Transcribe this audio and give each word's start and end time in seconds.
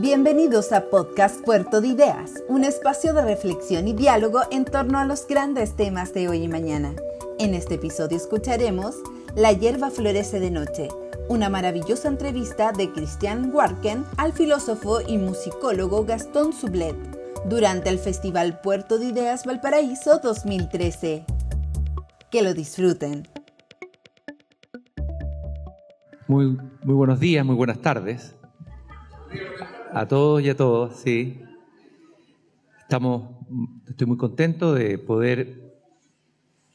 Bienvenidos 0.00 0.72
a 0.72 0.88
Podcast 0.88 1.44
Puerto 1.44 1.82
de 1.82 1.88
Ideas, 1.88 2.42
un 2.48 2.64
espacio 2.64 3.12
de 3.12 3.22
reflexión 3.22 3.86
y 3.86 3.92
diálogo 3.92 4.40
en 4.50 4.64
torno 4.64 4.98
a 4.98 5.04
los 5.04 5.26
grandes 5.28 5.76
temas 5.76 6.14
de 6.14 6.26
hoy 6.26 6.44
y 6.44 6.48
mañana. 6.48 6.94
En 7.38 7.52
este 7.52 7.74
episodio 7.74 8.16
escucharemos 8.16 8.96
La 9.36 9.52
hierba 9.52 9.90
florece 9.90 10.40
de 10.40 10.50
noche, 10.50 10.88
una 11.28 11.50
maravillosa 11.50 12.08
entrevista 12.08 12.72
de 12.72 12.90
Christian 12.90 13.50
Warken 13.52 14.06
al 14.16 14.32
filósofo 14.32 15.02
y 15.06 15.18
musicólogo 15.18 16.06
Gastón 16.06 16.54
Sublet 16.54 16.96
durante 17.44 17.90
el 17.90 17.98
Festival 17.98 18.58
Puerto 18.62 18.98
de 18.98 19.04
Ideas 19.04 19.44
Valparaíso 19.44 20.18
2013. 20.22 21.26
Que 22.30 22.40
lo 22.40 22.54
disfruten. 22.54 23.28
Muy, 26.26 26.56
muy 26.84 26.94
buenos 26.94 27.20
días, 27.20 27.44
muy 27.44 27.54
buenas 27.54 27.82
tardes. 27.82 28.34
A 29.92 30.06
todos 30.06 30.40
y 30.40 30.48
a 30.48 30.56
todas, 30.56 31.00
sí. 31.00 31.40
Estamos, 32.78 33.30
estoy 33.88 34.06
muy 34.06 34.16
contento 34.16 34.72
de 34.72 34.98
poder 34.98 35.74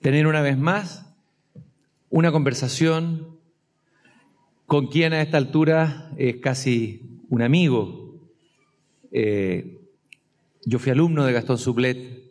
tener 0.01 0.27
una 0.27 0.41
vez 0.41 0.57
más 0.57 1.05
una 2.09 2.33
conversación 2.33 3.39
con 4.65 4.87
quien 4.87 5.13
a 5.13 5.21
esta 5.21 5.37
altura 5.37 6.11
es 6.17 6.37
casi 6.37 7.21
un 7.29 7.41
amigo. 7.41 8.19
Eh, 9.11 9.79
yo 10.65 10.77
fui 10.79 10.91
alumno 10.91 11.23
de 11.23 11.31
Gastón 11.31 11.57
Sublet 11.57 12.21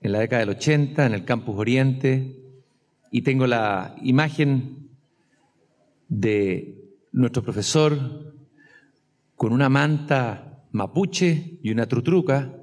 en 0.00 0.12
la 0.12 0.18
década 0.18 0.40
del 0.40 0.56
80 0.56 1.06
en 1.06 1.14
el 1.14 1.24
Campus 1.24 1.56
Oriente 1.56 2.36
y 3.12 3.22
tengo 3.22 3.46
la 3.46 3.94
imagen 4.02 4.88
de 6.08 6.96
nuestro 7.12 7.44
profesor 7.44 8.31
con 9.42 9.52
una 9.52 9.68
manta 9.68 10.62
mapuche 10.70 11.58
y 11.64 11.72
una 11.72 11.86
trutruca 11.86 12.54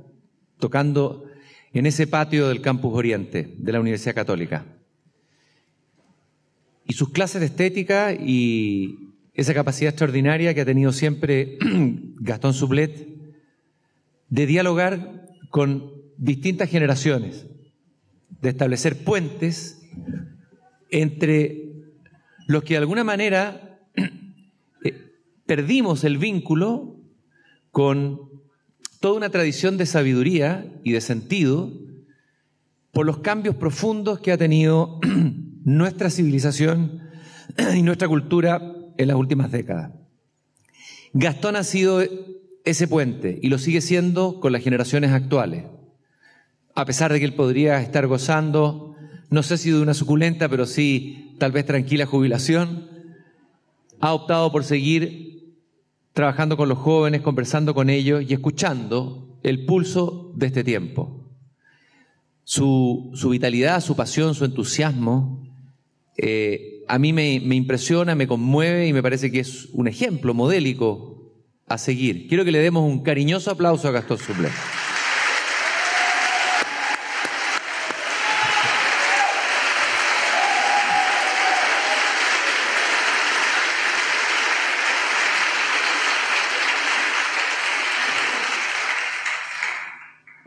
tocando 0.60 1.26
en 1.74 1.86
ese 1.86 2.08
patio 2.08 2.48
del 2.48 2.62
Campus 2.62 2.94
Oriente 2.94 3.54
de 3.58 3.72
la 3.74 3.82
Universidad 3.82 4.16
Católica. 4.16 4.66
Y 6.88 6.94
sus 6.94 7.10
clases 7.10 7.42
de 7.42 7.48
estética 7.48 8.14
y 8.14 9.10
esa 9.34 9.54
capacidad 9.54 9.90
extraordinaria 9.90 10.54
que 10.54 10.62
ha 10.62 10.66
tenido 10.66 10.94
siempre 10.94 11.58
Gastón 12.22 12.54
Sublet 12.54 13.10
de 14.30 14.46
dialogar 14.46 15.26
con 15.50 15.92
distintas 16.16 16.70
generaciones, 16.70 17.46
de 18.40 18.48
establecer 18.48 19.04
puentes 19.04 19.82
entre 20.92 21.74
los 22.48 22.64
que 22.64 22.76
de 22.76 22.78
alguna 22.78 23.04
manera 23.04 23.69
perdimos 25.50 26.04
el 26.04 26.20
vínculo 26.20 26.98
con 27.72 28.30
toda 29.00 29.16
una 29.16 29.32
tradición 29.32 29.78
de 29.78 29.88
sabiduría 29.88 30.72
y 30.84 30.92
de 30.92 31.02
sentido 31.02 31.74
por 32.92 33.08
los 33.08 33.18
cambios 33.22 33.56
profundos 33.56 34.20
que 34.20 34.32
ha 34.32 34.38
tenido 34.38 35.00
nuestra 35.66 36.12
civilización 36.12 37.02
y 37.76 37.82
nuestra 37.82 38.08
cultura 38.08 38.62
en 38.96 39.08
las 39.08 39.18
últimas 39.18 39.52
décadas. 39.52 39.92
Gastón 41.14 41.56
ha 41.56 41.64
sido 41.64 42.04
ese 42.64 42.88
puente 42.88 43.40
y 43.42 43.50
lo 43.50 43.58
sigue 43.58 43.82
siendo 43.82 44.40
con 44.40 44.52
las 44.52 44.64
generaciones 44.64 45.10
actuales. 45.14 45.66
A 46.76 46.86
pesar 46.86 47.12
de 47.12 47.18
que 47.18 47.26
él 47.26 47.34
podría 47.34 47.82
estar 47.82 48.06
gozando, 48.06 48.96
no 49.32 49.42
sé 49.42 49.58
si 49.58 49.72
de 49.72 49.82
una 49.82 49.96
suculenta, 49.96 50.48
pero 50.48 50.68
sí 50.68 51.36
tal 51.40 51.52
vez 51.52 51.66
tranquila 51.66 52.06
jubilación, 52.06 52.88
ha 54.00 54.14
optado 54.14 54.52
por 54.52 54.64
seguir 54.64 55.29
trabajando 56.20 56.58
con 56.58 56.68
los 56.68 56.78
jóvenes, 56.78 57.22
conversando 57.22 57.74
con 57.74 57.90
ellos 57.90 58.26
y 58.28 58.34
escuchando 58.34 59.40
el 59.42 59.66
pulso 59.66 60.34
de 60.36 60.48
este 60.48 60.66
tiempo. 60.66 61.32
Su, 62.44 63.14
vitalidad, 63.32 63.80
su 63.80 63.96
pasión, 63.96 64.36
su 64.36 64.44
entusiasmo, 64.44 65.48
eh, 66.18 66.84
a 66.90 67.00
mí 67.00 67.14
me, 67.14 67.36
impresiona, 67.36 68.16
me 68.16 68.28
conmueve 68.28 68.86
y 68.86 68.92
me 68.92 69.02
parece 69.02 69.32
que 69.32 69.40
es 69.40 69.70
un 69.72 69.88
ejemplo 69.88 70.34
modélico 70.34 71.32
a 71.68 71.78
seguir. 71.78 72.28
Quiero 72.28 72.44
que 72.44 72.52
le 72.52 72.60
demos 72.60 72.84
un 72.84 73.02
cariñoso 73.02 73.52
aplauso 73.52 73.88
a 73.88 73.92
Gastón 73.92 74.18
Suple. 74.18 74.50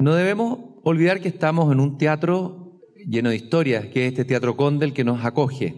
No 0.02 0.16
debemos 0.16 0.58
olvidar 0.82 1.20
que 1.20 1.28
estamos 1.28 1.72
en 1.72 1.78
un 1.78 1.96
teatro 1.96 2.80
lleno 3.06 3.30
de 3.30 3.36
historias, 3.36 3.86
que 3.86 4.04
es 4.04 4.12
este 4.12 4.24
Teatro 4.24 4.56
Condel 4.56 4.92
que 4.92 5.04
nos 5.04 5.24
acoge. 5.24 5.76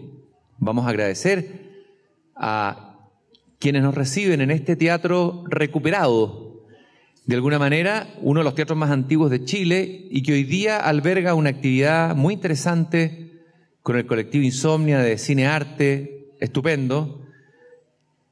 Vamos 0.57 0.87
a 0.87 0.89
agradecer 0.89 1.83
a 2.35 3.07
quienes 3.59 3.83
nos 3.83 3.93
reciben 3.93 4.41
en 4.41 4.49
este 4.49 4.75
teatro 4.75 5.43
recuperado, 5.47 6.65
de 7.27 7.35
alguna 7.35 7.59
manera, 7.59 8.15
uno 8.19 8.39
de 8.39 8.45
los 8.45 8.55
teatros 8.55 8.79
más 8.79 8.89
antiguos 8.89 9.29
de 9.29 9.45
Chile 9.45 10.07
y 10.09 10.23
que 10.23 10.33
hoy 10.33 10.43
día 10.43 10.79
alberga 10.79 11.35
una 11.35 11.51
actividad 11.51 12.15
muy 12.15 12.33
interesante 12.33 13.43
con 13.83 13.95
el 13.95 14.07
colectivo 14.07 14.43
Insomnia 14.43 15.01
de 15.01 15.19
Cine 15.19 15.45
Arte, 15.45 16.31
estupendo. 16.39 17.27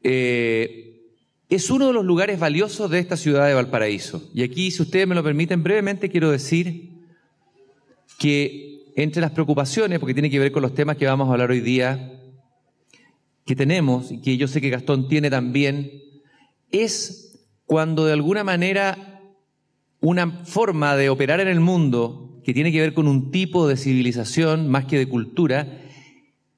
Eh, 0.01 0.92
es 1.55 1.69
uno 1.69 1.87
de 1.87 1.93
los 1.93 2.03
lugares 2.03 2.39
valiosos 2.39 2.89
de 2.89 2.97
esta 2.97 3.15
ciudad 3.15 3.47
de 3.47 3.53
Valparaíso. 3.53 4.27
Y 4.33 4.41
aquí, 4.41 4.71
si 4.71 4.81
ustedes 4.81 5.07
me 5.07 5.13
lo 5.13 5.23
permiten 5.23 5.61
brevemente, 5.61 6.09
quiero 6.09 6.31
decir 6.31 6.89
que 8.17 8.91
entre 8.95 9.21
las 9.21 9.31
preocupaciones, 9.31 9.99
porque 9.99 10.15
tiene 10.15 10.31
que 10.31 10.39
ver 10.39 10.51
con 10.51 10.63
los 10.63 10.73
temas 10.73 10.97
que 10.97 11.05
vamos 11.05 11.29
a 11.29 11.33
hablar 11.33 11.51
hoy 11.51 11.59
día, 11.59 12.19
que 13.45 13.55
tenemos 13.55 14.11
y 14.11 14.19
que 14.21 14.35
yo 14.37 14.47
sé 14.47 14.61
que 14.61 14.71
Gastón 14.71 15.07
tiene 15.07 15.29
también, 15.29 15.91
es 16.71 17.45
cuando 17.65 18.05
de 18.05 18.13
alguna 18.13 18.43
manera 18.43 19.21
una 19.99 20.43
forma 20.45 20.95
de 20.95 21.09
operar 21.09 21.39
en 21.39 21.47
el 21.47 21.59
mundo 21.59 22.41
que 22.43 22.55
tiene 22.55 22.71
que 22.71 22.81
ver 22.81 22.95
con 22.95 23.07
un 23.07 23.29
tipo 23.29 23.67
de 23.67 23.77
civilización 23.77 24.69
más 24.69 24.85
que 24.85 24.97
de 24.97 25.07
cultura, 25.07 25.81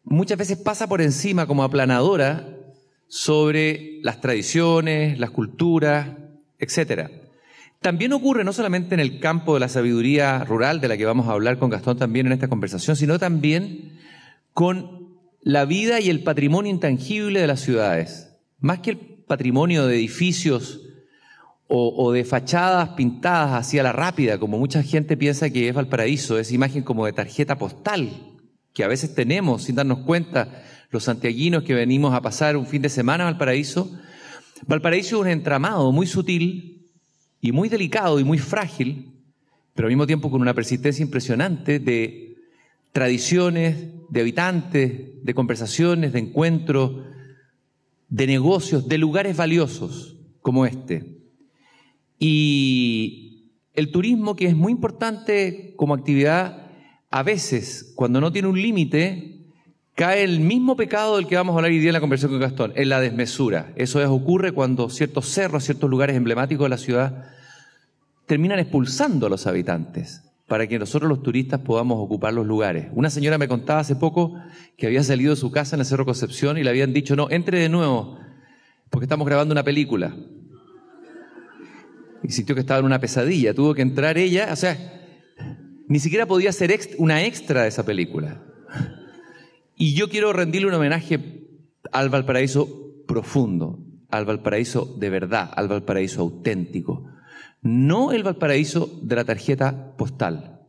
muchas 0.03 0.37
veces 0.37 0.57
pasa 0.57 0.87
por 0.87 1.01
encima 1.01 1.47
como 1.47 1.63
aplanadora 1.63 2.54
sobre 3.07 3.99
las 4.01 4.21
tradiciones, 4.21 5.19
las 5.19 5.31
culturas, 5.31 6.09
etc. 6.59 7.09
También 7.81 8.13
ocurre 8.13 8.43
no 8.43 8.53
solamente 8.53 8.95
en 8.95 8.99
el 8.99 9.19
campo 9.19 9.53
de 9.53 9.59
la 9.59 9.69
sabiduría 9.69 10.43
rural, 10.43 10.81
de 10.81 10.87
la 10.87 10.97
que 10.97 11.05
vamos 11.05 11.27
a 11.27 11.33
hablar 11.33 11.59
con 11.59 11.69
Gastón 11.69 11.97
también 11.97 12.25
en 12.25 12.33
esta 12.33 12.47
conversación, 12.47 12.95
sino 12.95 13.19
también 13.19 13.99
con 14.53 15.09
la 15.41 15.65
vida 15.65 15.99
y 15.99 16.09
el 16.09 16.23
patrimonio 16.23 16.71
intangible 16.71 17.41
de 17.41 17.47
las 17.47 17.59
ciudades. 17.59 18.35
Más 18.59 18.79
que 18.79 18.91
el 18.91 18.97
patrimonio 18.97 19.85
de 19.85 19.95
edificios 19.95 20.81
o, 21.67 22.11
de 22.11 22.23
fachadas 22.23 22.89
pintadas 22.89 23.53
hacia 23.53 23.83
la 23.83 23.91
rápida, 23.91 24.39
como 24.39 24.57
mucha 24.57 24.83
gente 24.83 25.17
piensa 25.17 25.49
que 25.49 25.67
es 25.67 25.73
Valparaíso, 25.73 26.37
es 26.37 26.51
imagen 26.51 26.83
como 26.83 27.05
de 27.05 27.13
tarjeta 27.13 27.57
postal, 27.57 28.09
que 28.73 28.83
a 28.83 28.87
veces 28.87 29.15
tenemos 29.15 29.63
sin 29.63 29.75
darnos 29.75 29.99
cuenta 29.99 30.63
los 30.95 31.03
santiaguinos 31.03 31.63
que 31.63 31.73
venimos 31.73 32.13
a 32.13 32.21
pasar 32.21 32.55
un 32.55 32.65
fin 32.65 32.81
de 32.81 32.87
semana 32.87 33.25
a 33.25 33.31
Valparaíso. 33.31 33.91
Valparaíso 34.65 35.17
es 35.17 35.21
un 35.23 35.27
entramado 35.27 35.91
muy 35.91 36.07
sutil 36.07 36.87
y 37.41 37.51
muy 37.51 37.67
delicado 37.67 38.17
y 38.17 38.23
muy 38.23 38.37
frágil, 38.37 39.11
pero 39.73 39.87
al 39.87 39.91
mismo 39.91 40.07
tiempo 40.07 40.31
con 40.31 40.39
una 40.39 40.53
persistencia 40.53 41.03
impresionante 41.03 41.79
de 41.79 42.37
tradiciones, 42.93 43.75
de 44.07 44.21
habitantes, 44.21 45.21
de 45.21 45.33
conversaciones, 45.33 46.13
de 46.13 46.19
encuentros, 46.19 46.93
de 48.07 48.25
negocios, 48.25 48.87
de 48.87 48.97
lugares 48.97 49.35
valiosos 49.35 50.15
como 50.41 50.65
este. 50.65 51.17
Y 52.17 53.51
el 53.73 53.91
turismo, 53.91 54.37
que 54.37 54.45
es 54.45 54.55
muy 54.55 54.71
importante 54.71 55.73
como 55.75 55.93
actividad, 55.93 56.71
a 57.11 57.21
veces, 57.21 57.91
cuando 57.95 58.21
no 58.21 58.31
tiene 58.31 58.47
un 58.47 58.61
límite, 58.61 59.34
cae 59.95 60.23
el 60.23 60.41
mismo 60.41 60.75
pecado 60.75 61.15
del 61.15 61.25
que 61.25 61.37
vamos 61.37 61.53
a 61.53 61.57
hablar 61.57 61.71
hoy 61.71 61.79
día 61.79 61.89
en 61.89 61.93
la 61.93 62.01
conversación 62.01 62.31
con 62.33 62.41
Gastón, 62.41 62.73
en 62.75 62.89
la 62.89 62.99
desmesura. 62.99 63.71
Eso 63.77 64.01
es, 64.01 64.07
ocurre 64.07 64.51
cuando 64.51 64.89
ciertos 64.89 65.27
cerros, 65.27 65.63
ciertos 65.63 65.89
lugares 65.89 66.17
emblemáticos 66.17 66.65
de 66.65 66.69
la 66.69 66.77
ciudad 66.77 67.31
terminan 68.25 68.59
expulsando 68.59 69.27
a 69.27 69.29
los 69.29 69.47
habitantes 69.47 70.21
para 70.47 70.67
que 70.67 70.77
nosotros 70.77 71.09
los 71.09 71.23
turistas 71.23 71.61
podamos 71.61 71.97
ocupar 71.99 72.33
los 72.33 72.45
lugares. 72.45 72.87
Una 72.93 73.09
señora 73.09 73.37
me 73.37 73.47
contaba 73.47 73.79
hace 73.79 73.95
poco 73.95 74.35
que 74.77 74.85
había 74.85 75.01
salido 75.01 75.31
de 75.31 75.37
su 75.37 75.49
casa 75.49 75.75
en 75.75 75.79
el 75.79 75.85
Cerro 75.85 76.05
Concepción 76.05 76.57
y 76.57 76.63
le 76.63 76.69
habían 76.69 76.93
dicho, 76.93 77.15
no, 77.15 77.29
entre 77.31 77.59
de 77.59 77.69
nuevo, 77.69 78.19
porque 78.89 79.05
estamos 79.05 79.25
grabando 79.25 79.53
una 79.53 79.63
película. 79.63 80.15
Y 82.21 82.31
sintió 82.31 82.53
que 82.53 82.61
estaba 82.61 82.79
en 82.79 82.85
una 82.85 82.99
pesadilla, 82.99 83.53
tuvo 83.53 83.73
que 83.73 83.81
entrar 83.81 84.17
ella, 84.17 84.49
o 84.51 84.55
sea, 84.55 84.77
ni 85.87 85.99
siquiera 85.99 86.25
podía 86.25 86.51
ser 86.51 86.77
una 86.97 87.23
extra 87.23 87.63
de 87.63 87.69
esa 87.69 87.85
película. 87.85 88.41
Y 89.75 89.93
yo 89.93 90.09
quiero 90.09 90.31
rendirle 90.31 90.67
un 90.67 90.73
homenaje 90.73 91.47
al 91.91 92.09
Valparaíso 92.09 93.03
profundo, 93.07 93.79
al 94.09 94.25
Valparaíso 94.25 94.95
de 94.97 95.09
verdad, 95.09 95.51
al 95.53 95.67
Valparaíso 95.67 96.21
auténtico, 96.21 97.05
no 97.61 98.11
el 98.11 98.23
Valparaíso 98.23 98.99
de 99.01 99.15
la 99.15 99.25
tarjeta 99.25 99.95
postal, 99.97 100.61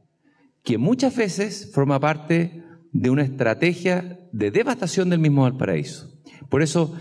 que 0.63 0.79
muchas 0.79 1.15
veces 1.15 1.71
forma 1.73 2.01
parte 2.01 2.65
de 2.93 3.11
una 3.11 3.23
estrategia 3.23 4.19
de 4.33 4.51
devastación 4.51 5.11
del 5.11 5.21
mismo 5.21 5.43
Valparaíso. 5.43 6.11
Por 6.49 6.63
eso 6.63 6.97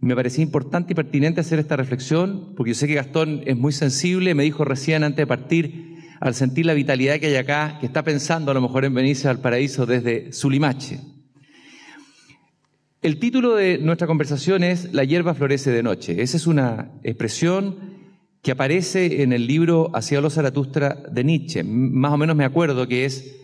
me 0.00 0.14
parecía 0.14 0.42
importante 0.42 0.92
y 0.92 0.96
pertinente 0.96 1.40
hacer 1.40 1.58
esta 1.58 1.76
reflexión, 1.76 2.54
porque 2.56 2.70
yo 2.70 2.74
sé 2.74 2.86
que 2.86 2.94
Gastón 2.94 3.42
es 3.46 3.56
muy 3.56 3.72
sensible, 3.72 4.34
me 4.34 4.42
dijo 4.42 4.64
recién 4.64 5.04
antes 5.04 5.18
de 5.18 5.26
partir, 5.26 5.96
al 6.20 6.34
sentir 6.34 6.66
la 6.66 6.74
vitalidad 6.74 7.18
que 7.18 7.26
hay 7.26 7.36
acá, 7.36 7.78
que 7.78 7.86
está 7.86 8.02
pensando 8.02 8.50
a 8.50 8.54
lo 8.54 8.60
mejor 8.60 8.84
en 8.84 8.94
venirse 8.94 9.28
al 9.28 9.40
paraíso 9.40 9.86
desde 9.86 10.32
Sulimache. 10.32 11.15
El 13.06 13.20
título 13.20 13.54
de 13.54 13.78
nuestra 13.78 14.08
conversación 14.08 14.64
es 14.64 14.92
La 14.92 15.04
hierba 15.04 15.32
florece 15.32 15.70
de 15.70 15.84
noche. 15.84 16.22
Esa 16.22 16.36
es 16.36 16.48
una 16.48 16.90
expresión 17.04 17.76
que 18.42 18.50
aparece 18.50 19.22
en 19.22 19.32
el 19.32 19.46
libro 19.46 19.92
Hacia 19.94 20.20
los 20.20 20.34
Zaratustra 20.34 21.04
de 21.12 21.22
Nietzsche. 21.22 21.62
Más 21.62 22.12
o 22.12 22.16
menos 22.16 22.34
me 22.34 22.44
acuerdo 22.44 22.88
que 22.88 23.04
es 23.04 23.36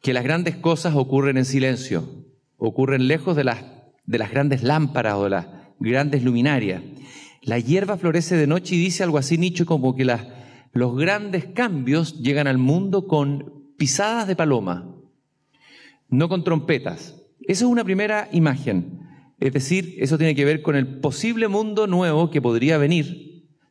que 0.00 0.14
las 0.14 0.24
grandes 0.24 0.56
cosas 0.56 0.94
ocurren 0.94 1.36
en 1.36 1.44
silencio, 1.44 2.08
ocurren 2.56 3.06
lejos 3.06 3.36
de 3.36 3.44
las, 3.44 3.66
de 4.06 4.16
las 4.16 4.30
grandes 4.30 4.62
lámparas 4.62 5.16
o 5.16 5.24
de 5.24 5.30
las 5.30 5.46
grandes 5.78 6.24
luminarias. 6.24 6.82
La 7.42 7.58
hierba 7.58 7.98
florece 7.98 8.34
de 8.36 8.46
noche 8.46 8.76
y 8.76 8.78
dice 8.78 9.02
algo 9.02 9.18
así 9.18 9.36
Nietzsche 9.36 9.66
como 9.66 9.94
que 9.94 10.06
las, 10.06 10.26
los 10.72 10.96
grandes 10.96 11.44
cambios 11.44 12.18
llegan 12.22 12.46
al 12.46 12.56
mundo 12.56 13.06
con 13.06 13.74
pisadas 13.76 14.26
de 14.26 14.36
paloma, 14.36 14.96
no 16.08 16.30
con 16.30 16.44
trompetas. 16.44 17.15
Esa 17.48 17.64
es 17.64 17.70
una 17.70 17.84
primera 17.84 18.28
imagen. 18.32 19.00
Es 19.38 19.52
decir, 19.52 19.94
eso 19.98 20.18
tiene 20.18 20.34
que 20.34 20.44
ver 20.44 20.62
con 20.62 20.76
el 20.76 21.00
posible 21.00 21.48
mundo 21.48 21.86
nuevo 21.86 22.30
que 22.30 22.40
podría 22.42 22.78
venir 22.78 23.26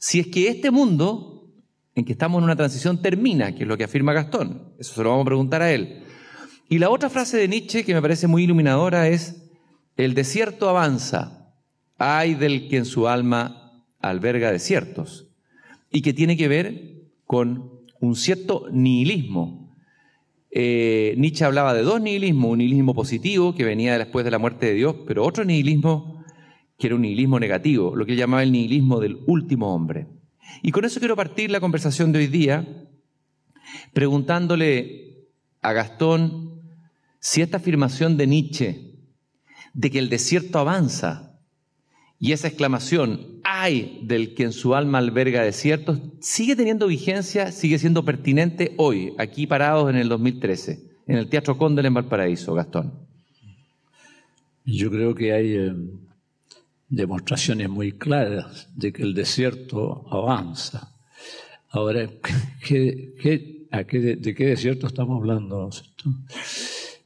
si 0.06 0.20
es 0.20 0.28
que 0.28 0.50
este 0.50 0.70
mundo 0.70 1.52
en 1.96 2.06
que 2.06 2.12
estamos 2.12 2.38
en 2.38 2.44
una 2.44 2.56
transición 2.56 3.02
termina, 3.02 3.56
que 3.56 3.64
es 3.64 3.68
lo 3.68 3.76
que 3.76 3.86
afirma 3.86 4.14
Gastón. 4.14 4.76
Eso 4.78 4.94
se 4.94 5.02
lo 5.04 5.10
vamos 5.10 5.24
a 5.24 5.26
preguntar 5.26 5.64
a 5.64 5.72
él. 5.72 6.04
Y 6.70 6.78
la 6.78 6.92
otra 6.92 7.10
frase 7.10 7.38
de 7.38 7.48
Nietzsche 7.48 7.84
que 7.84 7.96
me 7.96 8.04
parece 8.04 8.28
muy 8.28 8.44
iluminadora 8.44 9.08
es, 9.08 9.50
el 9.98 10.14
desierto 10.14 10.70
avanza, 10.70 11.54
hay 11.98 12.36
del 12.36 12.68
que 12.70 12.78
en 12.78 12.86
su 12.86 13.08
alma 13.08 13.84
alberga 14.00 14.52
desiertos, 14.52 15.30
y 15.90 16.04
que 16.04 16.14
tiene 16.14 16.38
que 16.38 16.50
ver 16.50 17.02
con 17.26 17.72
un 18.00 18.16
cierto 18.16 18.68
nihilismo 18.72 19.65
eh, 20.58 21.16
Nietzsche 21.18 21.44
hablaba 21.44 21.74
de 21.74 21.82
dos 21.82 22.00
nihilismos, 22.00 22.52
un 22.52 22.60
nihilismo 22.60 22.94
positivo 22.96 23.54
que 23.54 23.66
venía 23.66 23.98
después 23.98 24.24
de 24.24 24.32
la 24.32 24.40
muerte 24.40 24.68
de 24.68 24.74
Dios, 24.76 24.96
pero 25.06 25.26
otro 25.26 25.44
nihilismo 25.44 26.24
que 26.78 26.88
era 26.88 26.96
un 26.96 27.02
nihilismo 27.02 27.42
negativo, 27.42 27.94
lo 27.94 28.06
que 28.06 28.14
él 28.14 28.18
llamaba 28.18 28.42
el 28.42 28.54
nihilismo 28.54 29.02
del 29.02 29.20
último 29.28 29.76
hombre. 29.76 30.08
Y 30.62 30.72
con 30.72 30.86
eso 30.86 31.00
quiero 31.00 31.18
partir 31.18 31.52
la 31.52 31.60
conversación 31.60 32.14
de 32.14 32.20
hoy 32.20 32.28
día 32.28 32.66
preguntándole 33.92 35.28
a 35.62 35.74
Gastón 35.74 36.62
si 37.20 37.42
esta 37.42 37.58
afirmación 37.58 38.16
de 38.16 38.28
Nietzsche 38.28 38.94
de 39.74 39.92
que 39.92 40.00
el 40.00 40.08
desierto 40.08 40.60
avanza 40.60 41.38
y 42.18 42.32
esa 42.32 42.48
exclamación, 42.48 43.35
del 43.66 44.36
que 44.36 44.44
en 44.44 44.54
su 44.54 44.76
alma 44.76 45.00
alberga 45.00 45.42
desiertos, 45.42 46.00
sigue 46.20 46.56
teniendo 46.56 46.88
vigencia, 46.88 47.52
sigue 47.52 47.80
siendo 47.80 48.06
pertinente 48.06 48.74
hoy, 48.78 49.14
aquí 49.18 49.48
parados 49.48 49.90
en 49.90 49.96
el 49.96 50.08
2013, 50.08 50.80
en 51.08 51.18
el 51.18 51.30
Teatro 51.30 51.58
Cóndel 51.58 51.88
en 51.88 51.96
Valparaíso, 51.96 52.54
Gastón. 52.54 52.94
Yo 54.66 54.92
creo 54.92 55.16
que 55.16 55.34
hay 55.34 55.54
eh, 55.54 55.74
demostraciones 56.90 57.70
muy 57.70 57.94
claras 57.94 58.70
de 58.76 58.94
que 58.94 59.02
el 59.02 59.14
desierto 59.14 60.06
avanza. 60.12 60.92
Ahora, 61.70 62.08
¿qué, 62.64 63.14
de 63.72 64.36
qué 64.36 64.46
desierto 64.46 64.88
estamos 64.88 65.18
hablando? 65.18 65.70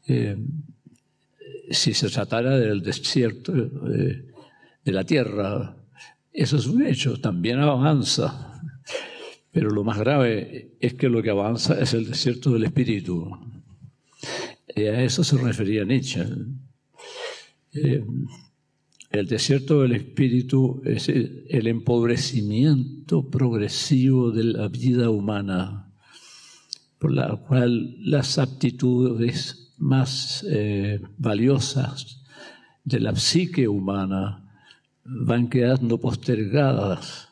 Eh, 0.07 0.37
si 1.71 1.93
se 1.93 2.09
tratara 2.09 2.57
del 2.57 2.81
desierto, 2.81 3.53
eh, 3.55 4.25
de 4.83 4.91
la 4.91 5.03
tierra. 5.03 5.78
Eso 6.31 6.57
es 6.57 6.67
un 6.67 6.85
hecho, 6.85 7.19
también 7.19 7.59
avanza. 7.59 8.61
Pero 9.51 9.71
lo 9.71 9.83
más 9.83 9.97
grave 9.97 10.77
es 10.79 10.93
que 10.93 11.09
lo 11.09 11.23
que 11.23 11.31
avanza 11.31 11.79
es 11.79 11.93
el 11.93 12.07
desierto 12.07 12.51
del 12.51 12.65
espíritu. 12.65 13.29
Y 14.75 14.83
a 14.83 15.03
eso 15.03 15.23
se 15.23 15.37
refería 15.37 15.83
Nietzsche. 15.83 16.23
Eh, 17.73 18.03
el 19.09 19.27
desierto 19.27 19.81
del 19.81 19.93
espíritu 19.93 20.81
es 20.85 21.09
el 21.09 21.67
empobrecimiento 21.67 23.27
progresivo 23.27 24.29
de 24.31 24.43
la 24.43 24.67
vida 24.67 25.09
humana, 25.09 25.91
por 26.99 27.11
la 27.11 27.35
cual 27.35 27.95
las 28.01 28.37
aptitudes 28.37 29.73
más 29.79 30.45
eh, 30.47 31.01
valiosas 31.17 32.23
de 32.83 32.99
la 32.99 33.15
psique 33.15 33.67
humana 33.67 34.48
van 35.09 35.49
quedando 35.49 35.99
postergadas 35.99 37.29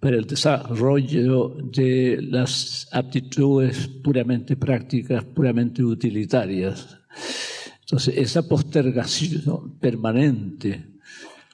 para 0.00 0.16
el 0.16 0.26
desarrollo 0.26 1.56
de 1.72 2.18
las 2.20 2.88
aptitudes 2.92 3.88
puramente 4.02 4.56
prácticas, 4.56 5.24
puramente 5.24 5.82
utilitarias. 5.82 6.98
Entonces, 7.80 8.16
esa 8.16 8.48
postergación 8.48 9.78
permanente 9.78 10.94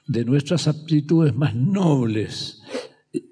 de 0.07 0.25
nuestras 0.25 0.67
aptitudes 0.67 1.35
más 1.35 1.55
nobles 1.55 2.61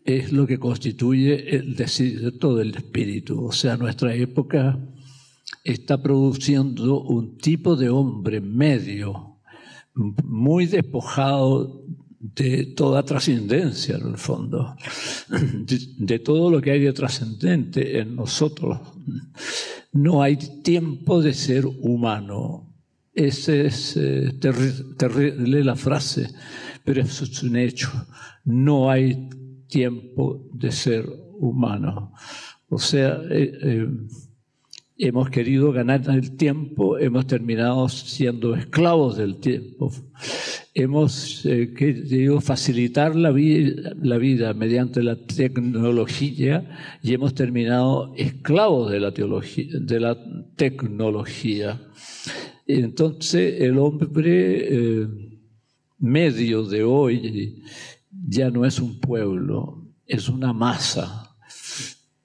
es 0.05 0.31
lo 0.31 0.45
que 0.45 0.59
constituye 0.59 1.55
el 1.55 1.75
desierto 1.75 2.55
del 2.55 2.75
espíritu. 2.75 3.45
O 3.45 3.51
sea, 3.51 3.77
nuestra 3.77 4.13
época 4.13 4.79
está 5.63 6.01
produciendo 6.01 7.01
un 7.01 7.37
tipo 7.37 7.75
de 7.75 7.89
hombre 7.89 8.41
medio, 8.41 9.28
muy 9.95 10.65
despojado 10.65 11.83
de 12.19 12.65
toda 12.75 13.03
trascendencia 13.03 13.95
en 13.95 14.07
el 14.07 14.17
fondo, 14.17 14.75
de, 15.29 16.19
todo 16.19 16.51
lo 16.51 16.61
que 16.61 16.71
hay 16.71 16.81
de 16.81 16.93
trascendente 16.93 17.99
en 17.99 18.15
nosotros. 18.15 18.79
No 19.93 20.21
hay 20.21 20.37
tiempo 20.61 21.21
de 21.21 21.33
ser 21.33 21.65
humano. 21.65 22.65
Esa 23.13 23.55
es 23.55 23.97
eh, 23.97 24.33
terrible 24.37 25.63
la 25.63 25.75
frase, 25.75 26.29
pero 26.83 27.01
eso 27.01 27.23
es 27.23 27.41
un 27.41 27.55
hecho. 27.55 27.89
No 28.45 28.89
hay 28.89 29.29
tiempo 29.67 30.47
de 30.53 30.71
ser 30.71 31.05
humano. 31.39 32.13
O 32.69 32.77
sea, 32.77 33.19
eh, 33.29 33.51
eh, 33.61 33.87
hemos 34.99 35.29
querido 35.29 35.71
ganar 35.71 36.03
el 36.09 36.35
tiempo, 36.35 36.97
hemos 36.97 37.25
terminado 37.25 37.87
siendo 37.87 38.53
esclavos 38.53 39.15
del 39.15 39.37
tiempo. 39.37 39.91
Hemos 40.73 41.45
eh, 41.45 41.73
querido 41.73 42.41
facilitar 42.41 43.15
la, 43.15 43.31
vida 43.31 44.53
mediante 44.53 45.01
la 45.01 45.15
tecnología 45.15 46.99
y 47.01 47.13
hemos 47.13 47.33
terminado 47.33 48.13
esclavos 48.17 48.91
de 48.91 48.99
la, 48.99 49.13
teología, 49.13 49.67
de 49.79 50.17
tecnología. 50.57 51.81
Entonces 52.67 53.61
el 53.61 53.79
hombre 53.79 54.67
eh, 54.69 55.07
medio 55.97 56.63
de 56.63 56.83
hoy 56.83 57.63
ya 58.11 58.51
no 58.51 58.65
es 58.65 58.79
un 58.79 58.99
pueblo, 58.99 59.87
es 60.05 60.27
una 60.27 60.51
masa. 60.51 61.37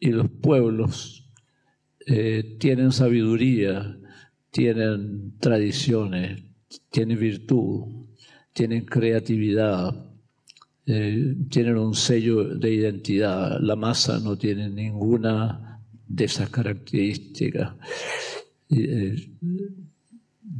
Y 0.00 0.10
los 0.10 0.28
pueblos 0.28 1.13
eh, 2.06 2.56
tienen 2.58 2.92
sabiduría, 2.92 3.96
tienen 4.50 5.38
tradiciones, 5.38 6.42
tienen 6.90 7.18
virtud, 7.18 8.06
tienen 8.52 8.84
creatividad, 8.84 10.12
eh, 10.86 11.34
tienen 11.48 11.78
un 11.78 11.94
sello 11.94 12.44
de 12.44 12.74
identidad. 12.74 13.58
La 13.60 13.74
masa 13.74 14.18
no 14.18 14.36
tiene 14.36 14.68
ninguna 14.68 15.80
de 16.06 16.24
esas 16.24 16.50
características. 16.50 17.74
Eh, 18.68 19.30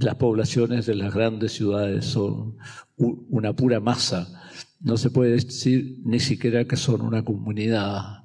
las 0.00 0.14
poblaciones 0.14 0.86
de 0.86 0.94
las 0.94 1.12
grandes 1.12 1.52
ciudades 1.52 2.06
son 2.06 2.56
una 2.96 3.54
pura 3.54 3.80
masa. 3.80 4.42
No 4.80 4.96
se 4.96 5.10
puede 5.10 5.32
decir 5.32 6.00
ni 6.04 6.20
siquiera 6.20 6.64
que 6.64 6.76
son 6.76 7.02
una 7.02 7.22
comunidad 7.22 8.24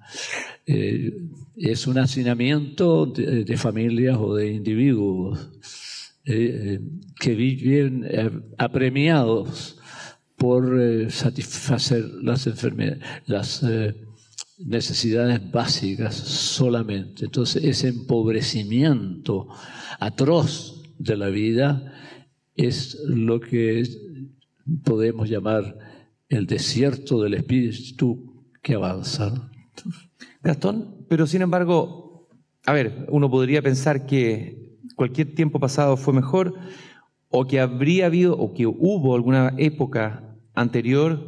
es 1.60 1.88
un 1.88 1.98
hacinamiento 1.98 3.06
de, 3.06 3.58
familias 3.58 4.18
o 4.18 4.36
de 4.36 4.54
individuos 4.54 5.50
eh, 6.24 6.80
que 7.20 7.36
viven 7.36 8.06
eh, 8.10 8.32
apremiados 8.58 9.78
por 10.38 10.80
eh, 10.80 11.10
satisfacer 11.10 12.06
las 12.22 12.48
enfermedades, 12.48 13.04
las 13.26 13.66
necesidades 14.58 15.52
básicas 15.52 16.16
solamente. 16.16 17.26
Entonces, 17.26 17.64
ese 17.66 17.90
empobrecimiento 17.90 19.48
atroz 20.00 20.82
de 20.98 21.18
la 21.18 21.28
vida 21.28 21.94
es 22.56 22.98
lo 23.06 23.42
que 23.42 23.84
podemos 24.84 25.30
llamar 25.30 25.78
el 26.30 26.46
desierto 26.46 27.22
del 27.22 27.34
espíritu 27.34 28.46
que 28.62 28.76
avanza. 28.76 29.50
Gastón, 30.42 31.06
pero 31.10 31.28
sin 31.28 31.42
embargo, 31.42 32.30
a 32.66 32.74
ver, 32.74 33.06
uno 33.10 33.30
podría 33.30 33.62
pensar 33.62 34.06
que 34.06 34.78
cualquier 34.96 35.36
tiempo 35.36 35.60
pasado 35.60 35.98
fue 35.98 36.14
mejor 36.14 36.54
o 37.30 37.46
que 37.46 37.60
habría 37.60 38.06
habido 38.06 38.38
o 38.38 38.54
que 38.54 38.66
hubo 38.66 39.16
alguna 39.16 39.54
época 39.58 40.38
anterior 40.54 41.26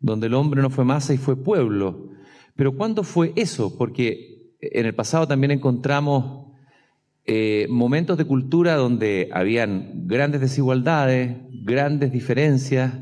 donde 0.00 0.26
el 0.26 0.34
hombre 0.34 0.62
no 0.62 0.70
fue 0.70 0.84
masa 0.84 1.14
y 1.14 1.18
fue 1.18 1.36
pueblo. 1.36 2.10
Pero 2.54 2.76
¿cuándo 2.76 3.04
fue 3.04 3.32
eso? 3.36 3.76
Porque 3.76 4.54
en 4.60 4.86
el 4.86 4.94
pasado 4.94 5.28
también 5.28 5.52
encontramos 5.52 6.48
eh, 7.24 7.66
momentos 7.70 8.18
de 8.18 8.24
cultura 8.24 8.74
donde 8.74 9.28
habían 9.32 10.06
grandes 10.06 10.40
desigualdades, 10.40 11.36
grandes 11.62 12.10
diferencias, 12.10 12.92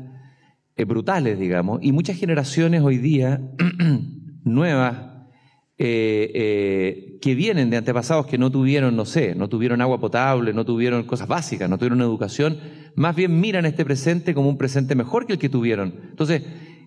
eh, 0.75 0.85
brutales, 0.85 1.39
digamos, 1.39 1.79
y 1.81 1.91
muchas 1.91 2.17
generaciones 2.17 2.81
hoy 2.81 2.97
día 2.97 3.41
nuevas 4.43 5.16
eh, 5.79 7.19
que 7.21 7.35
vienen 7.35 7.69
de 7.69 7.77
antepasados 7.77 8.25
que 8.25 8.39
no 8.39 8.51
tuvieron, 8.51 8.95
no 8.95 9.05
sé, 9.05 9.35
no 9.35 9.47
tuvieron 9.47 9.81
agua 9.81 9.99
potable, 9.99 10.53
no 10.53 10.65
tuvieron 10.65 11.03
cosas 11.03 11.27
básicas, 11.27 11.69
no 11.69 11.77
tuvieron 11.77 12.01
educación, 12.01 12.57
más 12.95 13.15
bien 13.15 13.39
miran 13.39 13.65
este 13.65 13.85
presente 13.85 14.33
como 14.33 14.49
un 14.49 14.57
presente 14.57 14.95
mejor 14.95 15.27
que 15.27 15.33
el 15.33 15.39
que 15.39 15.49
tuvieron. 15.49 15.93
Entonces, 16.09 16.41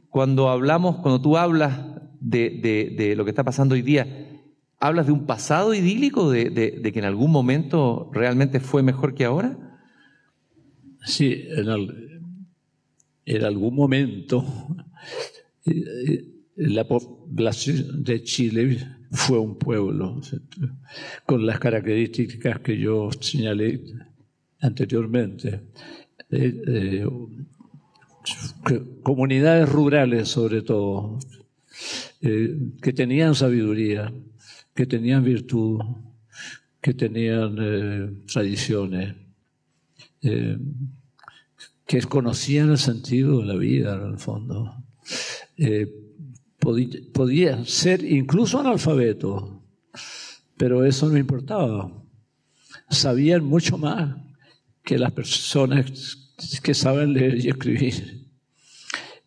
cuando 0.08 0.48
hablamos, 0.48 0.96
cuando 0.96 1.20
tú 1.20 1.36
hablas 1.36 1.78
de, 2.20 3.14
lo 3.16 3.24
que 3.24 3.30
está 3.30 3.44
pasando 3.44 3.74
hoy 3.74 3.82
día, 3.82 4.42
¿hablas 4.80 5.06
de 5.06 5.12
un 5.12 5.24
pasado 5.26 5.72
idílico, 5.72 6.30
de, 6.30 6.52
que 6.82 6.98
en 6.98 7.04
algún 7.04 7.30
momento 7.30 8.10
realmente 8.12 8.58
fue 8.58 8.82
mejor 8.82 9.14
que 9.14 9.24
ahora? 9.24 9.56
Sí, 11.04 11.44
en, 13.24 13.44
algún 13.44 13.74
momento 13.74 14.44
eh, 15.64 15.84
eh, 16.08 16.39
la 16.60 16.86
población 16.86 18.04
de 18.04 18.22
Chile 18.22 18.86
fue 19.10 19.38
un 19.38 19.56
pueblo, 19.56 20.20
con 21.24 21.46
las 21.46 21.58
características 21.58 22.60
que 22.60 22.78
yo 22.78 23.10
señalé 23.18 23.80
anteriormente. 24.60 25.62
Comunidades 29.02 29.68
rurales 29.70 30.28
sobre 30.28 30.60
todo, 30.60 31.18
eh, 32.20 32.58
que 32.82 32.92
tenían 32.92 33.34
sabiduría, 33.34 34.12
que 34.74 34.84
tenían 34.84 35.24
virtud, 35.24 35.80
que 36.82 36.92
tenían 36.92 37.56
eh, 37.58 38.10
tradiciones, 38.30 39.14
eh, 40.22 40.58
que 41.86 42.02
conocían 42.02 42.70
el 42.70 42.78
sentido 42.78 43.40
de 43.40 43.46
la 43.46 43.56
vida 43.56 43.96
en 43.96 44.12
el 44.12 44.18
fondo. 44.18 44.74
Podían 47.12 47.66
ser 47.66 48.04
incluso 48.04 48.60
analfabetos, 48.60 49.50
pero 50.56 50.84
eso 50.84 51.08
no 51.08 51.18
importaba. 51.18 51.92
Sabían 52.88 53.44
mucho 53.44 53.78
más 53.78 54.16
que 54.84 54.98
las 54.98 55.12
personas 55.12 56.18
que 56.62 56.74
saben 56.74 57.12
leer 57.12 57.44
y 57.44 57.48
escribir. 57.48 58.20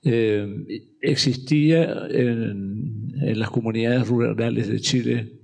Eh, 0.04 0.92
existía 1.02 2.08
en, 2.10 3.40
las 3.40 3.50
comunidades 3.50 4.08
rurales 4.08 4.68
de 4.68 4.82
Chile 4.82 5.40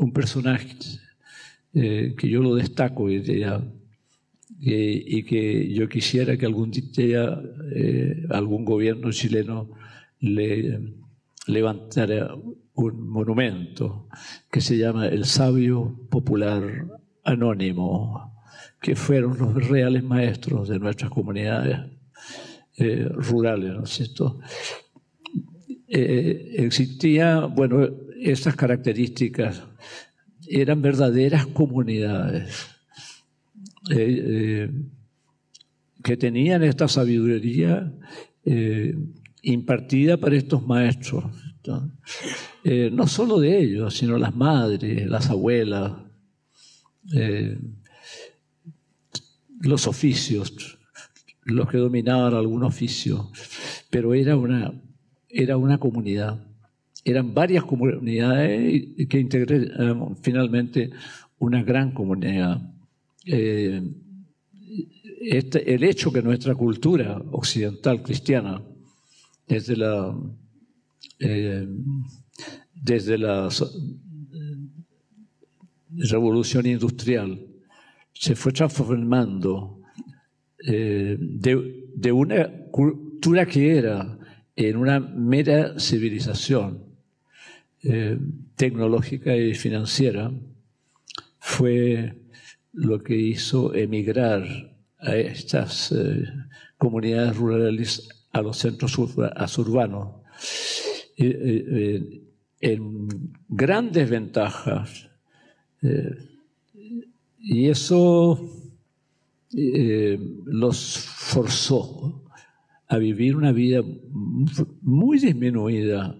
un 0.00 0.12
personaje 0.12 0.74
eh, 1.74 2.14
que 2.18 2.28
yo 2.28 2.42
lo 2.42 2.56
destaco 2.56 3.08
y, 3.08 3.22
y, 4.60 5.22
que 5.22 5.72
yo 5.72 5.88
quisiera 5.88 6.36
que 6.36 6.46
algún 6.46 6.72
día 6.72 7.40
eh, 7.72 8.24
algún 8.30 8.64
gobierno 8.64 9.12
chileno 9.12 9.70
le 10.18 10.80
levantara 11.46 12.34
un 12.74 13.08
monumento 13.08 14.08
que 14.50 14.60
se 14.60 14.76
llama 14.78 15.06
el 15.06 15.24
sabio 15.24 16.06
popular 16.10 16.86
anónimo 17.22 18.34
que 18.80 18.96
fueron 18.96 19.38
los 19.38 19.68
reales 19.68 20.02
maestros 20.02 20.68
de 20.68 20.78
nuestras 20.78 21.10
comunidades 21.10 21.78
eh, 22.76 23.08
rurales, 23.10 23.72
¿no? 24.18 24.40
Eh, 25.88 26.56
existía, 26.58 27.46
bueno, 27.46 27.88
estas 28.20 28.56
características 28.56 29.62
eran 30.48 30.82
verdaderas 30.82 31.46
comunidades 31.46 32.66
eh, 33.90 34.70
que 36.02 36.16
tenían 36.16 36.62
esta 36.64 36.88
sabiduría 36.88 37.92
impartida 39.44 40.16
para 40.16 40.36
estos 40.36 40.66
maestros. 40.66 41.24
no 42.92 43.06
solo 43.06 43.40
de 43.40 43.58
ellos, 43.58 43.96
sino 43.96 44.18
las 44.18 44.34
madres, 44.34 45.06
las 45.06 45.30
abuelas 45.30 45.92
los 49.64 49.86
oficios, 49.86 50.78
los 51.44 51.68
que 51.68 51.78
dominaban 51.78 52.34
algún 52.34 52.62
oficio, 52.62 53.30
pero 53.90 54.14
era 54.14 54.36
una, 54.36 54.72
era 55.28 55.56
una 55.56 55.78
comunidad. 55.78 56.46
Eran 57.04 57.34
varias 57.34 57.64
comunidades 57.64 59.06
que 59.08 59.18
integraron 59.18 60.16
finalmente 60.22 60.90
una 61.38 61.62
gran 61.62 61.92
comunidad. 61.92 62.62
Eh, 63.26 63.82
este, 65.20 65.74
el 65.74 65.84
hecho 65.84 66.12
que 66.12 66.22
nuestra 66.22 66.54
cultura 66.54 67.20
occidental 67.32 68.02
cristiana, 68.02 68.62
desde 69.46 69.76
la, 69.76 70.16
eh, 71.18 71.66
desde 72.74 73.18
la 73.18 73.48
revolución 75.90 76.66
industrial, 76.66 77.46
se 78.12 78.34
fue 78.34 78.52
transformando 78.52 79.80
eh, 80.66 81.16
de, 81.18 82.12
una 82.12 82.48
cultura 82.70 83.44
que 83.44 83.76
era 83.76 84.18
en 84.56 84.76
una 84.76 84.98
mera 85.00 85.78
civilización 85.78 86.84
eh, 87.82 88.18
tecnológica 88.56 89.36
y 89.36 89.54
financiera, 89.54 90.32
fue 91.38 92.14
lo 92.72 93.02
que 93.02 93.16
hizo 93.16 93.74
emigrar 93.74 94.44
a 94.98 95.16
estas 95.16 95.92
eh, 95.92 96.24
comunidades 96.78 97.36
rurales 97.36 98.08
a 98.34 98.42
los 98.42 98.58
centros 98.58 98.98
urbanos 98.98 100.08
en 101.16 103.08
grandes 103.48 104.10
ventajas 104.10 105.08
y 107.46 107.68
eso 107.68 108.40
eh, 109.54 110.18
los 110.46 110.98
forzó 110.98 112.24
a 112.88 112.96
vivir 112.96 113.36
una 113.36 113.52
vida 113.52 113.82
muy 114.80 115.18
disminuida 115.18 116.16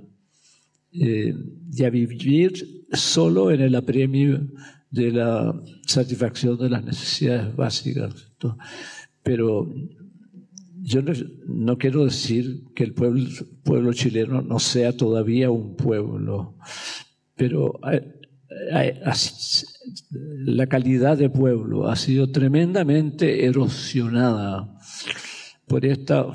eh, 0.93 1.35
y 1.73 1.85
a 1.85 1.91
vivir 1.91 2.87
solo 2.93 3.51
en 3.51 3.63
el 3.63 3.75
apremio 3.75 4.47
de 4.91 5.11
la 5.13 5.61
satisfacción 5.87 6.59
de 6.59 6.71
las 6.71 6.85
necesidades 6.85 7.57
básicas. 7.57 8.33
Pero 9.23 9.73
yo 10.85 11.01
no, 11.47 11.79
quiero 11.79 12.05
decir 12.05 12.65
que 12.75 12.85
el 12.85 12.93
pueblo, 12.93 13.93
chileno 13.95 14.43
no 14.43 14.59
sea 14.59 14.95
todavía 14.95 15.51
un 15.51 15.77
pueblo, 15.77 16.59
pero 17.35 17.81
la 20.45 20.67
calidad 20.67 21.17
de 21.17 21.31
pueblo 21.31 21.89
ha 21.89 21.97
sido 21.97 22.31
tremendamente 22.31 23.47
erosionada 23.47 24.79
por 25.67 25.87
esta 25.87 26.27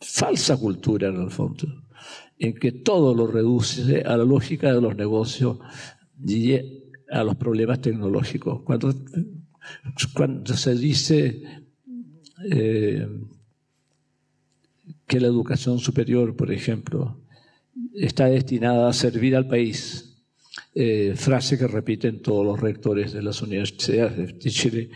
falsa 0.00 0.58
cultura 0.58 1.08
en 1.08 1.22
el 1.22 1.30
fondo, 1.30 1.66
en 2.38 2.52
que 2.52 2.72
todo 2.72 3.14
lo 3.14 3.26
reduce 3.26 4.02
a 4.02 4.18
la 4.18 4.24
lógica 4.24 4.70
de 4.74 4.82
los 4.82 4.94
negocios 4.94 5.58
y 6.22 6.52
a 7.10 7.24
los 7.24 7.36
problemas 7.36 7.80
tecnológicos. 7.80 8.60
Cuando, 8.64 8.94
cuando 10.14 10.54
se 10.54 10.74
dice 10.74 11.42
eh, 12.52 13.08
que 15.06 15.20
la 15.20 15.28
educación 15.28 15.78
superior, 15.78 16.36
por 16.36 16.52
ejemplo, 16.52 17.20
está 17.94 18.26
destinada 18.26 18.88
a 18.88 18.92
servir 18.92 19.36
al 19.36 19.46
país, 19.46 20.24
eh, 20.74 21.14
frase 21.16 21.58
que 21.58 21.66
repiten 21.66 22.22
todos 22.22 22.44
los 22.44 22.60
rectores 22.60 23.12
de 23.12 23.22
las 23.22 23.40
universidades 23.42 24.16
de 24.16 24.50
Chile, 24.50 24.90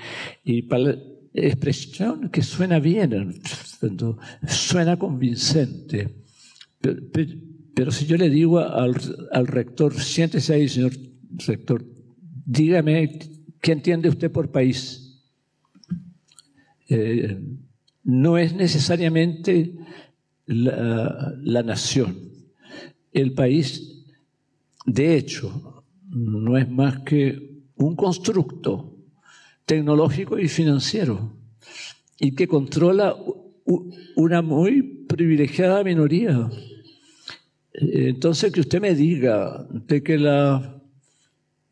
y 0.45 0.63
para 0.63 0.97
expresión 1.33 2.29
que 2.31 2.43
suena 2.43 2.81
bien, 2.81 3.41
suena 4.49 4.99
convincente. 4.99 6.09
Pero, 6.81 7.91
si 7.93 8.07
yo 8.07 8.17
le 8.17 8.31
digo 8.31 8.59
al, 8.59 9.47
rector, 9.47 9.95
siéntese 9.95 10.55
ahí, 10.55 10.69
señor 10.69 10.93
rector, 11.47 11.85
dígame, 12.45 13.19
¿qué 13.61 13.73
entiende 13.73 14.09
usted 14.09 14.31
por 14.31 14.51
país? 14.51 15.23
Eh, 16.89 17.39
no 18.05 18.39
es 18.39 18.55
necesariamente 18.55 19.75
la, 20.47 21.63
nación. 21.65 22.17
El 23.13 23.35
país, 23.35 24.05
de 24.87 25.17
hecho, 25.17 25.85
no 26.09 26.57
es 26.57 26.69
más 26.69 27.01
que 27.01 27.51
un 27.77 27.97
constructo 27.97 28.97
tecnológico 29.65 30.39
y 30.39 30.49
financiero 30.49 31.33
y 32.19 32.35
que 32.35 32.49
controla 32.49 33.17
una 34.17 34.43
muy 34.43 34.83
privilegiada 34.83 35.85
minoría. 35.85 36.51
Entonces, 37.73 38.53
que 38.53 38.61
usted 38.61 38.81
me 38.81 38.95
diga 38.95 39.67
de 39.71 40.03
que 40.03 40.19
la, 40.19 40.81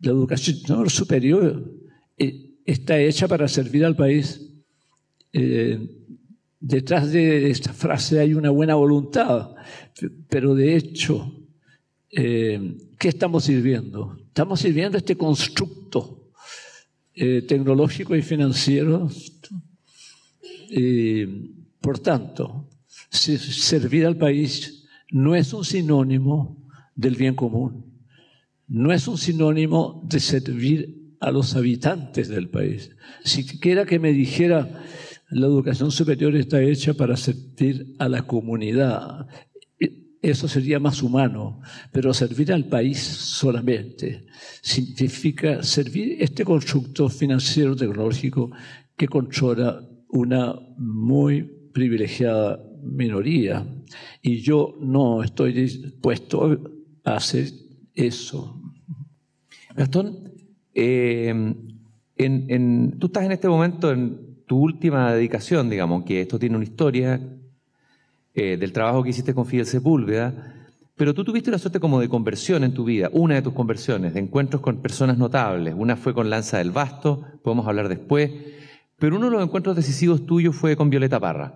la 0.00 0.10
educación 0.10 0.88
superior 0.88 1.70
eh, 2.16 2.50
está 2.64 2.98
hecha 3.00 3.26
para 3.26 3.48
servir 3.48 3.84
al 3.84 3.96
país, 3.96 4.48
eh, 5.32 5.97
detrás 6.60 7.12
de 7.12 7.50
esta 7.50 7.72
frase 7.72 8.20
hay 8.20 8.34
una 8.34 8.50
buena 8.50 8.74
voluntad, 8.74 9.54
pero 10.28 10.54
de 10.54 10.76
hecho, 10.76 11.32
eh, 12.10 12.76
¿qué 12.98 13.08
estamos 13.08 13.44
sirviendo? 13.44 14.16
Estamos 14.26 14.60
sirviendo 14.60 14.98
este 14.98 15.16
constructo 15.16 16.30
tecnológico 17.14 18.14
y 18.14 18.22
financiero. 18.22 19.10
por 21.80 21.98
tanto, 21.98 22.68
servir 23.10 24.06
al 24.06 24.16
país 24.16 24.78
no 25.10 25.34
es 25.34 25.52
un 25.52 25.64
sinónimo 25.64 26.56
del 26.94 27.16
bien 27.16 27.34
común, 27.34 28.02
no 28.66 28.92
es 28.92 29.08
un 29.08 29.16
sinónimo 29.16 30.02
de 30.06 30.20
servir 30.20 31.16
a 31.20 31.30
los 31.30 31.56
habitantes 31.56 32.28
del 32.28 32.48
país. 32.48 32.90
Si 33.24 33.44
quiera 33.44 33.86
que 33.86 33.98
me 33.98 34.12
dijera, 34.12 34.84
la 35.30 35.46
educación 35.46 35.90
superior 35.90 36.34
está 36.36 36.62
hecha 36.62 36.94
para 36.94 37.16
servir 37.16 37.94
a 37.98 38.08
la 38.08 38.22
comunidad, 38.22 39.26
eso 40.20 40.48
sería 40.48 40.80
más 40.80 41.02
humano, 41.02 41.60
pero 41.92 42.12
servir 42.12 42.52
al 42.52 42.64
país 42.64 42.98
solamente 42.98 44.26
significa 44.62 45.62
servir 45.62 46.16
este 46.20 46.44
constructo 46.44 47.08
financiero 47.08 47.76
tecnológico 47.76 48.50
que 48.96 49.06
controla 49.06 49.80
una 50.08 50.54
muy 50.76 51.42
privilegiada 51.72 52.60
minoría. 52.82 53.64
Y 54.20 54.40
yo 54.40 54.76
no 54.80 55.22
estoy 55.22 55.52
dispuesto 55.52 56.58
a 57.04 57.14
hacer 57.14 57.48
eso. 57.94 58.60
Gastón, 59.76 60.32
eh, 60.74 61.54
tú 62.98 63.06
estás 63.06 63.24
en 63.24 63.32
este 63.32 63.48
momento 63.48 63.92
en 63.92 64.27
tu 64.48 64.58
última 64.58 65.12
dedicación, 65.12 65.70
digamos, 65.70 66.04
que 66.04 66.22
esto 66.22 66.38
tiene 66.38 66.56
una 66.56 66.64
historia 66.64 67.20
eh, 68.34 68.56
del 68.56 68.72
trabajo 68.72 69.04
que 69.04 69.10
hiciste 69.10 69.34
con 69.34 69.46
Fidel 69.46 69.66
Sepúlveda, 69.66 70.54
pero 70.96 71.14
tú 71.14 71.22
tuviste 71.22 71.50
una 71.50 71.58
suerte 71.58 71.78
como 71.78 72.00
de 72.00 72.08
conversión 72.08 72.64
en 72.64 72.74
tu 72.74 72.84
vida, 72.84 73.10
una 73.12 73.36
de 73.36 73.42
tus 73.42 73.52
conversiones, 73.52 74.14
de 74.14 74.20
encuentros 74.20 74.60
con 74.60 74.82
personas 74.82 75.18
notables. 75.18 75.74
Una 75.76 75.96
fue 75.96 76.12
con 76.12 76.28
Lanza 76.28 76.58
del 76.58 76.72
Basto, 76.72 77.24
podemos 77.44 77.68
hablar 77.68 77.88
después, 77.88 78.32
pero 78.98 79.16
uno 79.16 79.26
de 79.26 79.32
los 79.32 79.44
encuentros 79.44 79.76
decisivos 79.76 80.26
tuyos 80.26 80.56
fue 80.56 80.74
con 80.76 80.90
Violeta 80.90 81.20
Parra. 81.20 81.54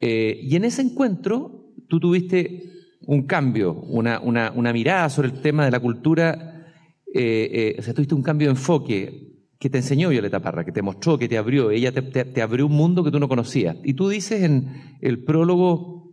Eh, 0.00 0.40
y 0.42 0.56
en 0.56 0.64
ese 0.64 0.82
encuentro 0.82 1.72
tú 1.88 2.00
tuviste 2.00 2.72
un 3.06 3.26
cambio, 3.26 3.74
una, 3.74 4.72
mirada 4.72 5.08
sobre 5.10 5.28
el 5.28 5.40
tema 5.40 5.66
de 5.66 5.70
la 5.70 5.78
cultura, 5.78 6.66
eh, 7.14 7.76
o 7.78 7.82
sea, 7.82 7.94
tuviste 7.94 8.14
un 8.14 8.22
cambio 8.22 8.48
de 8.48 8.52
enfoque 8.52 9.27
que 9.58 9.68
te 9.68 9.78
enseñó 9.78 10.08
Violeta 10.08 10.40
Parra, 10.40 10.64
que 10.64 10.72
te 10.72 10.82
mostró, 10.82 11.18
que 11.18 11.28
te 11.28 11.36
abrió, 11.36 11.70
ella 11.70 11.92
te, 11.92 12.42
abrió 12.42 12.66
un 12.66 12.72
mundo 12.72 13.02
que 13.02 13.10
tú 13.10 13.18
no 13.18 13.28
conocías. 13.28 13.76
Y 13.82 13.94
tú 13.94 14.08
dices 14.08 14.42
en 14.42 14.96
el 15.00 15.24
prólogo, 15.24 16.12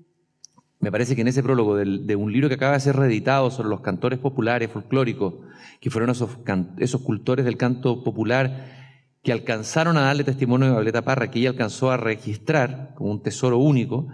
me 0.79 0.91
parece 0.91 1.15
que 1.15 1.21
en 1.21 1.27
ese 1.27 1.43
prólogo 1.43 1.75
de 1.75 2.15
un 2.15 2.31
libro 2.31 2.49
que 2.49 2.55
acaba 2.55 2.73
de 2.73 2.79
ser 2.79 2.95
reeditado 2.95 3.51
sobre 3.51 3.69
los 3.69 3.81
cantores 3.81 4.17
populares 4.17 4.71
folclóricos, 4.71 5.35
que 5.79 5.91
fueron 5.91 6.09
esos, 6.09 6.37
esos 6.79 7.01
cultores 7.01 7.45
del 7.45 7.57
canto 7.57 8.03
popular, 8.03 8.73
que 9.21 9.31
alcanzaron 9.31 9.97
a 9.97 10.01
darle 10.01 10.23
testimonio 10.23 10.67
a 10.67 10.73
Violeta 10.73 11.03
Parra, 11.03 11.29
que 11.29 11.39
ella 11.39 11.49
alcanzó 11.49 11.91
a 11.91 11.97
registrar 11.97 12.93
como 12.95 13.11
un 13.11 13.21
tesoro 13.21 13.57
único, 13.57 14.07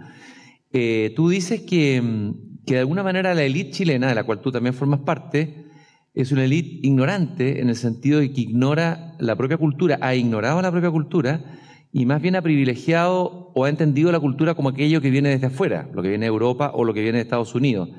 eh, 0.72 1.12
tú 1.16 1.28
dices 1.28 1.62
que, 1.62 2.32
que, 2.66 2.74
de 2.74 2.80
alguna 2.80 3.02
manera 3.02 3.34
la 3.34 3.42
élite 3.42 3.72
chilena, 3.72 4.08
de 4.08 4.14
la 4.14 4.24
cual 4.24 4.40
tú 4.40 4.50
también 4.50 4.74
formas 4.74 5.00
parte, 5.00 5.66
es 6.14 6.32
una 6.32 6.44
élite 6.44 6.86
ignorante 6.86 7.60
en 7.60 7.68
el 7.68 7.76
sentido 7.76 8.20
de 8.20 8.32
que 8.32 8.42
ignora 8.42 9.14
la 9.18 9.36
propia 9.36 9.56
cultura, 9.56 9.98
ha 10.00 10.14
ignorado 10.14 10.60
la 10.60 10.70
propia 10.70 10.90
cultura 10.90 11.44
y 11.92 12.06
más 12.06 12.20
bien 12.20 12.36
ha 12.36 12.42
privilegiado 12.42 13.52
o 13.54 13.64
ha 13.64 13.68
entendido 13.68 14.12
la 14.12 14.20
cultura 14.20 14.54
como 14.54 14.70
aquello 14.70 15.00
que 15.00 15.10
viene 15.10 15.30
desde 15.30 15.46
afuera, 15.46 15.88
lo 15.92 16.02
que 16.02 16.08
viene 16.08 16.26
de 16.26 16.30
Europa 16.30 16.72
o 16.74 16.84
lo 16.84 16.94
que 16.94 17.02
viene 17.02 17.18
de 17.18 17.22
Estados 17.22 17.54
Unidos, 17.54 17.90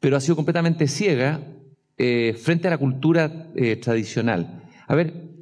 pero 0.00 0.16
ha 0.16 0.20
sido 0.20 0.36
completamente 0.36 0.86
ciega 0.86 1.40
eh, 1.98 2.34
frente 2.40 2.68
a 2.68 2.70
la 2.70 2.78
cultura 2.78 3.50
eh, 3.54 3.76
tradicional. 3.76 4.62
A 4.86 4.94
ver, 4.94 5.32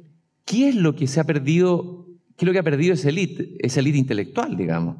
¿Qué 0.51 0.67
es 0.67 0.75
lo 0.75 0.95
que 0.97 1.07
se 1.07 1.21
ha 1.21 1.23
perdido? 1.23 2.07
¿Qué 2.35 2.43
es 2.43 2.47
lo 2.47 2.51
que 2.51 2.59
ha 2.59 2.63
perdido 2.63 2.93
esa 2.93 3.07
élite, 3.07 3.55
esa 3.59 3.79
élite 3.79 3.97
intelectual, 3.97 4.57
digamos? 4.57 4.97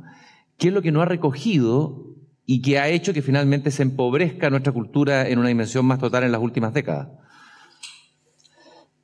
¿Qué 0.58 0.70
es 0.70 0.74
lo 0.74 0.82
que 0.82 0.94
no 0.94 1.02
ha 1.02 1.06
recogido 1.06 2.16
y 2.54 2.62
que 2.62 2.80
ha 2.80 2.90
hecho 2.90 3.14
que 3.14 3.22
finalmente 3.22 3.72
se 3.72 3.82
empobrezca 3.82 4.50
nuestra 4.50 4.74
cultura 4.74 5.30
en 5.30 5.40
una 5.40 5.48
dimensión 5.48 5.86
más 5.86 6.00
total 6.00 6.26
en 6.26 6.34
las 6.34 6.42
últimas 6.42 6.74
décadas? 6.74 7.08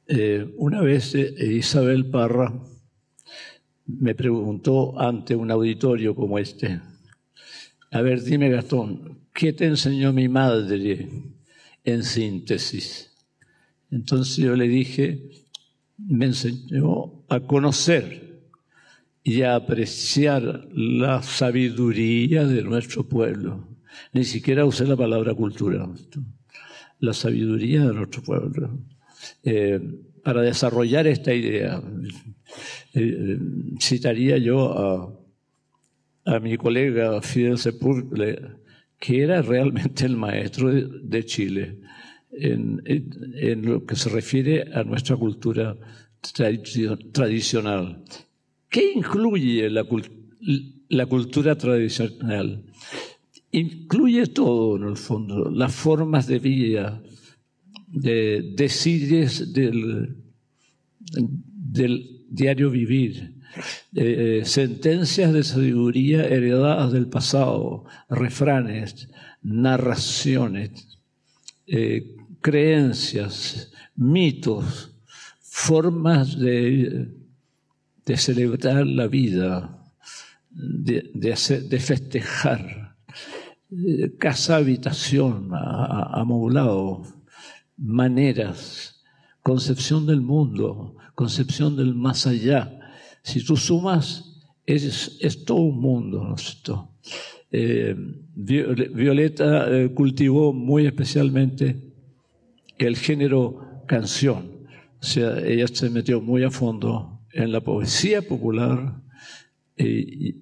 Eh, 0.05 0.53
una 0.57 0.81
vez 0.81 1.15
eh, 1.15 1.33
Isabel 1.53 2.09
Parra 2.09 2.53
me 3.85 4.15
preguntó 4.15 4.99
ante 4.99 5.33
un 5.33 5.49
auditorio 5.49 6.13
como 6.13 6.37
este, 6.37 6.81
a 7.89 8.01
ver, 8.01 8.21
dime 8.21 8.49
Gastón, 8.49 9.21
¿qué 9.33 9.53
te 9.53 9.63
enseñó 9.63 10.11
mi 10.11 10.27
madre 10.27 11.07
en 11.85 12.03
síntesis? 12.03 13.15
Entonces 13.91 14.35
yo 14.35 14.57
le 14.57 14.67
dije, 14.67 15.29
me 15.97 16.25
enseñó 16.25 17.23
a 17.29 17.39
conocer 17.39 18.26
y 19.27 19.41
a 19.41 19.55
apreciar 19.55 20.69
la 20.71 21.21
sabiduría 21.21 22.45
de 22.45 22.63
nuestro 22.63 23.03
pueblo. 23.09 23.67
Ni 24.13 24.23
siquiera 24.23 24.63
usé 24.63 24.85
la 24.85 24.95
palabra 24.95 25.33
cultura, 25.33 25.85
la 26.99 27.11
sabiduría 27.11 27.85
de 27.85 27.93
nuestro 27.93 28.23
pueblo. 28.23 28.79
Eh, 29.43 29.81
para 30.23 30.41
desarrollar 30.43 31.07
esta 31.07 31.33
idea, 31.33 31.83
eh, 32.93 33.37
citaría 33.81 34.37
yo 34.37 35.19
a, 36.25 36.33
a, 36.33 36.39
mi 36.39 36.55
colega 36.55 37.21
Fidel 37.21 37.57
Sepúlveda, 37.57 38.57
que 38.97 39.23
era 39.23 39.41
realmente 39.41 40.05
el 40.05 40.15
maestro 40.15 40.71
de 40.71 41.25
Chile 41.25 41.79
en, 42.31 43.61
lo 43.65 43.85
que 43.85 43.97
se 43.97 44.07
refiere 44.07 44.69
a 44.73 44.85
nuestra 44.85 45.17
cultura 45.17 45.75
tradicional. 47.11 48.05
¿Qué 48.69 48.93
incluye 48.95 49.69
la, 49.69 51.05
cultura 51.05 51.57
tradicional? 51.57 52.63
Incluye 53.51 54.27
todo, 54.27 54.77
en 54.77 54.83
el 54.83 54.97
fondo, 54.97 55.49
las 55.49 55.73
formas 55.73 56.27
de 56.27 56.39
vida, 56.39 57.01
de 57.87 58.53
decides 58.55 59.53
del, 59.53 60.17
del 61.09 62.25
diario 62.29 62.69
vivir, 62.69 63.35
eh, 63.95 64.41
sentencias 64.45 65.33
de 65.33 65.43
sabiduría 65.43 66.25
heredadas 66.25 66.91
del 66.91 67.07
pasado, 67.07 67.85
refranes, 68.09 69.09
narraciones, 69.41 70.99
eh, 71.65 72.15
creencias, 72.41 73.71
mitos, 73.95 74.91
formas 75.39 76.37
de, 76.37 77.09
de 78.07 78.15
celebrar 78.15 78.87
la 78.87 79.07
vida, 79.07 79.83
de, 80.49 81.11
de, 81.13 81.79
festejar, 81.79 82.95
eh, 83.69 84.15
casa, 84.17 84.55
habitación, 84.55 85.49
amoblado, 85.51 87.03
maneras, 87.75 89.03
concepción 89.43 90.05
del 90.05 90.21
mundo, 90.21 90.95
concepción 91.15 91.75
del 91.75 91.93
más 91.95 92.25
allá. 92.25 92.79
Si 93.23 93.43
tú 93.43 93.57
sumas, 93.57 94.39
es, 94.65 95.17
es 95.19 95.43
todo 95.43 95.59
un 95.59 95.79
mundo, 95.81 96.33
¿no? 96.67 96.97
Eh, 97.51 97.95
Violeta 98.35 99.69
eh, 99.69 99.93
cultivó 99.93 100.53
muy 100.53 100.85
especialmente 100.85 101.93
el 102.77 102.95
género 102.95 103.83
canción. 103.85 104.65
O 105.01 105.05
sea, 105.05 105.39
ella 105.39 105.67
se 105.67 105.89
metió 105.89 106.21
muy 106.21 106.43
a 106.43 106.51
fondo 106.51 107.16
en 107.33 107.51
la 107.51 107.61
poesía 107.61 108.21
popular 108.21 109.01
y, 109.77 110.35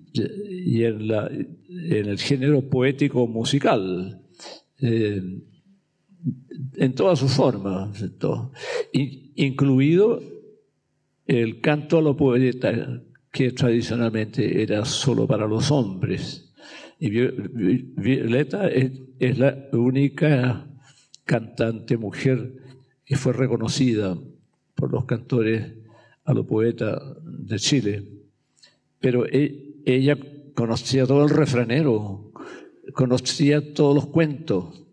en, 0.84 1.58
el 1.70 2.18
género 2.18 2.70
poético 2.70 3.28
musical, 3.28 4.22
eh, 4.80 5.22
en 6.78 6.94
todas 6.94 7.20
sus 7.20 7.32
formas, 7.34 8.04
incluido 8.92 10.22
el 11.28 11.60
canto 11.62 11.98
a 11.98 12.02
la 12.02 12.14
poeta, 12.14 13.02
que 13.32 13.52
tradicionalmente 13.52 14.62
era 14.62 14.86
solo 14.86 15.28
para 15.28 15.46
los 15.46 15.70
hombres. 15.70 16.54
Y 17.00 17.10
Violeta 17.10 18.70
es, 18.70 19.38
la 19.38 19.68
única 19.74 20.68
cantante 21.26 21.98
mujer 21.98 22.54
que 23.04 23.18
fue 23.18 23.34
reconocida 23.34 24.18
por 24.76 24.92
los 24.92 25.06
cantores 25.06 25.74
a 26.26 26.34
los 26.34 26.46
poetas 26.46 27.02
de 27.24 27.60
Chile. 27.60 28.04
Pero 29.00 29.26
e, 29.26 29.76
ella 29.86 30.18
conocía 30.54 31.06
todo 31.06 31.24
el 31.24 31.30
refranero, 31.30 32.32
conocía 32.94 33.74
todos 33.74 33.96
los 33.96 34.08
cuentos, 34.08 34.84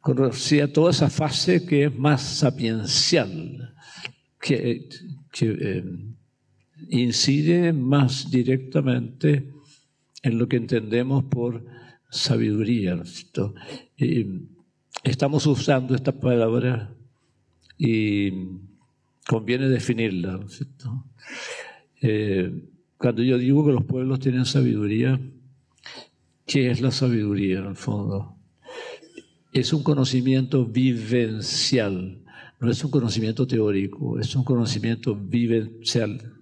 conocía 0.00 0.72
toda 0.72 0.90
esa 0.90 1.10
fase 1.10 1.64
que 1.64 1.84
es 1.84 1.98
más 1.98 2.22
sapiencial, 2.22 3.74
que, 4.40 4.88
eh, 5.40 5.84
incide 6.88 7.72
más 7.72 8.30
directamente 8.30 9.52
en 10.22 10.38
lo 10.38 10.46
que 10.48 10.56
entendemos 10.56 11.24
por 11.24 11.64
sabiduría. 12.10 13.02
estamos 15.02 15.46
usando 15.46 15.94
esta 15.94 16.12
palabra 16.12 16.94
y 17.78 18.30
conviene 19.26 19.68
definirla. 19.68 20.40
Eh, 22.00 22.68
cuando 22.96 23.22
yo 23.22 23.38
digo 23.38 23.66
que 23.66 23.72
los 23.72 23.84
pueblos 23.84 24.20
tienen 24.20 24.46
sabiduría, 24.46 25.20
¿qué 26.46 26.70
es 26.70 26.80
la 26.80 26.90
sabiduría 26.90 27.58
en 27.58 27.66
el 27.66 27.76
fondo? 27.76 28.36
Es 29.52 29.72
un 29.72 29.82
conocimiento 29.82 30.64
vivencial, 30.66 32.22
no 32.60 32.70
es 32.70 32.84
un 32.84 32.90
conocimiento 32.90 33.46
teórico, 33.46 34.18
es 34.18 34.34
un 34.36 34.44
conocimiento 34.44 35.14
vivencial 35.14 36.34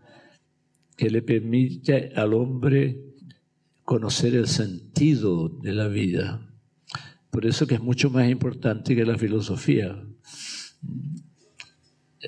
que 0.97 1.11
le 1.11 1.23
permite 1.23 2.13
al 2.15 2.35
hombre 2.35 3.01
conocer 3.85 4.35
el 4.35 4.47
sentido 4.47 5.49
de 5.49 5.73
la 5.73 5.89
vida. 5.89 6.51
Por 7.31 7.47
eso 7.47 7.67
que 7.67 7.75
es 7.75 7.83
mucho 7.83 8.11
más 8.11 8.29
importante 8.31 8.95
que 8.95 9.05
la 9.05 9.19
filosofía. 9.19 10.01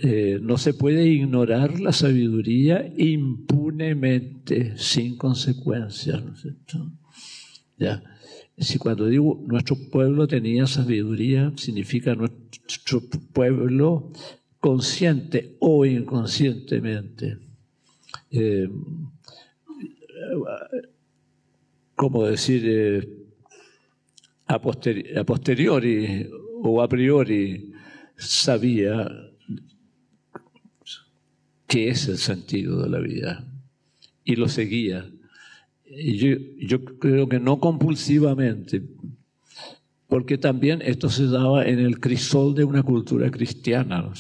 Eh, 0.03 0.39
no 0.43 0.59
se 0.59 0.75
puede 0.75 1.07
ignorar 1.07 1.81
la 1.81 1.93
sabiduría 1.93 2.93
impunemente, 2.97 4.77
sin 4.77 5.17
consecuencias. 5.17 6.23
¿no 6.23 6.35
es 6.35 6.41
cierto? 6.41 6.93
¿Ya? 7.79 8.03
Si 8.59 8.79
cuando 8.79 9.07
digo 9.07 9.43
nuestro 9.47 9.77
pueblo 9.91 10.27
tenía 10.27 10.67
sabiduría, 10.67 11.53
significa 11.57 12.15
nuestro 12.15 13.03
pueblo 13.33 14.13
consciente 14.61 15.57
o 15.61 15.85
inconscientemente. 15.85 17.39
Eh, 18.31 18.69
¿Cómo 21.95 22.25
decir? 22.27 22.63
Eh, 22.67 23.09
a, 24.47 24.59
posteriori 24.61 26.29
o 26.63 26.81
a 26.81 26.89
priori 26.89 27.73
sabía 28.17 29.09
es 31.85 32.09
el 32.09 32.19
sentido 32.19 32.83
de 32.83 32.91
la 32.91 32.99
vida 32.99 33.45
y 34.25 34.37
lo 34.37 34.49
seguía 34.49 35.07
yo, 35.89 36.37
yo 36.59 36.85
creo 36.85 37.29
que 37.29 37.41
no 37.41 37.61
compulsivamente, 37.61 38.83
porque 40.09 40.39
también 40.39 40.83
esto 40.83 41.09
se 41.09 41.27
daba 41.27 41.65
en 41.65 41.79
el 41.79 42.01
crisol 42.01 42.55
de 42.55 42.65
una 42.65 42.83
cultura 42.83 43.31
cristiana. 43.31 44.13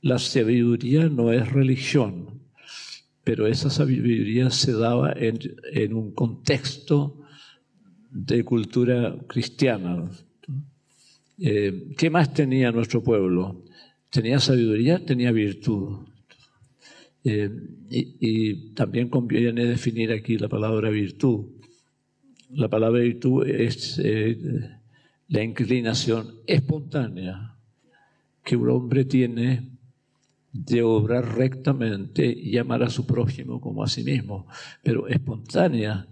La 0.00 0.18
sabiduría 0.18 1.08
no 1.08 1.32
es 1.32 1.50
religión, 1.52 2.40
pero 3.24 3.46
esa 3.46 3.70
sabiduría 3.70 4.50
se 4.50 4.72
daba 4.72 5.12
en, 5.12 5.38
en 5.72 5.94
un 5.94 6.12
contexto 6.12 7.20
de 8.10 8.44
cultura 8.44 9.16
cristiana. 9.26 10.10
Eh, 11.38 11.92
¿Qué 11.96 12.10
más 12.10 12.32
tenía 12.34 12.70
nuestro 12.72 13.02
pueblo? 13.02 13.64
Tenía 14.10 14.38
sabiduría, 14.38 15.04
tenía 15.04 15.32
virtud. 15.32 16.11
Eh, 17.24 17.50
y, 17.90 18.72
también 18.74 19.08
conviene 19.08 19.64
definir 19.64 20.12
aquí 20.12 20.38
la 20.38 20.48
palabra 20.48 20.90
virtud. 20.90 21.46
La 22.50 22.68
palabra 22.68 23.00
virtud 23.00 23.46
es 23.46 24.00
eh, 24.02 24.38
la 25.28 25.42
inclinación 25.42 26.40
espontánea 26.46 27.56
que 28.44 28.56
un 28.56 28.70
hombre 28.70 29.04
tiene 29.04 29.70
de 30.52 30.82
obrar 30.82 31.36
rectamente 31.36 32.26
y 32.26 32.58
amar 32.58 32.82
a 32.82 32.90
su 32.90 33.06
prójimo 33.06 33.60
como 33.60 33.82
a 33.82 33.88
sí 33.88 34.04
mismo, 34.04 34.46
pero 34.82 35.08
espontánea. 35.08 36.08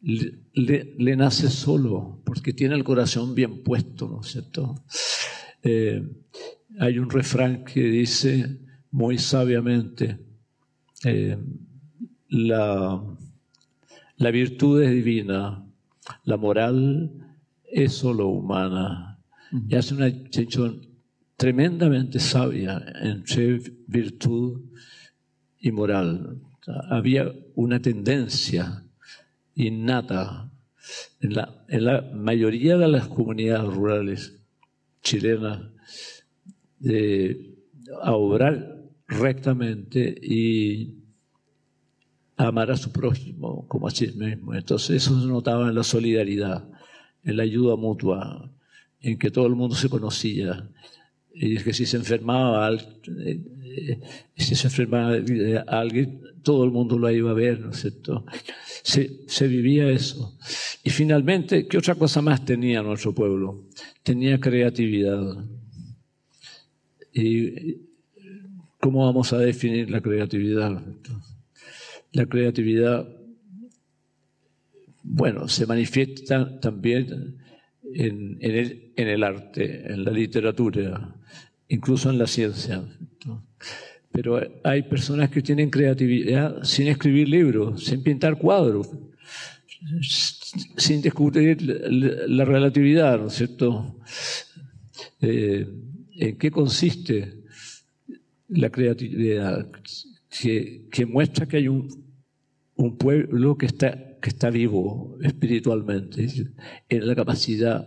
Le, 0.00 1.16
nace 1.16 1.48
solo, 1.48 2.20
porque 2.24 2.52
tiene 2.52 2.74
el 2.74 2.84
corazón 2.84 3.34
bien 3.34 3.62
puesto, 3.62 4.06
¿no 4.06 4.20
es 4.20 4.32
cierto? 4.32 4.84
Eh, 5.62 6.02
hay 6.78 6.98
un 6.98 7.08
refrán 7.08 7.64
que 7.64 7.84
dice 7.84 8.58
muy 8.90 9.16
sabiamente, 9.16 10.18
eh, 11.04 11.38
la, 12.28 13.02
la 14.16 14.30
virtud 14.30 14.82
es 14.82 14.90
divina, 14.90 15.64
la 16.24 16.36
moral 16.36 17.10
es 17.64 17.92
solo 17.92 18.28
humana. 18.28 19.18
Y 19.68 19.76
hace 19.76 19.94
una 19.94 20.06
distinción 20.06 20.80
tremendamente 21.36 22.18
sabia 22.18 22.82
entre 23.00 23.60
virtud 23.86 24.62
y 25.60 25.72
moral. 25.72 26.40
había 26.90 27.30
una 27.54 27.80
tendencia 27.80 28.84
innata 29.54 30.50
en 31.20 31.34
la, 31.34 31.64
en 31.68 31.84
la, 31.84 32.02
mayoría 32.14 32.76
de 32.76 32.88
las 32.88 33.08
comunidades 33.08 33.74
rurales 33.74 34.40
chilenas 35.02 35.60
de, 36.78 37.54
a 38.02 38.12
obrar 38.12 38.73
rectamente 39.06 40.14
y 40.22 40.94
amar 42.36 42.70
a 42.70 42.76
su 42.76 42.90
prójimo 42.90 43.66
como 43.68 43.86
a 43.86 43.90
sí 43.90 44.08
mismo. 44.08 44.54
Entonces 44.54 45.02
eso 45.02 45.20
se 45.20 45.26
notaba 45.26 45.68
en 45.68 45.74
la 45.74 45.84
solidaridad, 45.84 46.68
en 47.22 47.36
la 47.36 47.42
ayuda 47.42 47.76
mutua, 47.76 48.50
en 49.00 49.18
que 49.18 49.30
todo 49.30 49.46
el 49.46 49.54
mundo 49.54 49.76
se 49.76 49.88
conocía. 49.88 50.68
Y 51.34 51.56
es 51.56 51.64
que 51.64 51.72
si 51.72 51.86
se 51.86 51.96
enfermaba, 51.96 52.72
eh, 52.72 54.00
si 54.36 54.54
se 54.54 54.68
enfermaba 54.68 55.16
alguien, 55.66 56.20
todo 56.42 56.64
el 56.64 56.70
mundo 56.70 56.98
lo 56.98 57.10
iba 57.10 57.30
a 57.30 57.34
ver, 57.34 57.60
¿no 57.60 57.70
es 57.70 57.80
cierto? 57.80 58.24
Se, 58.82 59.22
se 59.26 59.48
vivía 59.48 59.90
eso. 59.90 60.36
Y 60.84 60.90
finalmente, 60.90 61.66
¿qué 61.66 61.78
otra 61.78 61.94
cosa 61.94 62.20
más 62.22 62.44
tenía 62.44 62.82
nuestro 62.82 63.14
pueblo? 63.14 63.64
Tenía 64.02 64.38
creatividad. 64.38 65.44
Y 67.12 67.93
¿Cómo 68.80 69.06
vamos 69.06 69.32
a 69.32 69.38
definir 69.38 69.90
la 69.90 70.00
creatividad? 70.00 70.82
La 72.12 72.26
creatividad, 72.26 73.08
bueno, 75.02 75.48
se 75.48 75.66
manifiesta 75.66 76.60
también 76.60 77.38
en, 77.94 78.38
el, 78.40 79.24
arte, 79.24 79.90
en 79.92 80.04
la 80.04 80.10
literatura, 80.10 81.16
incluso 81.68 82.10
en 82.10 82.18
la 82.18 82.26
ciencia. 82.26 82.84
Pero 84.12 84.40
hay 84.62 84.82
personas 84.82 85.30
que 85.30 85.42
tienen 85.42 85.70
creatividad 85.70 86.62
sin 86.62 86.88
escribir 86.88 87.28
libros, 87.28 87.84
sin 87.84 88.02
pintar 88.02 88.38
cuadros, 88.38 88.90
sin 90.76 91.02
descubrir 91.02 91.62
la, 91.62 92.44
relatividad, 92.44 93.18
¿no 93.18 93.28
es 93.28 93.34
cierto? 93.34 93.98
Eh, 95.20 95.66
¿En 96.16 96.36
qué 96.36 96.50
consiste? 96.50 97.43
La 98.54 98.70
creatividad, 98.70 99.70
que, 100.40 100.88
que 100.90 101.06
muestra 101.06 101.46
que 101.46 101.58
hay 101.58 101.68
un, 101.68 101.88
un, 102.76 102.96
pueblo 102.96 103.56
que 103.56 103.66
está, 103.66 104.18
que 104.20 104.30
está 104.30 104.50
vivo 104.50 105.16
espiritualmente, 105.22 106.26
en 106.88 107.06
la 107.06 107.14
capacidad 107.14 107.86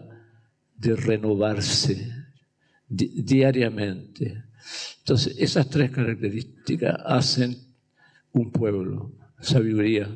de 0.77 0.95
renovarse 0.95 2.11
diariamente. 2.87 4.43
Entonces, 4.99 5.35
esas 5.39 5.69
tres 5.69 5.91
características 5.91 6.95
hacen 7.05 7.57
un 8.31 8.51
pueblo, 8.51 9.13
sabiduría, 9.39 10.09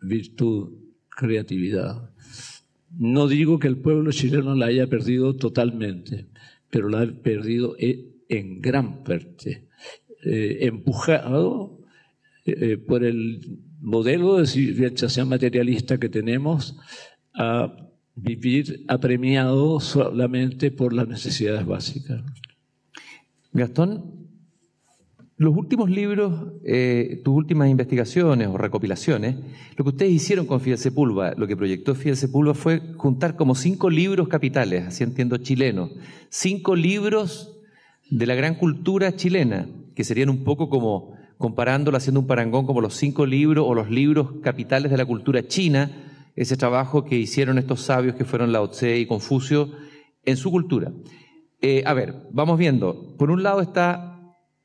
virtud, 0.00 0.74
creatividad. 1.08 2.10
No 2.90 3.28
digo 3.28 3.58
que 3.58 3.68
el 3.68 3.78
pueblo 3.78 4.10
chileno 4.12 4.54
la 4.54 4.66
haya 4.66 4.86
perdido 4.86 5.36
totalmente, 5.36 6.26
pero 6.70 6.88
la 6.88 7.02
ha 7.02 7.06
perdido 7.06 7.76
e 7.78 8.15
en 8.28 8.60
gran 8.60 9.04
parte, 9.04 9.68
eh, 10.24 10.58
empujado 10.62 11.78
eh, 12.44 12.76
por 12.78 13.04
el 13.04 13.60
modelo 13.80 14.38
de 14.38 14.46
civilización 14.46 15.28
materialista 15.28 15.98
que 15.98 16.08
tenemos 16.08 16.76
a 17.34 17.74
vivir 18.14 18.84
apremiado 18.88 19.78
solamente 19.78 20.70
por 20.70 20.92
las 20.92 21.06
necesidades 21.06 21.66
básicas. 21.66 22.22
Gastón, 23.52 24.26
los 25.38 25.54
últimos 25.54 25.90
libros, 25.90 26.54
eh, 26.64 27.20
tus 27.22 27.34
últimas 27.34 27.68
investigaciones 27.68 28.48
o 28.48 28.56
recopilaciones, 28.56 29.36
lo 29.76 29.84
que 29.84 29.90
ustedes 29.90 30.12
hicieron 30.12 30.46
con 30.46 30.60
Fidel 30.60 30.78
Sepúlveda, 30.78 31.34
lo 31.36 31.46
que 31.46 31.56
proyectó 31.56 31.94
Fidel 31.94 32.16
Sepúlveda 32.16 32.54
fue 32.54 32.80
juntar 32.96 33.36
como 33.36 33.54
cinco 33.54 33.90
libros 33.90 34.28
capitales, 34.28 34.86
así 34.86 35.04
entiendo 35.04 35.36
chilenos, 35.36 35.90
cinco 36.30 36.74
libros 36.74 37.55
de 38.10 38.26
la 38.26 38.34
gran 38.34 38.54
cultura 38.54 39.16
chilena, 39.16 39.68
que 39.94 40.04
serían 40.04 40.30
un 40.30 40.44
poco 40.44 40.68
como 40.68 41.14
comparándolo, 41.38 41.96
haciendo 41.96 42.20
un 42.20 42.26
parangón 42.26 42.66
como 42.66 42.80
los 42.80 42.94
cinco 42.94 43.26
libros 43.26 43.66
o 43.68 43.74
los 43.74 43.90
libros 43.90 44.40
capitales 44.42 44.90
de 44.90 44.96
la 44.96 45.04
cultura 45.04 45.46
china, 45.46 46.30
ese 46.34 46.56
trabajo 46.56 47.04
que 47.04 47.16
hicieron 47.16 47.58
estos 47.58 47.80
sabios 47.80 48.14
que 48.14 48.24
fueron 48.24 48.52
Lao 48.52 48.70
Tse 48.70 48.98
y 48.98 49.06
Confucio 49.06 49.70
en 50.24 50.36
su 50.36 50.50
cultura. 50.50 50.92
Eh, 51.60 51.82
a 51.86 51.94
ver, 51.94 52.14
vamos 52.32 52.58
viendo. 52.58 53.16
Por 53.16 53.30
un 53.30 53.42
lado 53.42 53.60
está 53.60 54.16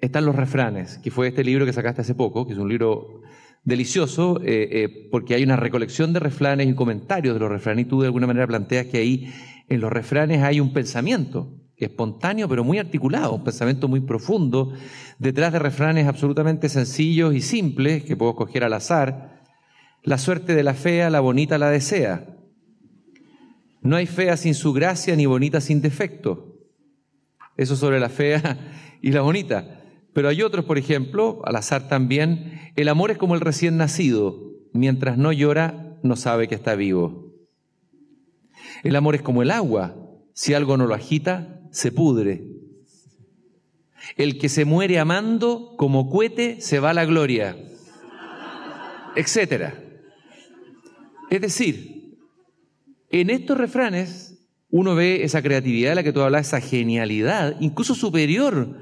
están 0.01 0.25
los 0.25 0.35
refranes, 0.35 0.97
que 0.97 1.11
fue 1.11 1.27
este 1.27 1.43
libro 1.43 1.65
que 1.65 1.73
sacaste 1.73 2.01
hace 2.01 2.15
poco, 2.15 2.47
que 2.47 2.53
es 2.53 2.59
un 2.59 2.67
libro 2.67 3.21
delicioso, 3.63 4.41
eh, 4.43 4.67
eh, 4.71 5.07
porque 5.11 5.35
hay 5.35 5.43
una 5.43 5.55
recolección 5.55 6.11
de 6.11 6.19
refranes 6.19 6.67
y 6.67 6.73
comentarios 6.73 7.35
de 7.35 7.39
los 7.39 7.49
refranes, 7.49 7.85
y 7.85 7.87
tú 7.87 8.01
de 8.01 8.07
alguna 8.07 8.25
manera 8.25 8.47
planteas 8.47 8.87
que 8.87 8.97
ahí 8.97 9.31
en 9.69 9.79
los 9.79 9.91
refranes 9.91 10.41
hay 10.41 10.59
un 10.59 10.73
pensamiento 10.73 11.60
espontáneo, 11.85 12.47
pero 12.47 12.63
muy 12.63 12.79
articulado, 12.79 13.35
un 13.35 13.43
pensamiento 13.43 13.87
muy 13.87 14.01
profundo, 14.01 14.73
detrás 15.19 15.53
de 15.53 15.59
refranes 15.59 16.07
absolutamente 16.07 16.69
sencillos 16.69 17.33
y 17.33 17.41
simples, 17.41 18.03
que 18.03 18.15
puedo 18.15 18.31
escoger 18.31 18.63
al 18.63 18.73
azar. 18.73 19.43
La 20.03 20.17
suerte 20.17 20.55
de 20.55 20.63
la 20.63 20.73
fea, 20.73 21.09
la 21.09 21.19
bonita 21.19 21.57
la 21.57 21.69
desea. 21.69 22.37
No 23.81 23.95
hay 23.95 24.05
fea 24.05 24.37
sin 24.37 24.53
su 24.53 24.73
gracia, 24.73 25.15
ni 25.15 25.25
bonita 25.25 25.61
sin 25.61 25.81
defecto. 25.81 26.59
Eso 27.57 27.75
sobre 27.75 27.99
la 27.99 28.09
fea 28.09 28.57
y 29.01 29.11
la 29.11 29.21
bonita. 29.21 29.81
Pero 30.13 30.29
hay 30.29 30.41
otros, 30.41 30.65
por 30.65 30.77
ejemplo, 30.77 31.41
al 31.45 31.55
azar 31.55 31.87
también, 31.87 32.59
el 32.75 32.89
amor 32.89 33.11
es 33.11 33.17
como 33.17 33.35
el 33.35 33.41
recién 33.41 33.77
nacido, 33.77 34.39
mientras 34.73 35.17
no 35.17 35.31
llora, 35.31 35.97
no 36.03 36.15
sabe 36.15 36.47
que 36.47 36.55
está 36.55 36.75
vivo. 36.75 37.31
El 38.83 38.95
amor 38.95 39.15
es 39.15 39.21
como 39.21 39.41
el 39.41 39.51
agua, 39.51 39.95
si 40.33 40.53
algo 40.53 40.77
no 40.77 40.87
lo 40.87 40.95
agita, 40.95 41.60
se 41.71 41.91
pudre. 41.91 42.43
El 44.17 44.37
que 44.37 44.49
se 44.49 44.65
muere 44.65 44.99
amando, 44.99 45.75
como 45.77 46.09
cohete, 46.09 46.61
se 46.61 46.79
va 46.79 46.91
a 46.91 46.93
la 46.93 47.05
gloria, 47.05 47.57
etcétera. 49.15 49.81
Es 51.29 51.41
decir, 51.41 52.17
en 53.09 53.29
estos 53.29 53.57
refranes 53.57 54.31
uno 54.69 54.95
ve 54.95 55.23
esa 55.23 55.41
creatividad 55.41 55.91
de 55.91 55.95
la 55.95 56.03
que 56.03 56.13
tú 56.13 56.21
hablas, 56.21 56.47
esa 56.47 56.61
genialidad, 56.61 57.57
incluso 57.59 57.93
superior 57.93 58.77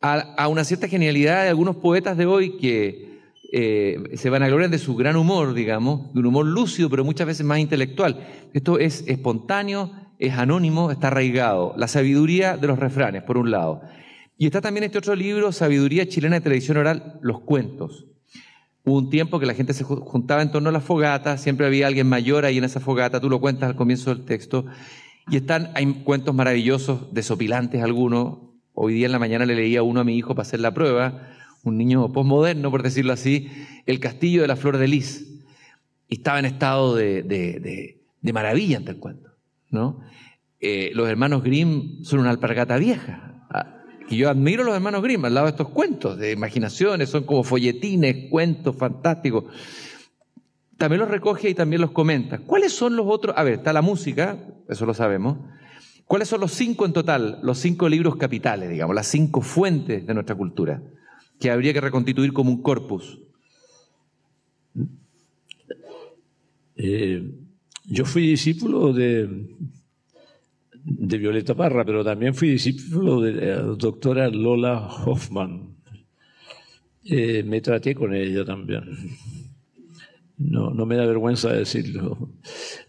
a, 0.00 0.48
una 0.48 0.64
cierta 0.64 0.88
genialidad 0.88 1.44
de 1.44 1.48
algunos 1.48 1.76
poetas 1.76 2.16
de 2.16 2.26
hoy 2.26 2.56
que 2.56 3.18
eh, 3.52 3.98
se 4.14 4.30
van 4.30 4.42
a 4.42 4.48
gloriar 4.48 4.70
de 4.70 4.78
su 4.78 4.94
gran 4.94 5.16
humor, 5.16 5.54
digamos, 5.54 6.12
de 6.12 6.20
un 6.20 6.26
humor 6.26 6.46
lúcido, 6.46 6.90
pero 6.90 7.04
muchas 7.04 7.26
veces 7.26 7.46
más 7.46 7.58
intelectual. 7.58 8.26
Esto 8.52 8.78
es 8.78 9.04
espontáneo, 9.06 9.92
es 10.18 10.34
anónimo, 10.34 10.90
está 10.90 11.08
arraigado. 11.08 11.74
La 11.76 11.88
sabiduría 11.88 12.56
de 12.56 12.66
los 12.66 12.78
refranes, 12.78 13.22
por 13.22 13.38
un 13.38 13.50
lado. 13.50 13.82
Y 14.36 14.46
está 14.46 14.60
también 14.60 14.84
este 14.84 14.98
otro 14.98 15.14
libro, 15.14 15.52
Sabiduría 15.52 16.08
Chilena 16.08 16.36
de 16.36 16.42
Tradición 16.42 16.76
Oral, 16.76 17.18
Los 17.20 17.40
Cuentos. 17.40 18.06
Hubo 18.84 18.98
un 18.98 19.10
tiempo 19.10 19.40
que 19.40 19.46
la 19.46 19.54
gente 19.54 19.74
se 19.74 19.84
juntaba 19.84 20.42
en 20.42 20.50
torno 20.50 20.68
a 20.68 20.72
la 20.72 20.80
fogata, 20.80 21.36
siempre 21.36 21.66
había 21.66 21.86
alguien 21.86 22.08
mayor 22.08 22.44
ahí 22.44 22.58
en 22.58 22.64
esa 22.64 22.80
fogata, 22.80 23.20
tú 23.20 23.28
lo 23.28 23.40
cuentas 23.40 23.68
al 23.68 23.76
comienzo 23.76 24.14
del 24.14 24.24
texto, 24.24 24.64
y 25.28 25.36
están, 25.36 25.70
hay 25.74 25.86
cuentos 26.04 26.34
maravillosos, 26.34 27.12
desopilantes 27.12 27.82
algunos, 27.82 28.38
Hoy 28.80 28.94
día 28.94 29.06
en 29.06 29.12
la 29.12 29.18
mañana 29.18 29.44
le 29.44 29.56
leía 29.56 29.82
uno 29.82 29.98
a 29.98 30.04
mi 30.04 30.16
hijo 30.16 30.36
para 30.36 30.46
hacer 30.46 30.60
la 30.60 30.72
prueba, 30.72 31.26
un 31.64 31.76
niño 31.76 32.12
posmoderno, 32.12 32.70
por 32.70 32.84
decirlo 32.84 33.12
así, 33.12 33.50
El 33.86 33.98
Castillo 33.98 34.42
de 34.42 34.46
la 34.46 34.54
Flor 34.54 34.78
de 34.78 34.86
Lis. 34.86 35.42
Y 36.06 36.18
estaba 36.18 36.38
en 36.38 36.44
estado 36.44 36.94
de, 36.94 37.98
maravilla 38.32 38.76
ante 38.76 38.92
el 38.92 38.98
cuento. 38.98 39.30
¿No? 39.70 40.00
Eh, 40.60 40.90
los 40.94 41.08
hermanos 41.08 41.42
Grimm 41.42 42.02
son 42.02 42.20
una 42.20 42.30
alpargata 42.30 42.76
vieja. 42.78 43.46
Ah, 43.50 43.82
y 44.08 44.16
yo 44.16 44.30
admiro 44.30 44.62
a 44.62 44.66
los 44.66 44.74
hermanos 44.74 45.02
Grimm 45.02 45.24
al 45.24 45.34
lado 45.34 45.46
de 45.46 45.52
estos 45.52 45.68
cuentos 45.68 46.18
de 46.18 46.32
imaginaciones, 46.32 47.10
son 47.10 47.24
como 47.24 47.44
folletines, 47.44 48.30
cuentos 48.30 48.76
fantásticos. 48.76 49.44
También 50.76 51.00
los 51.00 51.10
recoge 51.10 51.50
y 51.50 51.54
también 51.54 51.82
los 51.82 51.90
comenta. 51.90 52.38
¿Cuáles 52.38 52.72
son 52.72 52.96
los 52.96 53.06
otros? 53.08 53.34
A 53.36 53.42
ver, 53.42 53.54
está 53.54 53.72
la 53.72 53.82
música, 53.82 54.38
eso 54.68 54.86
lo 54.86 54.94
sabemos. 54.94 55.38
¿Cuáles 56.06 56.28
son 56.28 56.40
los 56.40 56.52
cinco 56.52 56.86
en 56.86 56.92
total, 56.92 57.38
los 57.42 57.58
cinco 57.58 57.88
libros 57.88 58.16
capitales, 58.16 58.70
digamos, 58.70 58.94
las 58.94 59.08
cinco 59.08 59.42
fuentes 59.42 60.06
de 60.06 60.14
nuestra 60.14 60.36
cultura, 60.36 60.82
que 61.38 61.50
habría 61.50 61.72
que 61.72 61.80
reconstituir 61.80 62.32
como 62.32 62.50
un 62.50 62.62
corpus? 62.62 63.20
Eh, 66.76 67.30
yo 67.88 68.04
fui 68.04 68.26
discípulo 68.26 68.92
de, 68.92 69.28
de 70.84 71.18
Violeta 71.18 71.54
Parra, 71.54 71.84
pero 71.84 72.04
también 72.04 72.34
fui 72.34 72.50
discípulo 72.50 73.20
de 73.20 73.32
la 73.32 73.62
doctora 73.62 74.28
Lola 74.28 74.86
Hoffman. 74.86 75.76
Eh, 77.04 77.42
me 77.42 77.60
traté 77.60 77.94
con 77.94 78.14
ella 78.14 78.44
también. 78.44 78.84
No, 80.38 80.70
no 80.70 80.86
me 80.86 80.94
da 80.94 81.04
vergüenza 81.04 81.52
decirlo. 81.52 82.30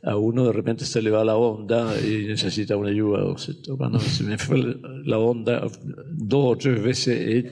A 0.04 0.16
uno 0.18 0.46
de 0.46 0.54
repente 0.54 0.86
se 0.86 1.02
le 1.02 1.10
va 1.10 1.26
la 1.26 1.36
onda 1.36 1.96
y 2.00 2.26
necesita 2.28 2.78
una 2.78 2.90
ayuda. 2.90 3.36
Cuando 3.76 4.00
se 4.00 4.24
me 4.24 4.38
fue 4.38 4.78
la 5.04 5.18
onda 5.18 5.66
dos 6.12 6.54
o 6.54 6.58
tres 6.58 6.84
veces, 6.84 7.46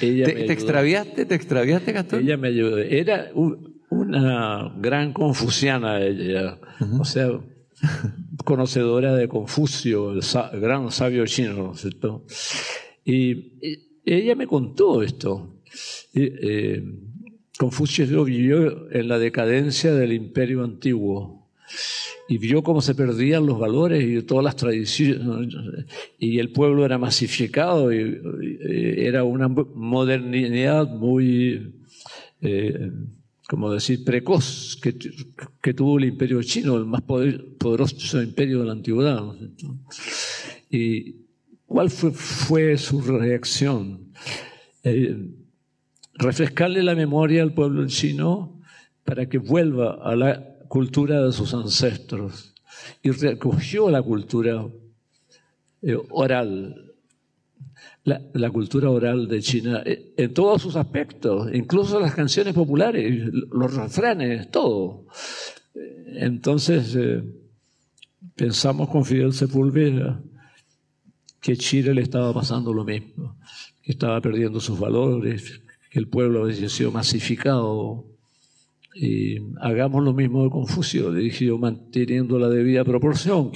ella, 0.00 0.24
¿Te, 0.24 0.52
extraviaste? 0.52 1.26
¿Te 1.26 1.34
extraviaste, 1.36 1.92
Gastón? 1.92 2.24
Ella 2.24 2.36
me 2.36 2.48
ayudó. 2.48 2.78
Era 2.78 3.30
una 3.96 4.72
gran 4.78 5.12
confuciana 5.12 6.00
ella. 6.00 6.58
O 6.98 7.04
sea, 7.04 7.28
conocedora 8.44 9.14
de 9.14 9.28
Confucio, 9.28 10.12
el 10.12 10.60
gran 10.60 10.90
sabio 10.90 11.26
chino, 11.26 11.74
¿cierto? 11.74 12.24
Y, 13.04 13.52
ella 14.04 14.36
me 14.36 14.46
contó 14.46 15.02
esto. 15.02 15.60
Eh, 16.14 16.80
Confucio 17.58 18.24
vivió 18.24 18.90
en 18.92 19.08
la 19.08 19.18
decadencia 19.18 19.92
del 19.92 20.12
imperio 20.12 20.62
antiguo 20.62 21.50
y 22.28 22.38
vio 22.38 22.62
cómo 22.62 22.80
se 22.80 22.94
perdían 22.94 23.46
los 23.46 23.58
valores 23.58 24.04
y 24.04 24.22
todas 24.22 24.44
las 24.44 24.56
tradiciones 24.56 25.54
y 26.18 26.38
el 26.38 26.50
pueblo 26.52 26.84
era 26.84 26.98
masificado 26.98 27.92
y, 27.92 28.20
era 28.98 29.24
una 29.24 29.48
modernidad 29.48 30.88
muy, 30.88 31.74
eh, 32.42 32.92
como 33.48 33.72
decir, 33.72 34.04
precoz 34.04 34.76
que, 34.82 35.74
tuvo 35.74 35.98
el 35.98 36.06
imperio 36.06 36.42
chino, 36.42 36.76
el 36.76 36.84
más 36.84 37.02
poderoso 37.02 38.22
imperio 38.22 38.60
de 38.60 38.66
la 38.66 38.72
antigüedad. 38.72 39.22
¿Y 40.70 41.16
cuál 41.64 41.90
fue, 41.90 42.10
fue 42.10 42.76
su 42.76 43.00
reacción? 43.00 44.12
Eh, 44.82 45.16
refrescarle 46.14 46.82
la 46.82 46.94
memoria 46.94 47.42
al 47.42 47.54
pueblo 47.54 47.86
chino 47.86 48.60
para 49.04 49.28
que 49.28 49.38
vuelva 49.38 49.98
a 50.02 50.16
la 50.16 50.56
cultura 50.68 51.24
de 51.24 51.32
sus 51.32 51.54
ancestros. 51.54 52.54
Y 53.02 53.10
recogió 53.10 53.90
la 53.90 54.02
cultura 54.02 54.66
eh, 55.82 55.96
oral, 56.10 56.85
la, 58.06 58.50
cultura 58.50 58.88
oral 58.88 59.26
de 59.26 59.42
China 59.42 59.82
eh, 59.84 60.14
en 60.16 60.32
todos 60.32 60.62
sus 60.62 60.76
aspectos, 60.76 61.50
incluso 61.52 61.98
las 61.98 62.14
canciones 62.14 62.54
populares, 62.54 63.30
los 63.50 63.74
refranes, 63.74 64.50
todo. 64.50 65.06
Entonces, 66.14 66.94
eh, 66.96 67.22
pensamos 68.36 68.88
con 68.88 69.04
Fidel 69.04 69.32
Sepúlveda 69.32 70.22
que 71.40 71.56
Chile 71.56 71.94
le 71.94 72.02
estaba 72.02 72.32
pasando 72.32 72.72
lo 72.72 72.84
mismo, 72.84 73.38
que 73.82 73.92
estaba 73.92 74.20
perdiendo 74.20 74.60
sus 74.60 74.78
valores, 74.78 75.60
el 75.90 76.08
pueblo 76.08 76.44
había 76.44 76.68
sido 76.68 76.92
masificado. 76.92 78.04
Y 78.94 79.36
hagamos 79.60 80.02
lo 80.02 80.14
mismo 80.14 80.44
de 80.44 80.50
Confucio, 80.50 81.12
dije 81.12 81.52
manteniendo 81.52 82.38
la 82.38 82.48
debida 82.48 82.84
proporción. 82.84 83.50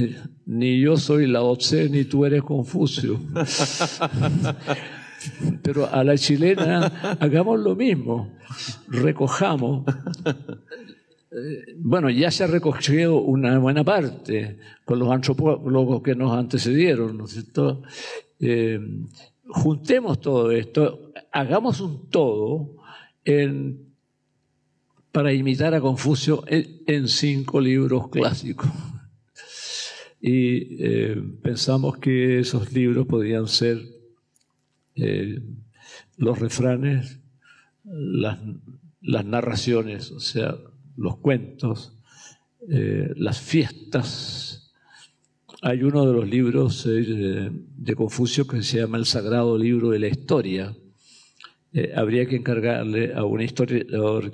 ni 0.46 0.80
yo 0.80 0.96
soy 0.96 1.26
la 1.26 1.40
Tse, 1.56 1.88
ni 1.88 2.04
tú 2.04 2.24
eres 2.24 2.42
Confucio. 2.42 3.20
Pero 5.62 5.92
a 5.92 6.02
la 6.02 6.16
chilena 6.16 7.18
hagamos 7.20 7.60
lo 7.60 7.76
mismo, 7.76 8.38
recojamos. 8.88 9.84
Bueno, 11.76 12.10
ya 12.10 12.30
se 12.30 12.44
ha 12.44 12.46
recogido 12.46 13.20
una 13.20 13.58
buena 13.58 13.84
parte 13.84 14.58
con 14.84 14.98
los 14.98 15.10
antropólogos 15.10 16.02
que 16.02 16.14
nos 16.14 16.32
antecedieron, 16.32 17.18
¿no 17.18 17.26
es 17.26 17.32
cierto? 17.32 17.82
Eh, 18.40 18.80
juntemos 19.46 20.20
todo 20.20 20.50
esto, 20.50 21.12
hagamos 21.30 21.80
un 21.80 22.08
todo 22.08 22.76
para 25.12 25.32
imitar 25.32 25.74
a 25.74 25.80
Confucio 25.80 26.44
en, 26.46 27.08
cinco 27.08 27.60
libros 27.60 28.08
clásicos. 28.08 28.68
Y 30.20 30.84
eh, 30.84 31.22
pensamos 31.42 31.96
que 31.96 32.40
esos 32.40 32.72
libros 32.72 33.06
podían 33.06 33.48
ser 33.48 33.80
eh, 34.94 35.40
los 36.18 36.38
refranes, 36.38 37.20
las, 37.84 38.38
narraciones, 39.00 40.10
o 40.10 40.20
sea, 40.20 40.56
los 40.96 41.16
cuentos, 41.16 41.96
eh, 42.68 43.10
las 43.16 43.40
fiestas. 43.40 44.72
Hay 45.62 45.82
uno 45.82 46.06
de 46.06 46.12
los 46.12 46.28
libros 46.28 46.86
de 46.86 47.94
Confucio 47.94 48.46
que 48.46 48.62
se 48.62 48.78
llama 48.80 48.98
El 48.98 49.06
Sagrado 49.06 49.56
Libro 49.56 49.90
de 49.90 49.98
la 49.98 50.08
Historia. 50.08 50.74
habría 51.94 52.26
que 52.26 52.36
encargarle 52.36 53.14
a 53.14 53.24
un 53.24 53.40
historiador 53.40 54.30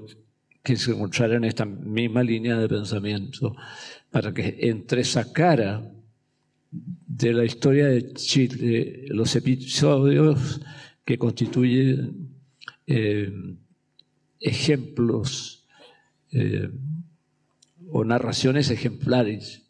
que 0.63 0.77
se 0.77 0.93
encontrara 0.93 1.37
en 1.37 1.45
esta 1.45 1.65
misma 1.65 2.23
línea 2.23 2.57
de 2.59 2.69
pensamiento 2.69 3.55
para 4.17 4.33
que 4.33 4.57
entresacara 4.61 5.93
de 6.71 7.35
la 7.35 7.45
historia 7.45 7.89
de 7.89 8.15
Chile 8.15 9.05
los 9.09 9.37
episodios 9.37 10.59
que 11.05 11.19
constituyen 11.19 12.31
eh, 12.87 13.31
ejemplos 14.41 15.67
eh, 16.33 16.71
o 17.91 18.05
narraciones 18.07 18.71
ejemplares 18.71 19.69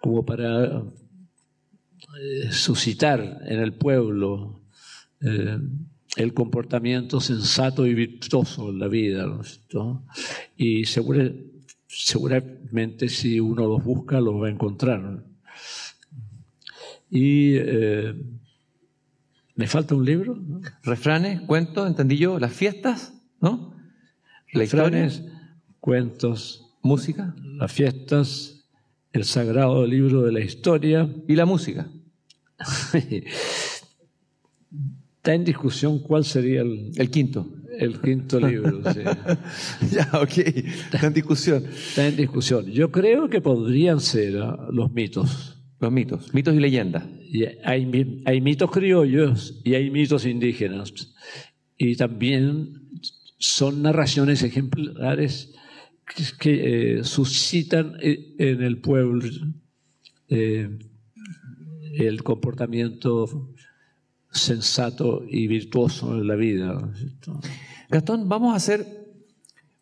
como 0.00 0.24
para 0.24 0.78
eh, 0.78 2.52
suscitar 2.52 3.42
en 3.44 3.60
el 3.60 3.74
pueblo 3.74 4.62
el 5.20 6.32
comportamiento 6.32 7.20
sensato 7.20 7.86
y 7.86 7.92
virtuoso 7.92 8.70
en 8.70 8.78
la 8.78 8.88
vida. 8.88 9.26
Y 10.56 10.86
seguramente 11.88 13.08
si 13.08 13.40
uno 13.40 13.66
los 13.66 13.84
busca, 13.84 14.20
los 14.20 14.40
va 14.42 14.48
a 14.48 14.50
encontrar. 14.50 15.24
Y 17.10 17.56
eh, 17.56 18.14
me 19.54 19.66
falta 19.66 19.94
un 19.94 20.04
libro. 20.04 20.38
Refranes, 20.82 21.40
cuentos, 21.42 21.86
entendí 21.86 22.16
yo, 22.18 22.38
las 22.38 22.52
fiestas, 22.52 23.14
¿no? 23.40 23.74
Refranes, 24.52 25.24
cuentos. 25.80 26.62
Música. 26.82 27.34
Las 27.42 27.72
fiestas, 27.72 28.64
el 29.12 29.24
sagrado 29.24 29.86
libro 29.86 30.22
de 30.22 30.32
la 30.32 30.40
historia. 30.40 31.08
Y 31.26 31.34
la 31.34 31.46
música. 31.46 31.88
Está 35.16 35.34
en 35.34 35.44
discusión 35.44 35.98
cuál 36.00 36.24
sería 36.24 36.60
el... 36.60 36.92
El 36.96 37.10
quinto. 37.10 37.48
El 37.78 38.00
quinto 38.00 38.40
libro, 38.40 38.80
sí. 38.92 39.00
ya, 39.94 40.10
ok. 40.20 40.38
Está 40.38 41.06
en 41.06 41.14
discusión. 41.14 41.64
Está 41.66 42.08
en 42.08 42.16
discusión. 42.16 42.66
Yo 42.66 42.90
creo 42.90 43.28
que 43.28 43.40
podrían 43.40 44.00
ser 44.00 44.38
ah, 44.38 44.68
los 44.70 44.92
mitos. 44.92 45.58
Los 45.78 45.92
mitos, 45.92 46.32
mitos 46.32 46.54
y 46.54 46.58
leyendas. 46.58 47.04
hay, 47.64 48.22
hay 48.24 48.40
mitos 48.40 48.70
criollos 48.70 49.60
y 49.62 49.74
hay 49.74 49.90
mitos 49.90 50.24
indígenas. 50.24 50.92
Y 51.76 51.96
también 51.96 52.86
son 53.38 53.82
narraciones 53.82 54.42
ejemplares 54.42 55.52
que, 56.38 56.98
eh, 56.98 57.04
suscitan 57.04 57.96
eh, 58.00 58.34
en 58.38 58.62
el 58.62 58.78
pueblo 58.78 59.24
eh, 60.28 60.78
el 61.94 62.22
comportamiento 62.22 63.52
sensato 64.30 65.24
y 65.28 65.46
virtuoso 65.46 66.14
en 66.14 66.28
la 66.28 66.36
vida. 66.36 66.92
Gastón, 67.88 68.28
vamos 68.28 68.52
a 68.52 68.56
hacer 68.56 69.06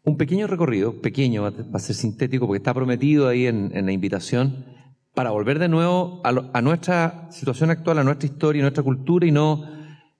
un 0.05 0.19
pequeño 0.19 0.47
recorrido, 0.47 1.01
pequeño, 1.01 1.43
va 1.43 1.53
a 1.73 1.79
ser 1.79 1.97
sintético 1.97 2.47
porque 2.47 2.59
está 2.59 2.75
prometido 2.75 3.29
ahí 3.29 3.47
en, 3.47 3.73
la 3.73 3.93
invitación, 3.93 4.67
para 5.15 5.31
volver 5.31 5.59
de 5.59 5.69
nuevo 5.69 6.21
a, 6.25 6.61
nuestra 6.61 7.29
situación 7.31 7.71
actual, 7.71 7.99
a 7.99 8.05
nuestra 8.05 8.27
historia, 8.27 8.61
a 8.61 8.65
nuestra 8.65 8.83
cultura 8.83 9.27
y 9.27 9.31
no, 9.31 9.65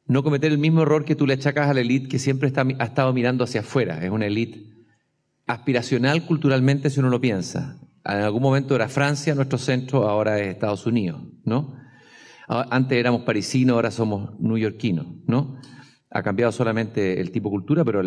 no 0.07 0.23
cometer 0.23 0.53
el 0.53 0.59
mismo 0.59 0.83
error 0.83 1.05
que 1.05 1.15
tú 1.15 1.27
le 1.27 1.35
achacas 1.35 1.69
a 1.69 1.75
la 1.75 1.81
élite 1.81 2.09
que 2.09 2.19
siempre 2.19 2.49
está, 2.49 2.63
ha 2.79 2.85
estado 2.85 3.13
mirando 3.13 3.45
hacia 3.45 3.61
afuera. 3.61 4.03
Es 4.03 4.11
una 4.11 4.27
élite 4.27 4.65
aspiracional 5.47 6.25
culturalmente 6.25 6.89
si 6.89 7.01
uno 7.01 7.11
lo 7.11 7.21
piensa. 7.21 7.79
En 8.05 8.23
algún 8.23 8.43
momento 8.43 8.75
era 8.75 8.89
Francia 8.89 9.35
nuestro 9.35 9.59
centro, 9.59 10.09
ahora 10.09 10.39
es 10.39 10.49
Estados 10.49 10.87
Unidos, 10.87 11.21
¿no? 11.45 11.77
Antes 12.47 12.99
éramos 12.99 13.23
parisinos, 13.23 13.75
ahora 13.75 13.91
somos 13.91 14.39
newyorquinos, 14.39 15.07
¿no? 15.27 15.59
Ha 16.15 16.23
cambiado 16.23 16.53
solamente 16.53 17.21
el 17.21 17.31
tipo 17.31 17.49
de 17.49 17.55
cultura, 17.55 17.85
pero 17.85 18.01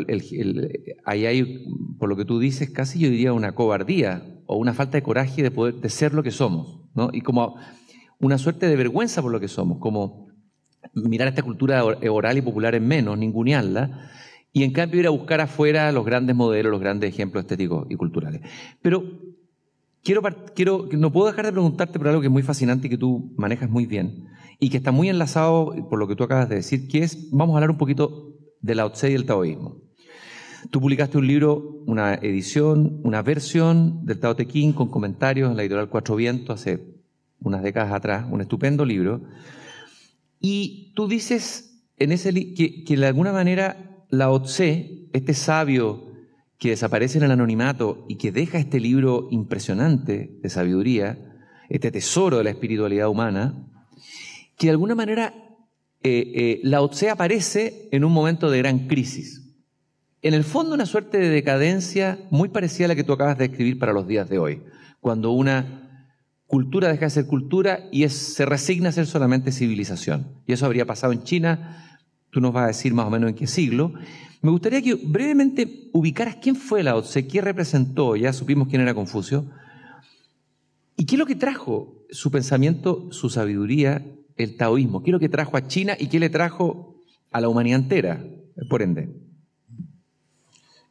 ahí 1.05 1.25
hay, 1.25 1.65
por 1.99 2.07
lo 2.07 2.15
que 2.15 2.25
tú 2.25 2.39
dices, 2.39 2.69
casi 2.69 2.99
yo 2.99 3.09
diría 3.09 3.33
una 3.33 3.53
cobardía 3.53 4.23
o 4.45 4.55
una 4.55 4.73
falta 4.73 4.97
de 4.97 5.03
coraje 5.03 5.43
de 5.43 5.51
poder 5.51 5.75
de 5.75 5.89
ser 5.89 6.13
lo 6.13 6.23
que 6.23 6.31
somos, 6.31 6.79
¿no? 6.95 7.09
Y 7.11 7.21
como 7.21 7.57
una 8.19 8.37
suerte 8.37 8.67
de 8.67 8.75
vergüenza 8.77 9.21
por 9.21 9.31
lo 9.31 9.39
que 9.39 9.49
somos, 9.49 9.79
como 9.79 10.29
mirar 10.93 11.27
esta 11.27 11.43
cultura 11.43 11.83
oral 11.83 12.37
y 12.37 12.41
popular 12.41 12.75
en 12.75 12.87
menos, 12.87 13.17
ningunearla, 13.17 14.09
y 14.53 14.63
en 14.63 14.71
cambio 14.71 15.01
ir 15.01 15.07
a 15.07 15.11
buscar 15.11 15.41
afuera 15.41 15.91
los 15.91 16.05
grandes 16.05 16.35
modelos, 16.35 16.71
los 16.71 16.79
grandes 16.79 17.13
ejemplos 17.13 17.43
estéticos 17.43 17.87
y 17.89 17.95
culturales. 17.95 18.41
Pero 18.81 19.03
quiero, 20.01 20.21
quiero, 20.55 20.87
no 20.93 21.11
puedo 21.11 21.27
dejar 21.27 21.45
de 21.45 21.51
preguntarte 21.51 21.99
por 21.99 22.07
algo 22.07 22.21
que 22.21 22.27
es 22.27 22.33
muy 22.33 22.41
fascinante 22.41 22.87
y 22.87 22.89
que 22.89 22.97
tú 22.97 23.33
manejas 23.37 23.69
muy 23.69 23.85
bien 23.85 24.29
y 24.59 24.69
que 24.69 24.77
está 24.77 24.91
muy 24.91 25.09
enlazado 25.09 25.73
por 25.89 25.99
lo 25.99 26.07
que 26.07 26.15
tú 26.15 26.23
acabas 26.23 26.49
de 26.49 26.55
decir, 26.55 26.87
que 26.87 27.03
es, 27.03 27.29
vamos 27.31 27.53
a 27.53 27.57
hablar 27.57 27.71
un 27.71 27.77
poquito 27.77 28.33
de 28.61 28.75
la 28.75 28.91
Tse 28.91 29.11
y 29.11 29.13
el 29.13 29.25
taoísmo. 29.25 29.77
Tú 30.71 30.81
publicaste 30.81 31.17
un 31.17 31.27
libro, 31.27 31.83
una 31.85 32.15
edición, 32.15 32.99
una 33.03 33.21
versión 33.21 34.05
del 34.05 34.19
Tao 34.19 34.35
Te 34.35 34.47
Ching 34.47 34.73
con 34.73 34.89
comentarios 34.89 35.49
en 35.51 35.57
la 35.57 35.63
editorial 35.63 35.89
Cuatro 35.89 36.15
Vientos 36.15 36.59
hace 36.59 36.83
unas 37.39 37.61
décadas 37.61 37.93
atrás, 37.93 38.25
un 38.29 38.41
estupendo 38.41 38.83
libro. 38.83 39.21
Y 40.39 40.91
tú 40.95 41.07
dices 41.07 41.83
en 41.97 42.11
ese 42.11 42.33
que, 42.53 42.83
que 42.83 42.97
de 42.97 43.05
alguna 43.05 43.31
manera 43.31 44.05
Lao 44.09 44.41
Tse, 44.41 45.07
este 45.13 45.33
sabio 45.33 46.07
que 46.57 46.69
desaparece 46.69 47.19
en 47.19 47.25
el 47.25 47.31
anonimato 47.31 48.05
y 48.09 48.15
que 48.15 48.31
deja 48.31 48.57
este 48.57 48.79
libro 48.79 49.27
impresionante 49.29 50.39
de 50.41 50.49
sabiduría, 50.49 51.17
este 51.69 51.91
tesoro 51.91 52.39
de 52.39 52.45
la 52.45 52.49
espiritualidad 52.49 53.09
humana, 53.09 53.67
que 54.57 54.67
de 54.67 54.71
alguna 54.71 54.95
manera 54.95 55.33
eh, 56.03 56.61
eh, 56.63 57.09
aparece 57.09 57.89
en 57.91 58.03
un 58.03 58.11
momento 58.11 58.49
de 58.49 58.57
gran 58.57 58.87
crisis. 58.87 59.43
En 60.21 60.33
el 60.33 60.43
fondo 60.43 60.73
una 60.73 60.85
suerte 60.85 61.19
de 61.19 61.29
decadencia 61.29 62.19
muy 62.31 62.49
parecida 62.49 62.85
a 62.85 62.87
la 62.89 62.95
que 62.95 63.03
tú 63.03 63.13
acabas 63.13 63.37
de 63.37 63.45
escribir 63.45 63.77
para 63.77 63.93
los 63.93 64.07
días 64.07 64.27
de 64.29 64.39
hoy, 64.39 64.63
cuando 64.99 65.31
una 65.31 66.09
cultura 66.47 66.89
deja 66.89 67.05
de 67.05 67.11
ser 67.11 67.27
cultura 67.27 67.87
y 67.91 68.07
se 68.09 68.45
resigna 68.45 68.89
a 68.89 68.93
ser 68.93 69.05
solamente 69.05 69.51
civilización. 69.51 70.27
Y 70.47 70.53
eso 70.53 70.65
habría 70.65 70.85
pasado 70.85 71.13
en 71.13 71.23
China, 71.23 71.99
tú 72.31 72.41
nos 72.41 72.53
vas 72.53 72.63
a 72.63 72.67
decir 72.67 72.93
más 72.93 73.05
o 73.05 73.09
menos 73.09 73.29
en 73.29 73.35
qué 73.35 73.47
siglo, 73.47 73.93
me 74.41 74.51
gustaría 74.51 74.81
que 74.81 74.95
brevemente 74.95 75.89
ubicaras 75.93 76.37
quién 76.37 76.55
fue 76.55 76.83
Lao 76.83 77.01
Tse, 77.01 77.27
qué 77.27 77.41
representó, 77.41 78.15
ya 78.15 78.33
supimos 78.33 78.67
quién 78.69 78.81
era 78.81 78.93
Confucio, 78.93 79.45
y 80.95 81.05
qué 81.05 81.15
es 81.15 81.19
lo 81.19 81.25
que 81.25 81.35
trajo 81.35 82.05
su 82.09 82.31
pensamiento, 82.31 83.11
su 83.11 83.29
sabiduría, 83.29 84.05
el 84.37 84.55
taoísmo, 84.55 85.03
qué 85.03 85.11
es 85.11 85.13
lo 85.13 85.19
que 85.19 85.29
trajo 85.29 85.57
a 85.57 85.67
China 85.67 85.95
y 85.99 86.07
qué 86.07 86.19
le 86.19 86.29
trajo 86.29 87.03
a 87.31 87.41
la 87.41 87.49
humanidad 87.49 87.79
entera, 87.79 88.25
por 88.69 88.81
ende. 88.81 89.09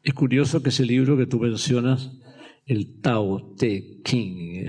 Es 0.02 0.14
curioso 0.14 0.62
que 0.62 0.68
ese 0.68 0.84
libro 0.84 1.16
que 1.16 1.26
tú 1.26 1.40
mencionas, 1.40 2.12
el 2.66 3.00
Tao 3.00 3.54
Te 3.56 4.00
King, 4.02 4.66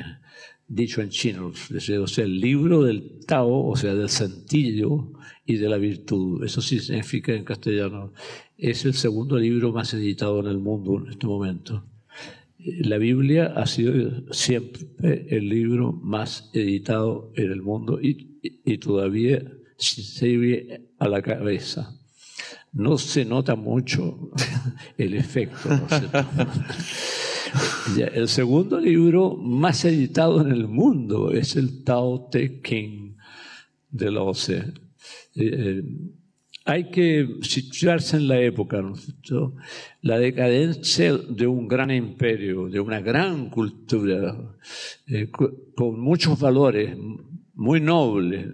dicho 0.67 1.01
en 1.01 1.09
chino, 1.09 1.47
o 1.47 2.07
sea, 2.07 2.25
el 2.25 2.39
libro 2.39 2.83
del 2.83 3.19
Tao, 3.25 3.67
o 3.67 3.75
sea, 3.75 3.93
del 3.93 4.09
sentido 4.09 5.13
y 5.45 5.57
de 5.57 5.69
la 5.69 5.77
virtud. 5.77 6.43
Eso 6.43 6.61
sí 6.61 6.79
significa 6.79 7.33
en 7.33 7.43
castellano 7.43 8.13
es 8.57 8.85
el 8.85 8.93
segundo 8.95 9.37
libro 9.37 9.71
más 9.71 9.93
editado 9.93 10.39
en 10.39 10.47
el 10.47 10.57
mundo 10.57 10.97
en 10.97 11.11
este 11.11 11.27
momento. 11.27 11.83
La 12.59 12.97
Biblia 12.97 13.53
ha 13.55 13.67
sido 13.67 14.33
siempre 14.33 15.27
el 15.29 15.47
libro 15.47 15.93
más 15.93 16.49
editado 16.53 17.31
en 17.35 17.51
el 17.51 17.61
mundo 17.61 17.99
y, 18.01 18.36
todavía 18.79 19.43
sigue 19.77 20.89
a 20.99 21.07
la 21.07 21.21
cabeza. 21.21 21.93
No 22.73 22.97
se 22.97 23.25
nota 23.25 23.55
mucho 23.55 24.31
el 24.97 25.13
efecto. 25.13 25.69
el 28.13 28.27
segundo 28.27 28.79
libro 28.79 29.35
más 29.35 29.85
editado 29.85 30.41
en 30.41 30.51
el 30.51 30.67
mundo 30.67 31.31
es 31.31 31.55
el 31.55 31.83
Tao 31.83 32.27
Te 32.29 32.61
Ching 32.61 33.15
de 33.89 34.11
la 34.11 34.21
OCE 34.21 34.73
hay 36.67 36.89
que 36.89 37.37
situarse 37.43 38.17
en 38.17 38.27
la 38.27 38.41
época, 38.41 38.83
La 40.01 40.19
decadencia 40.19 41.15
de 41.15 41.47
un 41.47 41.65
gran 41.65 41.89
imperio, 41.91 42.67
de 42.67 42.81
una 42.81 42.99
gran 42.99 43.49
cultura, 43.49 44.37
eh, 45.07 45.31
con 45.31 45.97
muchos 45.97 46.37
valores, 46.37 46.93
muy 47.57 47.81
nobles, 47.81 48.47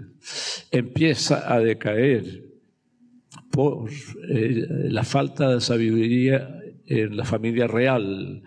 empieza 0.72 1.54
a 1.54 1.60
decaer 1.60 2.46
por 3.52 3.90
eh, 4.30 4.66
la 4.90 5.04
falta 5.04 5.50
de 5.50 5.62
sabiduría 5.62 6.60
en 6.86 7.16
la 7.16 7.26
familia 7.26 7.68
real 7.68 8.44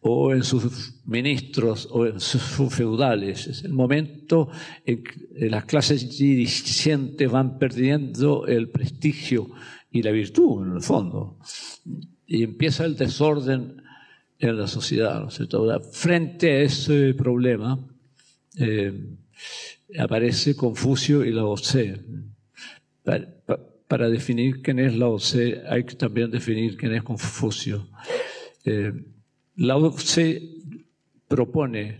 o 0.00 0.32
en 0.32 0.42
sus 0.42 1.02
ministros 1.04 1.88
o 1.90 2.06
en 2.06 2.20
sus 2.20 2.74
feudales. 2.74 3.46
Es 3.46 3.64
el 3.64 3.72
momento 3.72 4.48
en 4.84 5.04
que 5.04 5.48
las 5.48 5.64
clases 5.66 6.18
dirigentes 6.18 7.30
van 7.30 7.58
perdiendo 7.58 8.46
el 8.46 8.70
prestigio 8.70 9.50
y 9.90 10.02
la 10.02 10.10
virtud, 10.10 10.66
en 10.66 10.72
el 10.74 10.82
fondo. 10.82 11.38
Y 12.26 12.44
empieza 12.44 12.84
el 12.84 12.96
desorden 12.96 13.82
en 14.38 14.58
la 14.58 14.66
sociedad. 14.66 15.20
¿no? 15.20 15.80
Frente 15.80 16.50
a 16.50 16.60
ese 16.62 17.14
problema 17.14 17.78
eh, 18.58 18.92
aparece 19.96 20.56
Confucio 20.56 21.24
y 21.24 21.32
Lao 21.32 21.54
Tse. 21.54 22.00
Para, 23.88 24.10
definir 24.10 24.60
quién 24.60 24.78
es 24.78 24.94
Lao 24.96 25.16
Tse 25.16 25.62
hay 25.68 25.84
que 25.84 25.94
también 25.94 26.30
definir 26.30 26.76
quién 26.76 26.94
es 26.94 27.02
Confucio. 27.02 27.88
Eh, 28.64 28.92
Lao 29.56 29.90
Tse 29.92 30.42
propone 31.26 31.98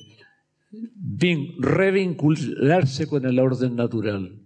revincularse 1.58 3.06
con 3.06 3.24
el 3.24 3.38
orden 3.38 3.76
natural, 3.76 4.38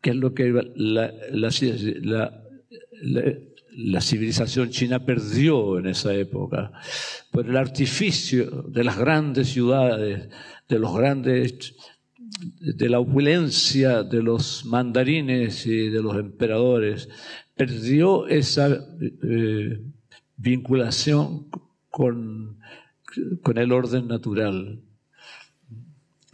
que 0.00 0.10
es 0.10 0.16
lo 0.16 0.32
que 0.32 0.50
la, 0.74 1.12
la, 1.32 2.40
la 3.76 4.00
civilización 4.00 4.70
china 4.70 5.04
perdió 5.04 5.78
en 5.78 5.86
esa 5.86 6.14
época 6.14 6.72
por 7.30 7.46
el 7.46 7.56
artificio 7.56 8.64
de 8.68 8.84
las 8.84 8.98
grandes 8.98 9.48
ciudades, 9.48 10.28
de 10.68 10.78
los 10.78 10.96
grandes 10.96 11.74
de 12.60 12.88
la 12.88 13.00
opulencia 13.00 14.02
de 14.02 14.22
los 14.22 14.64
mandarines 14.64 15.66
y 15.66 15.88
de 15.88 16.02
los 16.02 16.16
emperadores, 16.16 17.08
perdió 17.56 18.26
esa 18.26 18.68
eh, 19.22 19.80
vinculación 20.36 21.48
con, 21.90 22.58
con, 23.42 23.58
el 23.58 23.72
orden 23.72 24.08
natural. 24.08 24.80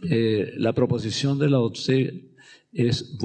Eh, 0.09 0.53
la 0.57 0.73
proposición 0.73 1.39
de 1.39 1.49
la 1.49 1.59
Tse 1.73 2.25
es 2.71 3.17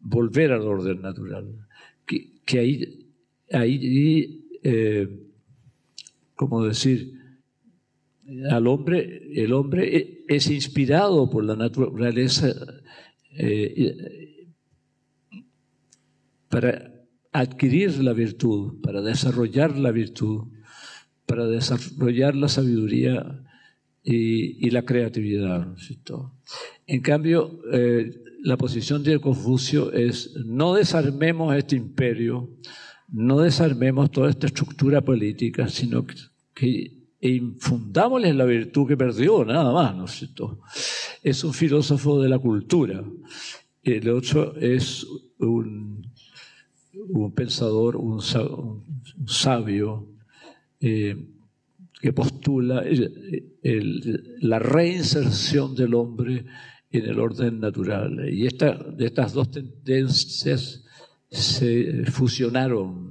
volver 0.00 0.52
al 0.52 0.62
orden 0.62 1.02
natural, 1.02 1.66
que, 2.06 2.40
que 2.44 2.58
ahí 2.58 3.06
ahí, 3.52 4.44
eh, 4.62 5.08
como 6.34 6.64
decir, 6.64 7.14
al 8.50 8.66
hombre, 8.66 9.22
el 9.34 9.52
hombre 9.52 10.24
es 10.28 10.50
inspirado 10.50 11.30
por 11.30 11.44
la 11.44 11.56
naturaleza 11.56 12.48
eh, 13.38 14.46
para 16.48 16.92
adquirir 17.32 18.02
la 18.02 18.12
virtud, 18.12 18.80
para 18.80 19.02
desarrollar 19.02 19.76
la 19.76 19.90
virtud, 19.90 20.48
para 21.26 21.46
desarrollar 21.46 22.34
la 22.34 22.48
sabiduría 22.48 23.42
y, 24.02 24.70
la 24.70 24.82
creatividad. 24.82 25.74
En 26.86 27.00
cambio, 27.00 27.60
eh, 27.72 28.22
la 28.42 28.56
posición 28.56 29.02
de 29.02 29.18
Confucio 29.18 29.92
es 29.92 30.34
no 30.44 30.74
desarmemos 30.74 31.54
este 31.56 31.76
imperio, 31.76 32.48
no 33.08 33.40
desarmemos 33.40 34.10
toda 34.10 34.30
esta 34.30 34.46
estructura 34.46 35.00
política, 35.00 35.68
sino 35.68 36.06
que, 36.54 36.95
infundámosles 37.28 38.34
la 38.34 38.44
virtud 38.44 38.88
que 38.88 38.96
perdió, 38.96 39.44
nada 39.44 39.72
más, 39.72 39.96
¿no 39.96 40.06
es 41.22 41.44
un 41.44 41.52
filósofo 41.52 42.22
de 42.22 42.28
la 42.28 42.38
cultura. 42.38 43.04
El 43.82 44.08
otro 44.10 44.56
es 44.56 45.06
un, 45.38 46.12
pensador, 47.34 47.96
un, 47.96 48.20
sabio, 49.26 50.08
eh, 50.80 51.16
que 52.00 52.12
postula 52.12 52.84
la 54.40 54.58
reinserción 54.58 55.74
del 55.74 55.94
hombre 55.94 56.44
en 56.90 57.04
el 57.06 57.18
orden 57.18 57.60
natural. 57.60 58.28
Y 58.32 58.46
esta, 58.46 58.78
estas 58.98 59.32
dos 59.32 59.50
tendencias 59.50 60.84
se 61.28 62.04
fusionaron 62.06 63.05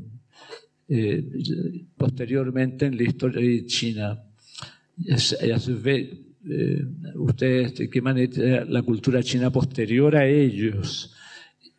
eh, 0.88 1.26
posteriormente 1.98 2.86
en 2.86 2.96
la 2.98 3.04
historia 3.04 3.42
de 3.42 3.66
China. 3.66 4.22
Ya 4.98 5.18
se 5.18 5.74
ve, 5.74 6.24
eh, 6.48 6.86
ustedes, 7.16 7.76
de 7.76 7.90
qué 7.90 8.02
manera 8.02 8.64
la 8.66 8.84
cultura 8.84 9.24
china 9.24 9.52
posterior 9.52 10.16
a 10.16 10.26
ellos 10.26 11.14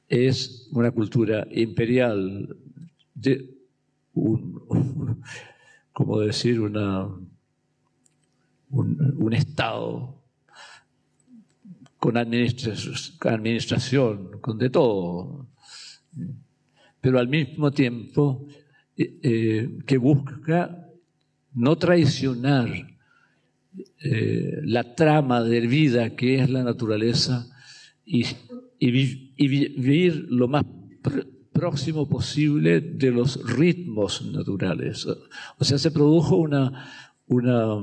es 0.09 0.69
una 0.73 0.91
cultura 0.91 1.47
imperial 1.51 2.57
de 3.15 3.55
un, 4.15 5.23
como 5.93 6.21
decir, 6.21 6.61
una, 6.61 7.09
un, 8.71 9.33
Estado 9.33 10.15
con 11.99 12.17
administración, 12.17 14.41
con 14.41 14.59
de 14.59 14.71
todo 14.71 15.47
pero 17.07 17.21
al 17.21 17.29
mismo 17.29 17.71
tiempo 17.71 18.49
eh, 18.99 19.19
eh, 19.23 19.79
que 19.87 19.99
busca 19.99 20.89
no 21.53 21.77
traicionar 21.77 22.67
eh, 24.03 24.61
la 24.63 24.95
trama 24.95 25.43
de 25.43 25.61
vida 25.67 26.17
que 26.17 26.41
es 26.41 26.49
la 26.49 26.63
naturaleza 26.63 27.47
y, 28.07 28.25
vivir 28.79 30.29
lo 30.31 30.49
más 30.49 30.65
próximo 31.53 32.09
posible 32.09 32.81
de 32.81 33.11
los 33.11 33.45
ritmos 33.45 34.25
naturales. 34.33 35.07
O 35.59 35.65
sea, 35.65 35.77
se 35.77 35.91
produjo 35.91 36.37
una, 36.37 36.91
una, 37.27 37.75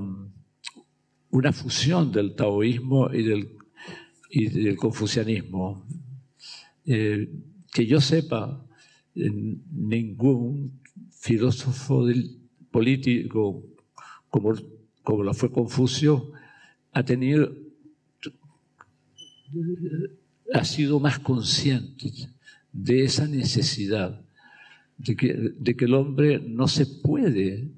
una 1.29 1.51
fusión 1.51 2.11
del 2.11 2.33
taoísmo 2.33 3.13
y 3.13 3.23
del, 3.23 3.49
y 4.31 4.49
del 4.49 4.77
confucianismo 4.77 5.85
que 6.85 7.85
yo 7.85 8.01
sepa, 8.01 8.65
ningún 9.15 10.82
filósofo 11.23 12.05
político 12.69 13.63
como, 14.29 14.53
como 15.03 15.23
lo 15.23 15.33
fue 15.33 15.53
Confucio 15.53 16.33
ha 16.91 17.03
tenido, 17.03 17.55
ha 20.53 20.65
sido 20.65 20.99
más 20.99 21.19
consciente 21.19 22.11
de 22.73 23.05
esa 23.05 23.25
necesidad, 23.25 24.21
de 24.97 25.15
que, 25.15 25.33
de 25.57 25.75
que 25.77 25.85
el 25.85 25.93
hombre 25.93 26.39
no 26.39 26.67
se 26.67 26.85
puede 26.87 27.69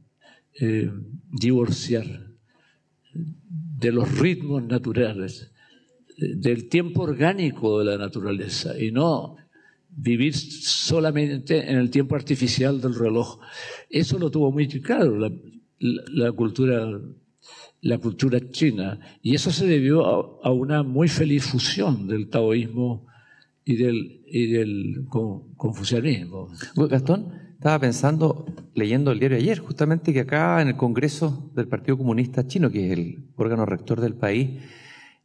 eh, 0.60 0.91
divorciar 1.32 2.32
de 3.14 3.91
los 3.91 4.18
ritmos 4.18 4.64
naturales, 4.64 5.52
del 6.18 6.68
tiempo 6.68 7.04
orgánico 7.04 7.78
de 7.78 7.86
la 7.86 7.98
naturaleza 8.00 8.80
y 8.80 8.91
no 8.91 9.36
vivir 9.96 10.36
solamente 10.36 11.70
en 11.70 11.78
el 11.78 11.89
tiempo 11.89 12.16
artificial 12.16 12.82
del 12.82 12.96
reloj. 12.96 13.39
Eso 13.89 14.20
lo 14.20 14.30
tuvo 14.30 14.52
muy 14.52 14.68
claro 14.68 15.18
la, 15.80 16.32
cultura, 16.34 16.86
la 17.82 17.98
cultura 17.98 18.39
china. 18.50 19.00
Y 19.22 19.36
eso 19.36 19.52
se 19.52 19.66
debió 19.66 20.06
a, 20.43 20.52
una 20.52 20.84
muy 20.84 21.08
feliz 21.08 21.46
fusión 21.46 22.08
del 22.08 22.30
taoísmo 22.30 23.08
y 23.64 23.78
del, 23.78 24.22
y 24.28 24.48
del 24.48 25.06
confucianismo. 25.10 26.50
Gastón, 26.76 27.34
estaba 27.54 27.80
pensando, 27.80 28.46
leyendo 28.76 29.12
el 29.12 29.20
diario 29.20 29.38
ayer, 29.38 29.60
justamente 29.60 30.14
que 30.14 30.20
acá 30.20 30.62
en 30.62 30.68
el 30.68 30.78
Congreso 30.78 31.52
del 31.56 31.68
Partido 31.68 31.98
Comunista 31.98 32.46
Chino, 32.46 32.70
que 32.70 32.86
es 32.86 32.98
el 32.98 33.26
órgano 33.38 33.66
rector 33.66 34.02
del 34.02 34.14
país, 34.14 34.62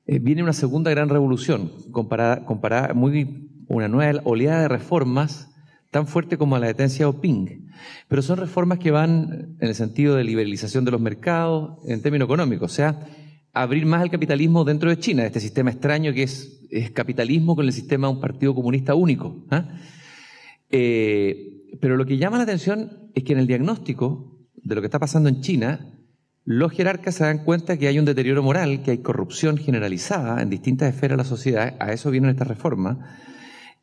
eh, 0.06 0.18
viene 0.20 0.42
una 0.42 0.54
segunda 0.54 0.90
gran 0.90 1.08
revolución, 1.08 1.70
comparada, 1.90 2.46
comparada 2.46 2.94
muy 2.94 3.49
una 3.70 3.88
nueva 3.88 4.20
oleada 4.24 4.62
de 4.62 4.68
reformas 4.68 5.48
tan 5.90 6.06
fuerte 6.06 6.38
como 6.38 6.58
la 6.58 6.68
de 6.68 6.74
Deng 6.74 6.90
Xiaoping. 6.90 7.70
Pero 8.08 8.22
son 8.22 8.38
reformas 8.38 8.78
que 8.78 8.90
van 8.90 9.56
en 9.60 9.68
el 9.68 9.74
sentido 9.74 10.16
de 10.16 10.24
liberalización 10.24 10.84
de 10.84 10.90
los 10.90 11.00
mercados 11.00 11.78
en 11.86 12.02
términos 12.02 12.26
económicos, 12.26 12.72
o 12.72 12.74
sea, 12.74 13.00
abrir 13.52 13.86
más 13.86 14.02
el 14.02 14.10
capitalismo 14.10 14.64
dentro 14.64 14.90
de 14.90 14.98
China, 14.98 15.24
este 15.24 15.40
sistema 15.40 15.70
extraño 15.70 16.12
que 16.12 16.24
es, 16.24 16.56
capitalismo 16.94 17.56
con 17.56 17.66
el 17.66 17.72
sistema 17.72 18.06
de 18.06 18.14
un 18.14 18.20
partido 18.20 18.54
comunista 18.54 18.94
único. 18.94 19.44
¿ah? 19.50 19.68
Eh, 20.70 21.76
pero 21.80 21.96
lo 21.96 22.06
que 22.06 22.16
llama 22.16 22.36
la 22.36 22.44
atención 22.44 23.10
es 23.14 23.24
que 23.24 23.32
en 23.32 23.40
el 23.40 23.46
diagnóstico 23.48 24.38
de 24.54 24.74
lo 24.74 24.80
que 24.80 24.86
está 24.86 25.00
pasando 25.00 25.28
en 25.28 25.40
China, 25.40 26.00
los 26.44 26.72
jerarcas 26.72 27.16
se 27.16 27.24
dan 27.24 27.44
cuenta 27.44 27.76
que 27.76 27.88
hay 27.88 27.98
un 27.98 28.04
deterioro 28.04 28.42
moral, 28.42 28.82
que 28.82 28.92
hay 28.92 28.98
corrupción 28.98 29.56
generalizada 29.56 30.42
en 30.42 30.50
distintas 30.50 30.92
esferas 30.92 31.16
de 31.16 31.24
la 31.24 31.28
sociedad, 31.28 31.76
a 31.80 31.92
eso 31.92 32.10
vienen 32.10 32.30
estas 32.30 32.48
reformas, 32.48 32.98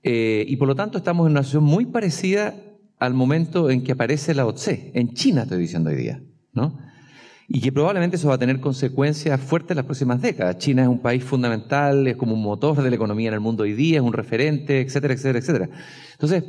eh, 0.04 0.46
y 0.48 0.56
por 0.58 0.68
lo 0.68 0.76
tanto 0.76 0.98
estamos 0.98 1.26
en 1.26 1.32
una 1.32 1.44
situación 1.44 1.64
muy 1.64 1.86
parecida 1.86 2.56
al 3.00 3.14
momento 3.14 3.70
en 3.70 3.84
que 3.84 3.92
aparece 3.92 4.34
la 4.34 4.46
OTSE, 4.46 4.92
en 4.94 5.14
China 5.14 5.44
estoy 5.44 5.60
diciendo 5.60 5.90
hoy 5.90 5.96
día, 5.96 6.22
¿no? 6.54 6.80
Y 7.50 7.62
que 7.62 7.72
probablemente 7.72 8.18
eso 8.18 8.28
va 8.28 8.36
a 8.36 8.40
tener 8.40 8.60
consecuencias 8.60 9.40
fuertes 9.40 9.72
en 9.72 9.78
las 9.78 9.86
próximas 9.86 10.22
décadas. 10.22 10.58
China 10.58 10.82
es 10.82 10.90
un 10.90 11.00
país 11.00 11.24
fundamental, 11.24 12.06
es 12.08 12.18
como 12.18 12.34
un 12.34 12.42
motor 12.42 12.82
de 12.82 12.90
la 12.90 12.96
economía 12.96 13.30
en 13.30 13.36
el 13.36 13.40
mundo 13.40 13.64
hoy 13.64 13.74
día, 13.74 14.00
es 14.00 14.04
un 14.04 14.12
referente, 14.12 14.82
etcétera, 14.82 15.14
etcétera, 15.14 15.40
etcétera. 15.40 15.70
Entonces, 16.12 16.44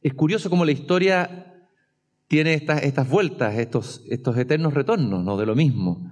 es 0.00 0.14
curioso 0.14 0.48
cómo 0.48 0.64
la 0.64 0.72
historia 0.72 1.52
tiene 2.28 2.54
estas, 2.54 2.82
estas 2.82 3.10
vueltas, 3.10 3.58
estos, 3.58 4.02
estos 4.08 4.38
eternos 4.38 4.72
retornos, 4.72 5.22
¿no? 5.22 5.36
De 5.36 5.44
lo 5.44 5.54
mismo. 5.54 6.10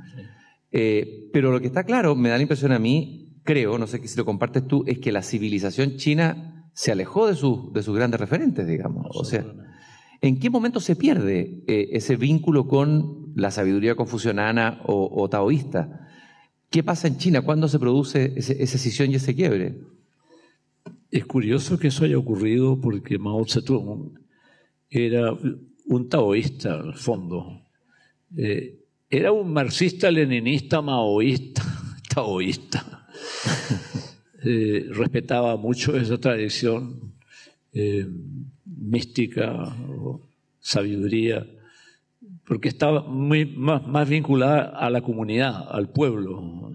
Eh, 0.71 1.31
pero 1.33 1.51
lo 1.51 1.61
que 1.61 1.69
está 1.69 1.85
claro, 1.85 2.15
me 2.15 2.29
da 2.29 2.37
la 2.37 2.43
impresión 2.43 2.73
a 2.73 2.79
mí, 2.79 3.39
creo, 3.43 3.79
no 3.79 3.87
sé 3.87 4.07
si 4.07 4.19
lo 4.19 4.27
compartes 4.27 4.67
tú, 4.67 4.85
es 4.87 4.99
que 4.99 5.13
la 5.13 5.23
civilización 5.23 5.97
china 5.97 6.60
se 6.81 6.93
alejó 6.93 7.27
de, 7.27 7.35
de 7.35 7.83
sus 7.83 7.95
grandes 7.95 8.19
referentes, 8.19 8.67
digamos. 8.67 9.09
O 9.11 9.23
sea, 9.23 9.45
¿en 10.23 10.41
qué 10.41 10.49
momento 10.49 10.81
se 10.81 10.97
pierde 10.97 11.63
eh, 11.67 11.91
ese 11.93 12.17
vínculo 12.17 12.67
con 12.69 13.35
la 13.37 13.51
sabiduría 13.51 13.97
confucianana 13.97 14.81
o, 14.87 15.29
taoísta? 15.29 16.09
¿Qué 16.71 16.83
pasa 16.83 17.07
en 17.07 17.19
China? 17.19 17.43
¿Cuándo 17.43 17.69
se 17.69 17.79
produce 17.79 18.33
esa 18.35 18.55
escisión 18.55 19.11
y 19.11 19.17
ese 19.17 19.35
quiebre? 19.35 19.79
Es 21.11 21.27
curioso 21.27 21.79
que 21.79 21.89
eso 21.89 22.07
haya 22.07 22.17
ocurrido 22.17 22.81
porque 22.81 23.19
Mao 23.19 23.45
Zedong 23.47 24.19
era 24.89 25.37
un 25.85 26.09
taoísta, 26.09 26.81
al 26.81 26.95
fondo. 26.95 27.61
Eh, 28.39 28.81
era 29.11 29.33
un 29.33 29.53
marxista-leninista 29.53 30.81
maoísta, 30.81 31.63
taoísta. 32.15 33.07
Eh, 34.43 34.87
respetaba 34.91 35.57
mucho 35.57 35.97
esa 35.97 36.19
tradición 36.19 37.13
eh, 37.75 38.07
mística, 38.65 39.77
sabiduría, 40.61 41.47
porque 42.47 42.69
estaba 42.69 43.03
muy, 43.03 43.45
más, 43.45 43.87
más, 43.87 44.09
vinculada 44.09 44.71
a 44.71 44.89
la 44.89 45.03
comunidad, 45.03 45.67
al 45.71 45.91
pueblo, 45.91 46.73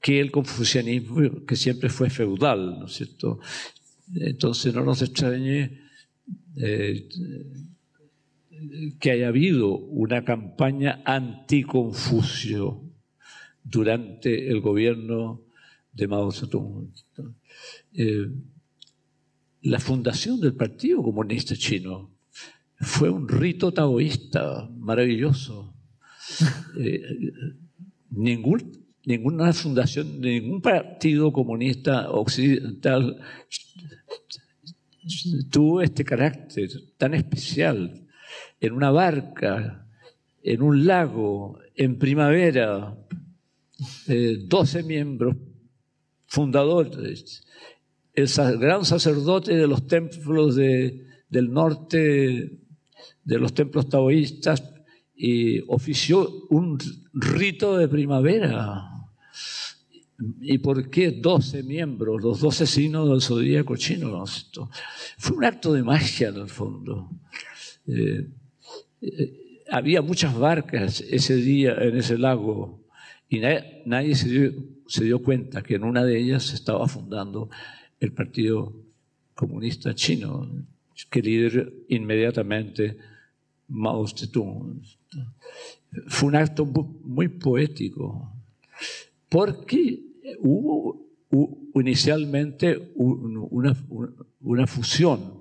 que 0.00 0.20
el 0.20 0.30
confucianismo, 0.30 1.44
que 1.46 1.56
siempre 1.56 1.88
fue 1.88 2.10
feudal, 2.10 2.78
¿no 2.78 2.86
es 2.86 2.92
cierto? 2.92 3.40
Entonces 4.14 4.74
no 4.74 4.84
nos 4.84 5.00
extrañe 5.00 5.80
eh, 6.56 7.08
que 8.98 9.10
haya 9.10 9.28
habido 9.28 9.68
una 9.68 10.24
campaña 10.24 11.00
anticonfucio 11.04 12.82
durante 13.64 14.50
el 14.50 14.60
gobierno 14.60 15.49
de 15.92 16.08
Mao 16.08 16.30
Zedong. 16.30 16.92
Eh, 17.92 18.28
la 19.62 19.78
fundación 19.78 20.40
del 20.40 20.54
Partido 20.54 21.02
Comunista 21.02 21.54
Chino 21.54 22.10
fue 22.78 23.10
un 23.10 23.28
rito 23.28 23.72
taoísta 23.72 24.68
maravilloso. 24.76 25.74
Eh, 26.78 27.02
ninguna 28.10 29.52
fundación 29.52 30.20
de 30.20 30.40
ningún 30.40 30.62
partido 30.62 31.32
comunista 31.32 32.10
occidental 32.10 33.20
tuvo 35.50 35.82
este 35.82 36.04
carácter 36.04 36.70
tan 36.96 37.14
especial 37.14 38.06
en 38.60 38.72
una 38.72 38.90
barca, 38.90 39.86
en 40.42 40.62
un 40.62 40.86
lago, 40.86 41.58
en 41.74 41.98
primavera, 41.98 42.96
eh, 44.06 44.36
12 44.46 44.82
miembros 44.82 45.36
fundadores, 46.30 47.44
el 48.14 48.28
gran 48.58 48.84
sacerdote 48.84 49.56
de 49.56 49.66
los 49.66 49.86
templos 49.88 50.54
de, 50.54 51.06
del 51.28 51.52
norte, 51.52 52.56
de 53.24 53.38
los 53.38 53.52
templos 53.52 53.88
taoístas, 53.88 54.62
y 55.14 55.60
ofició 55.66 56.46
un 56.50 56.78
rito 57.12 57.76
de 57.76 57.88
primavera. 57.88 58.86
¿Y 60.40 60.58
por 60.58 60.88
qué 60.88 61.10
12 61.10 61.64
miembros, 61.64 62.22
los 62.22 62.40
12 62.40 62.66
signos 62.66 63.08
del 63.08 63.20
zodíaco 63.20 63.76
chino? 63.76 64.24
Fue 65.18 65.36
un 65.36 65.44
acto 65.44 65.72
de 65.72 65.82
magia 65.82 66.28
en 66.28 66.36
el 66.36 66.48
fondo. 66.48 67.10
Eh, 67.88 68.28
eh, 69.02 69.64
había 69.70 70.00
muchas 70.00 70.38
barcas 70.38 71.00
ese 71.00 71.36
día 71.36 71.74
en 71.74 71.96
ese 71.96 72.16
lago 72.18 72.80
y 73.28 73.38
nadie, 73.38 74.14
se, 74.14 74.28
dio, 74.28 74.52
se, 74.90 75.04
dio, 75.04 75.22
cuenta 75.22 75.62
que 75.62 75.76
en 75.76 75.84
una 75.84 76.04
de 76.04 76.18
ellas 76.18 76.44
se 76.44 76.54
estaba 76.54 76.86
fundando 76.88 77.48
el 78.00 78.12
Partido 78.12 78.74
Comunista 79.34 79.94
Chino, 79.94 80.48
que 81.10 81.22
lidera 81.22 81.68
inmediatamente 81.88 82.96
Mao 83.68 84.06
Zedong. 84.06 84.82
Fue 86.08 86.28
un 86.28 86.36
acto 86.36 86.64
muy 86.66 87.28
poético, 87.28 88.32
porque 89.28 90.00
hubo 90.40 91.06
inicialmente 91.74 92.92
una, 92.96 93.76
una 94.40 94.66
fusión 94.66 95.40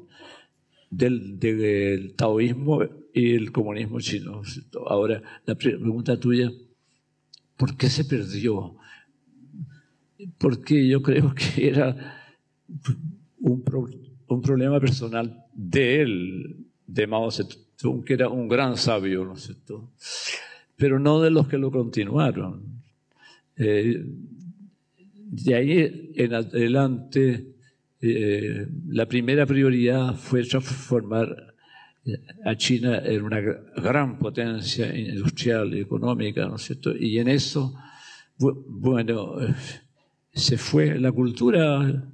del, 0.89 1.39
del 1.39 2.13
taoísmo 2.15 2.81
y 3.13 3.35
el 3.35 3.51
comunismo 3.51 3.99
chino. 3.99 4.41
Ahora, 4.87 5.21
la 5.45 5.55
pregunta 5.55 6.19
tuya, 6.19 6.51
¿por 7.57 7.75
qué 7.75 7.89
se 7.89 8.05
perdió? 8.05 8.75
Porque 10.37 10.87
yo 10.87 11.01
creo 11.01 11.33
que 11.33 11.69
era 11.69 11.95
un, 13.39 13.63
un 14.27 14.41
problema 14.41 14.79
personal 14.79 15.45
de 15.53 16.01
él, 16.01 16.65
de 16.85 17.07
Mao 17.07 17.31
Zedong, 17.31 18.03
que 18.03 18.13
era 18.13 18.29
un 18.29 18.47
gran 18.47 18.77
sabio, 18.77 19.25
¿no 19.25 19.33
es 19.33 19.43
cierto? 19.43 19.91
Pero 20.75 20.99
no 20.99 21.21
de 21.21 21.31
los 21.31 21.47
que 21.47 21.57
lo 21.57 21.71
continuaron. 21.71 22.81
Eh, 23.55 24.03
de 25.31 25.55
ahí 25.55 26.11
en 26.15 26.33
adelante, 26.33 27.55
eh, 28.01 28.67
la 28.87 29.05
primera 29.05 29.45
prioridad 29.45 30.15
fue 30.15 30.43
transformar 30.43 31.49
a 32.45 32.55
China 32.55 32.97
era 32.99 33.23
una 33.23 33.39
gran 33.39 34.17
potencia 34.17 34.95
industrial 34.97 35.75
y 35.75 35.81
económica, 35.81 36.47
¿no 36.47 36.55
es 36.55 36.63
cierto? 36.63 36.95
Y 36.95 37.19
en 37.19 37.27
eso, 37.27 37.75
bueno, 38.37 39.35
se 40.33 40.57
fue 40.57 40.99
la 40.99 41.11
cultura 41.11 42.09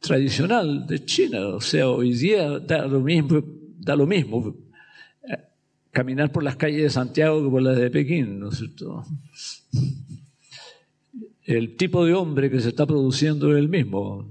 tradicional 0.00 0.86
de 0.86 1.04
China, 1.04 1.48
o 1.48 1.60
sea, 1.60 1.88
hoy 1.88 2.12
día 2.12 2.58
da 2.58 2.86
lo 2.86 3.00
mismo, 3.00 3.42
da 3.78 3.96
lo 3.96 4.06
mismo 4.06 4.54
caminar 5.94 6.32
por 6.32 6.42
las 6.42 6.56
calles 6.56 6.82
de 6.82 6.90
Santiago 6.90 7.42
que 7.42 7.48
por 7.48 7.62
las 7.62 7.78
de 7.78 7.90
Pekín, 7.90 8.40
¿no 8.40 8.50
es 8.50 8.58
cierto? 8.58 9.04
El 11.44 11.76
tipo 11.76 12.04
de 12.04 12.12
hombre 12.12 12.50
que 12.50 12.60
se 12.60 12.70
está 12.70 12.84
produciendo 12.84 13.52
es 13.52 13.58
el 13.58 13.68
mismo. 13.68 14.28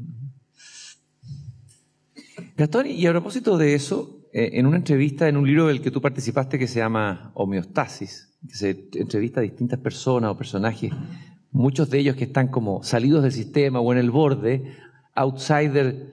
Gastón, 2.57 2.87
y 2.87 3.05
a 3.07 3.11
propósito 3.11 3.57
de 3.57 3.73
eso, 3.75 4.27
eh, 4.33 4.51
en 4.53 4.65
una 4.65 4.77
entrevista 4.77 5.27
en 5.27 5.37
un 5.37 5.47
libro 5.47 5.67
del 5.67 5.81
que 5.81 5.89
tú 5.89 6.01
participaste 6.01 6.59
que 6.59 6.67
se 6.67 6.79
llama 6.79 7.31
Homeostasis, 7.33 8.35
que 8.47 8.55
se 8.55 8.89
entrevista 8.93 9.39
a 9.39 9.43
distintas 9.43 9.79
personas 9.79 10.31
o 10.31 10.37
personajes, 10.37 10.91
muchos 11.53 11.89
de 11.89 11.99
ellos 11.99 12.15
que 12.15 12.25
están 12.25 12.49
como 12.49 12.83
salidos 12.83 13.23
del 13.23 13.31
sistema 13.31 13.79
o 13.79 13.93
en 13.93 13.99
el 13.99 14.11
borde, 14.11 14.75
outsider 15.15 16.11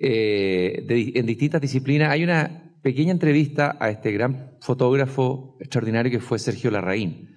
eh, 0.00 1.12
en 1.14 1.26
distintas 1.26 1.60
disciplinas. 1.60 2.10
Hay 2.10 2.24
una 2.24 2.72
pequeña 2.82 3.10
entrevista 3.10 3.76
a 3.80 3.90
este 3.90 4.12
gran 4.12 4.52
fotógrafo 4.60 5.56
extraordinario 5.60 6.10
que 6.10 6.20
fue 6.20 6.38
Sergio 6.38 6.70
Larraín, 6.70 7.36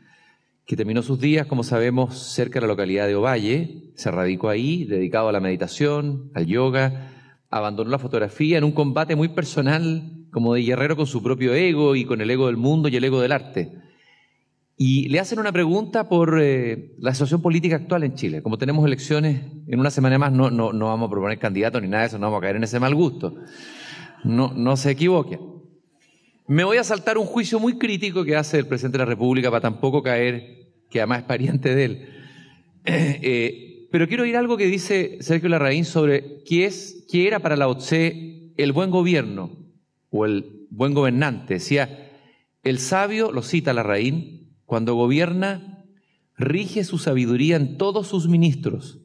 que 0.65 0.77
terminó 0.77 1.01
sus 1.01 1.19
días, 1.19 1.47
como 1.47 1.63
sabemos, 1.63 2.17
cerca 2.17 2.59
de 2.59 2.61
la 2.61 2.73
localidad 2.73 3.07
de 3.07 3.15
Ovalle, 3.15 3.91
se 3.95 4.11
radicó 4.11 4.49
ahí, 4.49 4.85
dedicado 4.85 5.27
a 5.27 5.31
la 5.31 5.39
meditación, 5.39 6.29
al 6.35 6.45
yoga, 6.45 7.11
abandonó 7.49 7.89
la 7.89 7.97
fotografía 7.97 8.59
en 8.59 8.63
un 8.63 8.71
combate 8.71 9.15
muy 9.15 9.29
personal 9.29 10.27
como 10.31 10.53
de 10.53 10.61
guerrero 10.61 10.95
con 10.95 11.07
su 11.07 11.23
propio 11.23 11.55
ego 11.55 11.95
y 11.95 12.05
con 12.05 12.21
el 12.21 12.29
ego 12.29 12.45
del 12.45 12.57
mundo 12.57 12.87
y 12.87 12.95
el 12.95 13.03
ego 13.03 13.19
del 13.19 13.31
arte. 13.31 13.71
Y 14.81 15.09
le 15.09 15.19
hacen 15.19 15.39
una 15.39 15.51
pregunta 15.51 16.07
por 16.07 16.39
eh, 16.41 16.95
la 16.99 17.13
situación 17.13 17.41
política 17.41 17.75
actual 17.75 18.05
en 18.05 18.15
Chile. 18.15 18.41
Como 18.41 18.57
tenemos 18.57 18.85
elecciones 18.85 19.41
en 19.67 19.77
una 19.77 19.91
semana 19.91 20.17
más, 20.17 20.31
no, 20.31 20.49
no, 20.49 20.71
no 20.71 20.85
vamos 20.85 21.07
a 21.07 21.11
proponer 21.11 21.37
candidatos 21.37 21.81
ni 21.81 21.89
nada 21.89 22.03
de 22.03 22.07
eso, 22.07 22.17
no 22.17 22.27
vamos 22.27 22.37
a 22.37 22.41
caer 22.43 22.55
en 22.55 22.63
ese 22.63 22.79
mal 22.79 22.95
gusto. 22.95 23.35
No, 24.23 24.53
no 24.55 24.77
se 24.77 24.91
equivoque. 24.91 25.37
Me 26.47 26.63
voy 26.63 26.77
a 26.77 26.85
saltar 26.85 27.17
un 27.17 27.25
juicio 27.25 27.59
muy 27.59 27.77
crítico 27.77 28.23
que 28.23 28.37
hace 28.37 28.57
el 28.57 28.67
presidente 28.67 28.97
de 28.97 29.03
la 29.03 29.09
República 29.09 29.49
para 29.51 29.59
tampoco 29.59 30.01
caer, 30.01 30.69
que 30.89 31.01
además 31.01 31.19
es 31.19 31.25
pariente 31.25 31.75
de 31.75 31.83
él. 31.83 32.09
Eh, 32.85 33.89
pero 33.91 34.07
quiero 34.07 34.23
oír 34.23 34.37
algo 34.37 34.55
que 34.55 34.67
dice 34.67 35.17
Sergio 35.19 35.49
Larraín 35.49 35.83
sobre 35.83 36.41
qué, 36.45 36.65
es, 36.65 37.05
qué 37.11 37.27
era 37.27 37.39
para 37.39 37.57
la 37.57 37.67
OTSE 37.67 38.53
el 38.55 38.71
buen 38.71 38.91
gobierno 38.91 39.57
o 40.09 40.25
el 40.25 40.67
buen 40.69 40.93
gobernante. 40.93 41.55
Decía, 41.55 42.13
el 42.63 42.79
sabio, 42.79 43.33
lo 43.33 43.41
cita 43.41 43.73
Larraín, 43.73 44.38
cuando 44.69 44.93
gobierna, 44.93 45.83
rige 46.37 46.83
su 46.83 46.99
sabiduría 46.99 47.55
en 47.55 47.79
todos 47.79 48.05
sus 48.05 48.27
ministros 48.27 48.99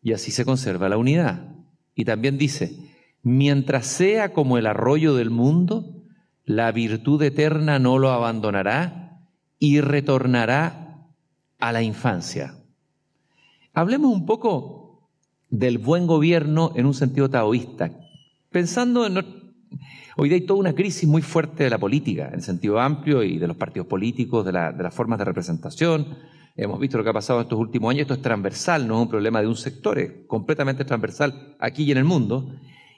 y 0.00 0.12
así 0.12 0.30
se 0.30 0.44
conserva 0.44 0.88
la 0.88 0.96
unidad. 0.96 1.56
Y 1.96 2.04
también 2.04 2.38
dice, 2.38 2.78
mientras 3.24 3.88
sea 3.88 4.32
como 4.32 4.58
el 4.58 4.66
arroyo 4.68 5.16
del 5.16 5.30
mundo, 5.30 6.04
la 6.44 6.70
virtud 6.70 7.20
eterna 7.20 7.80
no 7.80 7.98
lo 7.98 8.10
abandonará 8.12 9.26
y 9.58 9.80
retornará 9.80 11.08
a 11.58 11.72
la 11.72 11.82
infancia. 11.82 12.54
Hablemos 13.74 14.12
un 14.14 14.24
poco 14.24 15.10
del 15.50 15.78
buen 15.78 16.06
gobierno 16.06 16.70
en 16.76 16.86
un 16.86 16.94
sentido 16.94 17.28
taoísta, 17.28 17.90
pensando 18.50 19.04
en 19.04 19.14
Hoy 20.16 20.28
día 20.28 20.36
hay 20.36 20.46
toda 20.46 20.58
una 20.58 20.74
crisis 20.74 21.08
muy 21.08 21.22
fuerte 21.22 21.64
de 21.64 21.70
la 21.70 21.78
política, 21.78 22.30
en 22.32 22.42
sentido 22.42 22.80
amplio, 22.80 23.22
y 23.22 23.38
de 23.38 23.46
los 23.46 23.56
partidos 23.56 23.86
políticos, 23.86 24.44
de, 24.44 24.52
las 24.52 24.94
formas 24.94 25.18
de 25.18 25.24
representación. 25.24 26.18
Hemos 26.56 26.80
visto 26.80 26.98
lo 26.98 27.04
que 27.04 27.10
ha 27.10 27.12
pasado 27.12 27.38
en 27.38 27.44
estos 27.44 27.58
últimos 27.58 27.90
años. 27.90 28.02
Esto 28.02 28.14
es 28.14 28.22
transversal, 28.22 28.88
no 28.88 28.96
es 28.96 29.02
un 29.02 29.08
problema 29.08 29.40
de 29.40 29.46
un 29.46 29.56
sector, 29.56 29.98
es 29.98 30.12
completamente 30.26 30.84
transversal 30.84 31.56
aquí 31.60 31.84
y 31.84 31.92
en 31.92 31.98
el 31.98 32.04
mundo. 32.04 32.52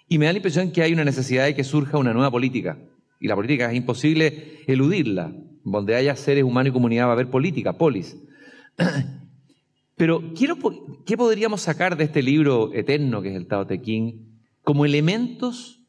Y 0.08 0.18
me 0.18 0.26
da 0.26 0.32
la 0.32 0.38
impresión 0.38 0.70
que 0.70 0.82
hay 0.82 0.94
una 0.94 1.04
necesidad 1.04 1.44
de 1.44 1.54
que 1.54 1.62
surja 1.62 1.98
una 1.98 2.14
nueva 2.14 2.30
política. 2.30 2.78
Y 3.20 3.28
la 3.28 3.36
política 3.36 3.70
es 3.70 3.76
imposible 3.76 4.62
eludirla. 4.66 5.32
Donde 5.62 5.94
haya 5.94 6.16
seres 6.16 6.42
humanos 6.42 6.70
y 6.70 6.72
comunidad 6.72 7.04
va 7.04 7.10
a 7.10 7.12
haber 7.12 7.28
política, 7.28 7.74
polis. 7.74 8.16
Pero 9.96 10.32
¿qué 11.04 11.16
podríamos 11.18 11.60
sacar 11.60 11.98
de 11.98 12.04
este 12.04 12.22
libro 12.22 12.72
eterno 12.72 13.20
que 13.20 13.28
es 13.28 13.36
el 13.36 13.46
Tao 13.46 13.66
Te 13.66 13.82
Ching 13.82 14.40
como 14.64 14.86
elementos 14.86 15.79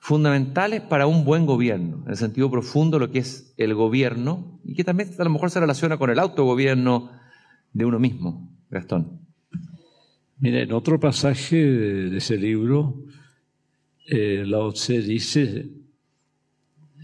fundamentales 0.00 0.80
para 0.80 1.06
un 1.06 1.24
buen 1.24 1.46
gobierno, 1.46 2.02
en 2.04 2.10
el 2.10 2.16
sentido 2.16 2.50
profundo 2.50 2.98
lo 2.98 3.10
que 3.10 3.18
es 3.18 3.52
el 3.58 3.74
gobierno 3.74 4.58
y 4.64 4.74
que 4.74 4.82
también 4.82 5.10
a 5.16 5.24
lo 5.24 5.30
mejor 5.30 5.50
se 5.50 5.60
relaciona 5.60 5.98
con 5.98 6.10
el 6.10 6.18
autogobierno 6.18 7.10
de 7.72 7.84
uno 7.84 7.98
mismo, 7.98 8.50
Gastón? 8.70 9.20
Mira, 10.38 10.60
en 10.60 10.72
otro 10.72 10.98
pasaje 10.98 11.56
de 11.56 12.16
ese 12.16 12.38
libro, 12.38 13.04
eh, 14.06 14.42
Lao 14.46 14.72
dice, 14.72 15.68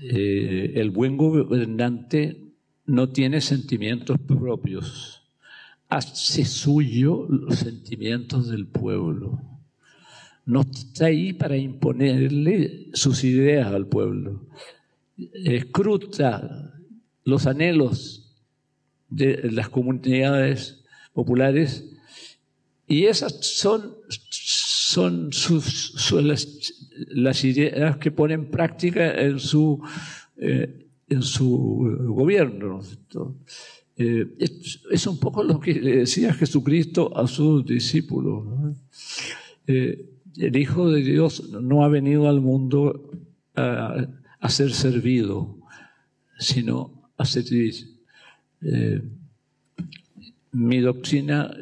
eh, 0.03 0.73
el 0.77 0.91
buen 0.91 1.19
gobernante 1.19 2.41
no 2.87 3.11
tiene 3.11 3.43
sentimientos 3.43 4.19
propios, 4.19 5.23
hace 5.91 6.47
suyo 6.47 7.27
los 7.29 7.57
sentimientos 7.57 8.49
del 8.49 8.67
pueblo. 8.67 9.56
No 10.47 10.63
está 10.63 11.07
ahí 11.07 11.33
para 11.33 11.57
imponerle 11.57 12.89
sus 12.95 13.25
ideas 13.25 13.67
al 13.67 13.87
pueblo. 13.87 14.47
Escruta 15.33 16.73
los 17.25 17.47
anhelos 17.47 18.33
de 19.09 19.51
las 19.51 19.69
comunidades 19.69 20.85
populares 21.13 21.85
y 22.87 23.05
esas 23.07 23.45
son, 23.45 23.97
son 24.09 25.33
sus, 25.33 26.13
las, 27.11 27.45
ideas 27.45 27.97
que 27.97 28.13
pone 28.13 28.35
en 28.35 28.49
práctica 28.49 29.13
en 29.21 29.41
su, 29.41 29.83
eh, 30.37 30.87
en 31.09 31.23
su 31.23 31.97
gobierno. 32.09 32.81
Eh, 33.97 34.27
es, 34.39 35.07
un 35.07 35.19
poco 35.19 35.43
lo 35.43 35.59
que 35.59 35.75
le 35.75 35.97
decía 35.99 36.33
Jesucristo 36.33 37.17
a 37.17 37.27
sus 37.27 37.67
discípulos. 37.67 38.45
Eh, 39.67 40.16
el 40.39 40.57
Hijo 40.57 40.91
de 40.91 41.03
Dios 41.03 41.51
no 41.51 41.85
ha 41.85 41.89
venido 41.89 42.29
al 42.29 42.41
mundo 42.41 43.11
a, 43.55 44.07
ser 44.49 44.73
servido, 44.73 45.59
sino 46.39 47.11
a 47.17 47.25
servir. 47.25 47.75
Eh, 48.63 49.03
mi 50.53 50.81
doctrina 50.81 51.55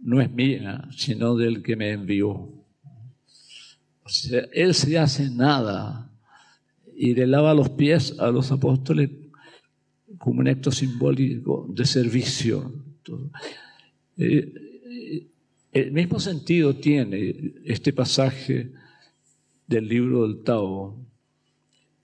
no 0.00 0.20
es 0.20 0.30
mía, 0.32 0.88
sino 0.96 1.36
del 1.36 1.62
que 1.62 1.76
me 1.76 1.90
envió. 1.90 2.48
él 4.52 4.74
se 4.74 4.98
hace 4.98 5.30
nada 5.30 6.10
y 6.96 7.14
le 7.14 7.26
lava 7.26 7.54
los 7.54 7.70
pies 7.70 8.18
a 8.18 8.30
los 8.30 8.50
apóstoles 8.52 9.10
como 10.18 10.40
un 10.40 10.48
acto 10.48 10.70
simbólico 10.70 11.66
de 11.70 11.84
servicio. 11.86 12.72
Eh, 14.18 14.52
eh, 14.54 14.69
el 15.72 15.92
mismo 15.92 16.18
sentido 16.18 16.74
tiene 16.74 17.54
este 17.64 17.92
pasaje 17.92 18.72
del 19.66 19.88
libro 19.88 20.26
del 20.26 20.42
Tao. 20.42 20.98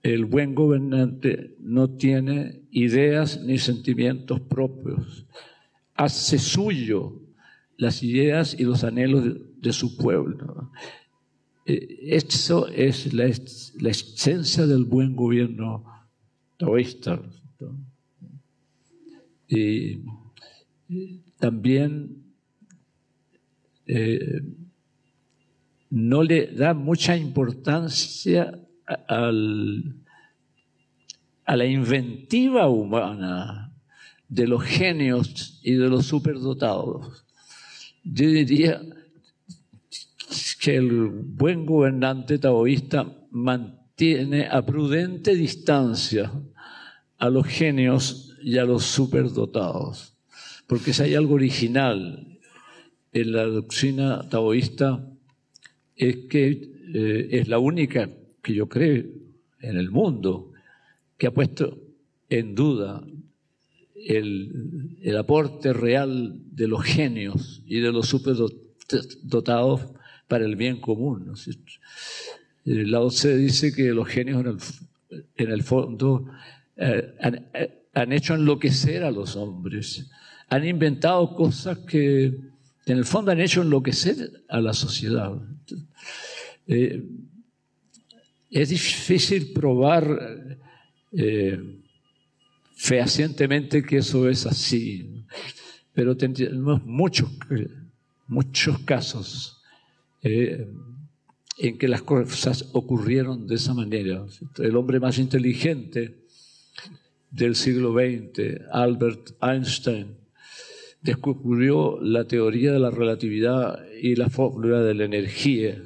El 0.01 0.25
buen 0.25 0.55
gobernante 0.55 1.55
no 1.59 1.89
tiene 1.89 2.61
ideas 2.71 3.41
ni 3.43 3.57
sentimientos 3.57 4.39
propios. 4.39 5.25
Hace 5.95 6.39
suyo 6.39 7.21
las 7.75 8.03
ideas 8.03 8.55
y 8.57 8.63
los 8.63 8.85
anhelos 8.85 9.25
de, 9.57 9.73
su 9.73 9.97
pueblo. 9.97 10.71
Eh, 11.65 11.99
eso 12.03 12.67
es 12.69 13.13
la, 13.13 13.29
la, 13.79 13.89
esencia 13.89 14.65
del 14.65 14.85
buen 14.85 15.13
gobierno 15.13 15.83
taoísta. 16.57 17.21
Y 19.49 19.99
también 21.37 22.26
eh, 23.87 24.41
no 25.89 26.23
le 26.23 26.47
da 26.47 26.73
mucha 26.73 27.15
importancia 27.15 28.59
a 29.07 29.31
la 31.55 31.65
inventiva 31.65 32.67
humana 32.67 33.73
de 34.27 34.47
los 34.47 34.63
genios 34.63 35.59
y 35.63 35.73
de 35.73 35.87
los 35.87 36.05
superdotados. 36.05 37.25
Yo 38.03 38.29
diría 38.29 38.81
que 40.59 40.75
el 40.75 41.07
buen 41.07 41.65
gobernante 41.65 42.37
taoísta 42.37 43.13
mantiene 43.31 44.47
a 44.47 44.65
prudente 44.65 45.35
distancia 45.35 46.31
a 47.17 47.29
los 47.29 47.47
genios 47.47 48.35
y 48.41 48.57
a 48.57 48.65
los 48.65 48.83
superdotados. 48.83 50.13
Porque 50.67 50.93
si 50.93 51.03
hay 51.03 51.15
algo 51.15 51.35
original 51.35 52.36
en 53.13 53.31
la 53.31 53.43
doctrina 53.43 54.27
taoísta, 54.29 55.07
es 55.95 56.17
que 56.29 56.71
eh, 56.93 57.27
es 57.31 57.47
la 57.47 57.59
única 57.59 58.09
que 58.41 58.53
yo 58.53 58.69
creo 58.69 59.03
en 59.59 59.77
el 59.77 59.89
mundo 59.91 60.53
que 61.17 61.27
ha 61.27 61.33
puesto 61.33 61.79
en 62.29 62.55
duda 62.55 63.03
el, 63.95 64.97
el 65.01 65.17
aporte 65.17 65.73
real 65.73 66.39
de 66.51 66.67
los 66.67 66.83
genios 66.83 67.63
y 67.65 67.79
de 67.79 67.91
los 67.91 68.07
superdotados 68.07 69.81
para 70.27 70.45
el 70.45 70.55
bien 70.55 70.79
común. 70.79 71.33
Eh, 72.65 72.85
Lao 72.85 73.09
Tse 73.09 73.35
dice 73.37 73.73
que 73.73 73.93
los 73.93 74.07
genios 74.07 74.41
en 74.41 74.47
el, 74.47 74.57
en 75.35 75.51
el 75.51 75.63
fondo 75.63 76.25
eh, 76.75 77.15
han 77.93 78.11
hecho 78.11 78.35
enloquecer 78.35 79.03
a 79.03 79.11
los 79.11 79.35
hombres, 79.35 80.09
han 80.49 80.65
inventado 80.65 81.35
cosas 81.35 81.79
que 81.79 82.37
en 82.87 82.97
el 82.97 83.05
fondo 83.05 83.31
han 83.31 83.41
hecho 83.41 83.61
enloquecer 83.61 84.43
a 84.47 84.61
la 84.61 84.73
sociedad. 84.73 85.33
Eh, 86.67 87.03
es 88.49 88.69
difícil 88.69 89.51
probar 89.51 90.57
eh, 91.11 91.59
fehacientemente 92.75 93.83
que 93.83 93.97
eso 93.97 94.29
es 94.29 94.45
así, 94.45 95.25
pero 95.93 96.15
tenemos 96.15 96.83
muchos, 96.85 97.29
muchos 98.27 98.79
casos 98.79 99.61
eh, 100.23 100.65
en 101.57 101.77
que 101.77 101.87
las 101.89 102.03
cosas 102.03 102.69
ocurrieron 102.71 103.47
de 103.47 103.55
esa 103.55 103.73
manera. 103.73 104.25
El 104.59 104.77
hombre 104.77 104.99
más 105.01 105.17
inteligente 105.17 106.23
del 107.31 107.55
siglo 107.55 107.93
XX, 107.93 108.61
Albert 108.71 109.31
Einstein, 109.41 110.26
descubrió 111.01 111.99
la 112.01 112.25
teoría 112.25 112.71
de 112.71 112.79
la 112.79 112.89
relatividad 112.89 113.79
y 114.01 114.15
la 114.15 114.29
fórmula 114.29 114.81
de 114.81 114.93
la 114.93 115.05
energía. 115.05 115.81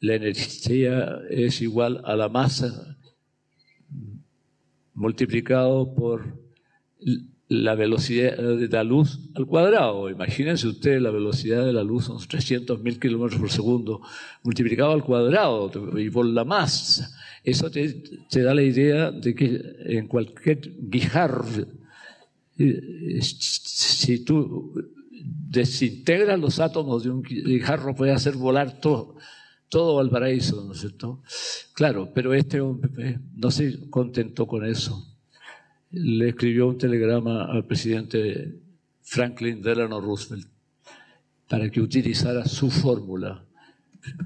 La 0.00 0.14
energía 0.14 1.20
es 1.30 1.62
igual 1.62 2.02
a 2.04 2.16
la 2.16 2.28
masa 2.28 2.98
multiplicado 4.94 5.94
por 5.94 6.38
la 7.48 7.74
velocidad 7.74 8.36
de 8.36 8.68
la 8.68 8.84
luz 8.84 9.20
al 9.34 9.46
cuadrado. 9.46 10.08
Imagínense 10.08 10.66
ustedes, 10.66 11.02
la 11.02 11.10
velocidad 11.10 11.64
de 11.66 11.72
la 11.72 11.82
luz 11.82 12.06
son 12.06 12.18
300.000 12.18 12.98
kilómetros 12.98 13.40
por 13.40 13.50
segundo, 13.50 14.00
multiplicado 14.42 14.92
al 14.92 15.04
cuadrado 15.04 15.70
y 15.98 16.10
por 16.10 16.26
la 16.26 16.44
masa. 16.44 17.10
Eso 17.42 17.70
te, 17.70 17.94
da 18.30 18.54
la 18.54 18.62
idea 18.62 19.10
de 19.10 19.34
que 19.34 19.60
en 19.84 20.08
cualquier 20.08 20.60
guijarro, 20.78 21.44
eh, 21.58 21.66
si 22.56 24.24
tú 24.24 24.72
desintegras 25.20 26.38
los 26.38 26.60
átomos 26.60 27.04
de 27.04 27.10
un 27.10 27.22
guijarro, 27.22 27.94
puedes 27.94 28.14
hacer 28.14 28.34
volar 28.34 28.80
todo, 28.80 29.16
todo 29.68 29.96
Valparaíso, 29.96 30.64
¿no 30.64 30.72
es 30.72 30.80
cierto? 30.80 31.22
Claro, 31.74 32.10
pero 32.14 32.34
este 32.34 32.60
hombre 32.60 33.18
no 33.34 33.50
se 33.50 33.88
contentó 33.90 34.46
con 34.46 34.64
eso. 34.64 35.16
Le 35.90 36.30
escribió 36.30 36.68
un 36.68 36.78
telegrama 36.78 37.44
al 37.44 37.66
presidente 37.66 38.60
Franklin 39.02 39.62
Delano 39.62 40.00
Roosevelt 40.00 40.48
para 41.48 41.70
que 41.70 41.80
utilizara 41.80 42.46
su 42.46 42.70
fórmula 42.70 43.44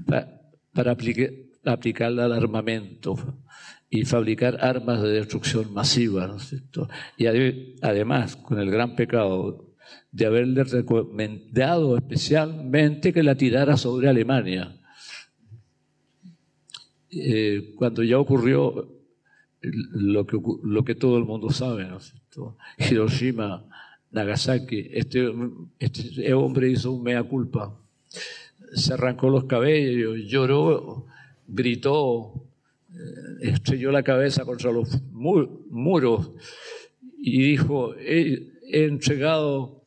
para, 0.05 0.41
para 0.73 0.91
aplicar 0.91 1.29
aplicarla 1.65 2.25
al 2.25 2.33
armamento 2.33 3.15
y 3.89 4.05
fabricar 4.05 4.57
armas 4.61 5.01
de 5.01 5.09
destrucción 5.09 5.73
masiva, 5.73 6.27
¿no 6.27 6.37
es 6.37 6.49
cierto? 6.49 6.87
Y 7.17 7.25
además, 7.81 8.35
con 8.35 8.59
el 8.59 8.69
gran 8.69 8.95
pecado 8.95 9.69
de 10.11 10.25
haberle 10.25 10.63
recomendado 10.63 11.97
especialmente 11.97 13.13
que 13.13 13.23
la 13.23 13.35
tirara 13.35 13.77
sobre 13.77 14.09
Alemania. 14.09 14.75
eh, 17.11 17.73
cuando 17.75 18.03
ya 18.03 18.19
ocurrió 18.19 18.87
lo 19.61 20.27
que, 20.27 20.37
lo 20.63 20.83
que 20.83 20.95
todo 20.95 21.17
el 21.17 21.25
mundo 21.25 21.49
sabe, 21.49 21.85
¿no 21.85 21.97
Hiroshima, 22.77 23.65
Nagasaki, 24.11 24.89
este, 24.91 25.31
este 25.79 26.33
hombre 26.33 26.69
hizo 26.69 26.91
un 26.91 27.03
mea 27.03 27.23
culpa, 27.23 27.79
se 28.73 28.93
arrancó 28.93 29.29
los 29.29 29.45
cabellos, 29.45 30.17
lloró, 30.27 31.07
gritó, 31.47 32.48
estrelló 33.41 33.91
la 33.91 34.03
cabeza 34.03 34.45
contra 34.45 34.71
los 34.71 35.01
muros 35.11 36.31
y 37.17 37.41
dijo, 37.41 37.95
he, 37.95 38.47
entregado 38.71 39.83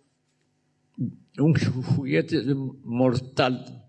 un 1.39 1.55
juguete 1.55 2.43
mortal 2.85 3.85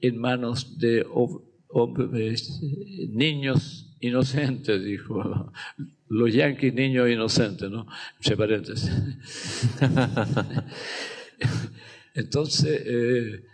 en 0.00 0.18
manos 0.18 0.78
de 0.78 1.06
niños 3.08 3.92
inocentes, 4.02 4.84
dijo. 4.84 5.52
Los 6.08 6.34
yanquis 6.34 6.74
niños 6.74 7.08
inocentes, 7.08 7.70
¿no? 7.70 7.86
Entre 8.18 8.36
paréntesis. 8.36 8.90
Entonces, 12.14 12.82
eh, 12.84 13.44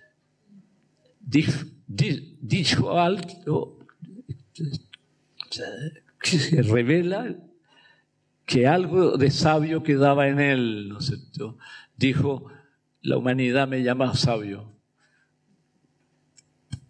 dijo, 2.40 2.98
algo 2.98 3.78
que 5.51 6.62
revela 6.62 7.36
que 8.44 8.66
algo 8.66 9.18
de 9.18 9.30
sabio 9.30 9.82
quedaba 9.82 10.28
en 10.28 10.40
él, 10.40 10.88
¿no 10.88 10.99
es 10.99 11.07
cierto? 11.07 11.59
Dijo, 11.96 12.46
la 13.03 13.18
humanidad 13.18 13.68
me 13.68 13.82
llama 13.82 14.14
sabio. 14.14 14.72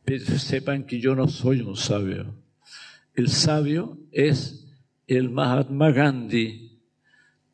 Pero 0.05 0.39
sepan 0.39 0.85
que 0.85 1.01
yo 1.01 1.17
no 1.17 1.27
soy 1.27 1.61
un 1.61 1.77
sabio. 1.77 2.35
El 3.15 3.29
sabio 3.29 3.99
es 4.13 4.69
el 5.09 5.31
Mahatma 5.31 5.91
Gandhi, 5.91 6.81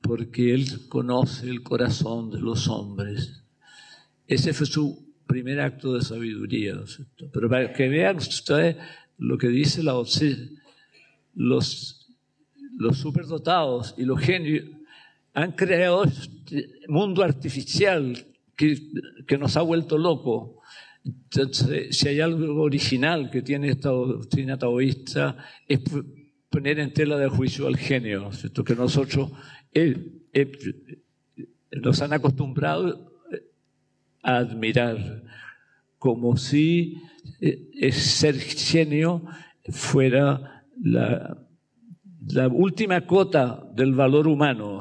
porque 0.02 0.52
él 0.52 0.88
conoce 0.88 1.48
el 1.48 1.62
corazón 1.62 2.30
de 2.30 2.40
los 2.40 2.68
hombres. 2.68 3.42
Ese 4.26 4.52
fue 4.52 4.66
su 4.66 5.14
primer 5.26 5.60
acto 5.60 5.94
de 5.94 6.02
sabiduría. 6.02 6.74
Pero 7.32 7.48
para 7.48 7.72
que 7.72 7.88
vean 7.88 8.18
ustedes 8.18 8.76
lo 9.16 9.38
que 9.38 9.48
dice 9.48 9.82
la 9.82 9.94
OCE, 9.94 10.50
los, 11.34 12.08
superdotados 12.92 13.94
y 13.96 14.04
los 14.04 14.20
genios 14.20 14.64
han 15.32 15.52
creado 15.52 16.04
este 16.04 16.70
mundo 16.88 17.22
artificial 17.22 18.26
que, 18.56 18.78
nos 19.38 19.56
ha 19.56 19.62
vuelto 19.62 19.98
loco. 19.98 20.60
Entonces, 21.04 21.96
si 21.96 22.08
hay 22.08 22.20
algo 22.20 22.62
original 22.62 23.30
que 23.30 23.42
tiene 23.42 23.68
esta 23.68 23.90
doctrina 23.90 24.56
taoísta, 24.56 25.36
es 25.68 25.80
poner 26.48 26.78
en 26.78 26.92
tela 26.92 27.18
de 27.18 27.28
juicio 27.28 27.66
al 27.66 27.76
genio, 27.76 28.32
¿cierto? 28.32 28.64
que 28.64 28.76
nosotros 28.76 29.30
eh, 29.72 30.22
eh, 30.32 30.52
nos 31.72 32.00
han 32.00 32.12
acostumbrado 32.12 33.12
a 34.22 34.36
admirar, 34.36 35.22
como 35.98 36.36
si 36.36 36.96
eh, 37.40 37.92
ser 37.92 38.38
genio 38.38 39.24
fuera 39.68 40.53
la, 40.82 41.38
última 42.50 43.06
cota 43.06 43.64
del 43.74 43.94
valor 43.94 44.26
humano. 44.28 44.80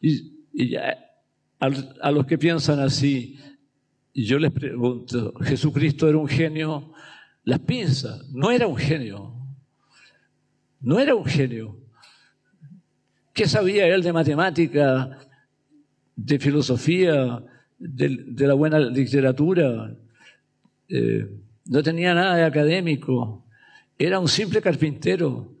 Y, 0.00 0.46
y 0.52 0.76
a, 0.76 0.96
a 1.58 2.10
los 2.10 2.26
que 2.26 2.38
piensan 2.38 2.80
así, 2.80 3.38
yo 4.14 4.38
les 4.38 4.50
pregunto, 4.50 5.34
¿Jesucristo 5.40 6.08
era 6.08 6.18
un 6.18 6.28
genio? 6.28 6.92
Las 7.44 7.60
pinzas, 7.60 8.28
no 8.30 8.50
era 8.50 8.66
un 8.66 8.76
genio. 8.76 9.34
No 10.80 10.98
era 10.98 11.14
un 11.14 11.24
genio. 11.24 11.78
¿Qué 13.32 13.46
sabía 13.46 13.86
él 13.86 14.02
de 14.02 14.12
matemática, 14.12 15.18
de 16.16 16.38
filosofía, 16.38 17.42
de, 17.78 18.46
la 18.46 18.54
buena 18.54 18.80
literatura? 18.80 19.94
Eh, 20.88 21.28
no 21.66 21.82
tenía 21.82 22.14
nada 22.14 22.36
de 22.36 22.44
académico. 22.44 23.45
Era 23.98 24.18
un 24.18 24.28
simple 24.28 24.60
carpintero 24.60 25.52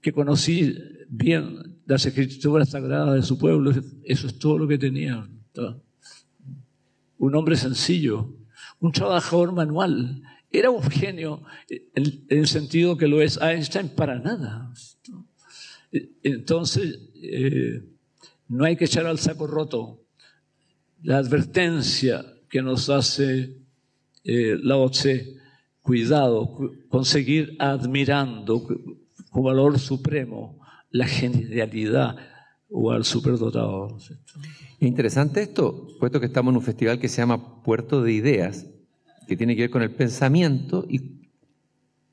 que 0.00 0.12
conocía 0.12 0.72
bien 1.08 1.78
las 1.86 2.06
escrituras 2.06 2.70
sagradas 2.70 3.14
de 3.14 3.22
su 3.22 3.38
pueblo. 3.38 3.72
Eso 4.04 4.26
es 4.26 4.38
todo 4.38 4.58
lo 4.58 4.68
que 4.68 4.78
tenía. 4.78 5.28
Un 7.18 7.34
hombre 7.34 7.56
sencillo, 7.56 8.34
un 8.80 8.92
trabajador 8.92 9.52
manual, 9.52 10.22
era 10.50 10.70
un 10.70 10.82
genio 10.82 11.42
en, 11.68 12.24
el 12.28 12.46
sentido 12.46 12.96
que 12.96 13.08
lo 13.08 13.22
es 13.22 13.38
Einstein 13.40 13.88
para 13.90 14.18
nada. 14.18 14.72
Entonces, 16.22 17.00
eh, 17.22 17.82
no 18.48 18.64
hay 18.64 18.76
que 18.76 18.84
echar 18.84 19.06
al 19.06 19.18
saco 19.18 19.46
roto 19.46 20.04
la 21.02 21.18
advertencia 21.18 22.24
que 22.48 22.60
nos 22.62 22.90
hace 22.90 23.56
eh, 24.24 24.58
la 24.62 24.76
OCE. 24.76 25.36
Cuidado, 25.82 26.70
conseguir 26.88 27.56
admirando 27.58 28.62
con 29.30 29.42
valor 29.42 29.78
supremo 29.78 30.60
la 30.90 31.06
genialidad 31.06 32.16
o 32.70 32.92
al 32.92 33.04
superdotado. 33.04 33.98
interesante 34.80 35.42
esto, 35.42 35.88
puesto 35.98 36.20
que 36.20 36.26
estamos 36.26 36.52
en 36.52 36.56
un 36.56 36.62
festival 36.62 36.98
que 36.98 37.08
se 37.08 37.18
llama 37.18 37.62
Puerto 37.62 38.02
de 38.02 38.12
Ideas, 38.12 38.66
que 39.26 39.36
tiene 39.36 39.56
que 39.56 39.62
ver 39.62 39.70
con 39.70 39.82
el 39.82 39.90
pensamiento 39.90 40.86
y, 40.88 41.28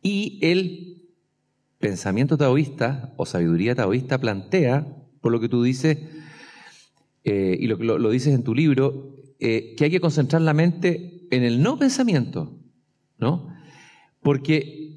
y 0.02 0.40
el 0.42 1.10
pensamiento 1.78 2.38
taoísta 2.38 3.14
o 3.18 3.26
sabiduría 3.26 3.76
taoísta 3.76 4.18
plantea, 4.20 4.88
por 5.22 5.32
lo 5.32 5.40
que 5.40 5.50
tú 5.50 5.64
dices, 5.64 5.98
eh, 7.24 7.58
y 7.60 7.68
lo, 7.68 7.78
lo, 7.78 8.10
dices 8.10 8.34
en 8.34 8.44
tu 8.44 8.56
libro, 8.56 9.16
eh, 9.40 9.76
que 9.78 9.86
hay 9.86 9.92
que 9.92 10.02
concentrar 10.02 10.42
la 10.42 10.54
mente 10.54 11.28
en 11.32 11.44
el 11.44 11.62
no 11.62 11.78
pensamiento, 11.78 12.58
¿no? 13.18 13.59
Porque 14.22 14.90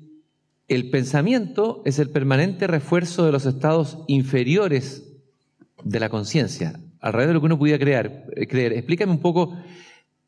el 0.68 0.90
pensamiento 0.90 1.82
es 1.84 1.98
el 1.98 2.10
permanente 2.10 2.66
refuerzo 2.66 3.26
de 3.26 3.32
los 3.32 3.46
estados 3.46 3.98
inferiores 4.06 5.12
de 5.84 6.00
la 6.00 6.08
conciencia, 6.08 6.80
alrededor 7.00 7.28
de 7.28 7.34
lo 7.34 7.40
que 7.40 7.46
uno 7.46 7.58
pudiera 7.58 7.78
crear, 7.78 8.26
eh, 8.36 8.46
creer. 8.46 8.72
Explícame 8.72 9.12
un 9.12 9.20
poco 9.20 9.56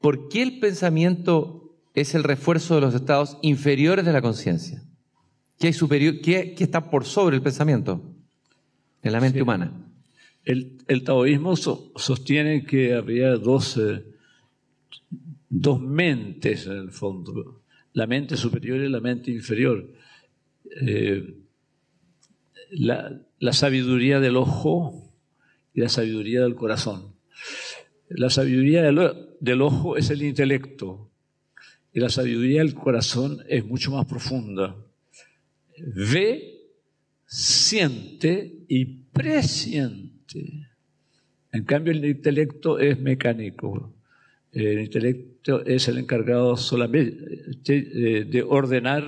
por 0.01 0.28
qué 0.28 0.42
el 0.42 0.59
pensamiento 0.59 1.74
es 1.95 2.14
el 2.14 2.24
refuerzo 2.24 2.74
de 2.74 2.80
los 2.80 2.95
estados 2.95 3.38
inferiores 3.40 4.05
de 4.05 4.12
la 4.12 4.20
conciencia. 4.20 4.82
¿Qué, 5.59 5.72
superior, 5.72 6.20
qué, 6.20 6.55
está 6.59 6.90
por 6.90 7.05
sobre 7.05 7.36
el 7.36 7.42
pensamiento 7.42 8.03
en 9.03 9.12
la 9.12 9.20
mente 9.20 9.40
humana? 9.40 9.72
El, 10.45 11.05
taoísmo 11.05 11.57
sostiene 11.57 12.66
que 12.66 12.92
había 12.92 13.36
dos, 13.36 13.80
dos 15.49 15.80
mentes 15.80 16.66
en 16.66 16.72
el 16.72 16.90
fondo, 16.90 17.62
la 17.95 18.07
mente 18.07 18.36
superior 18.36 18.80
y 18.80 18.88
la 18.88 19.01
mente 19.01 19.30
inferior. 19.30 19.90
Eh, 20.82 21.34
la, 22.70 23.53
sabiduría 23.53 24.20
del 24.20 24.36
ojo 24.36 25.14
y 25.72 25.80
la 25.80 25.88
sabiduría 25.88 26.42
del 26.42 26.57
corazón. 26.57 27.14
La 28.09 28.30
sabiduría 28.30 28.82
del, 28.82 29.28
del 29.40 29.62
ojo 29.62 29.97
es 29.97 30.11
el 30.11 30.22
intelecto, 30.22 31.11
y 31.92 32.01
la 32.01 32.09
sabiduría 32.09 32.61
del 32.61 32.74
corazón 32.74 33.38
es 33.49 33.64
mucho 33.64 33.92
más 33.92 34.05
profunda. 34.07 34.76
Ve, 35.78 36.59
siente 37.24 38.64
y 38.66 38.84
presiente. 38.84 40.68
En 41.53 41.64
cambio, 41.64 41.92
el 41.92 42.05
intelecto 42.05 42.80
es 42.80 42.99
mecánico. 42.99 43.93
El 44.55 44.80
intelecto 44.80 45.64
es 45.64 45.88
el 45.88 45.98
encargado 45.98 46.57
solamente 46.57 48.24
de 48.24 48.44
ordenar 48.46 49.05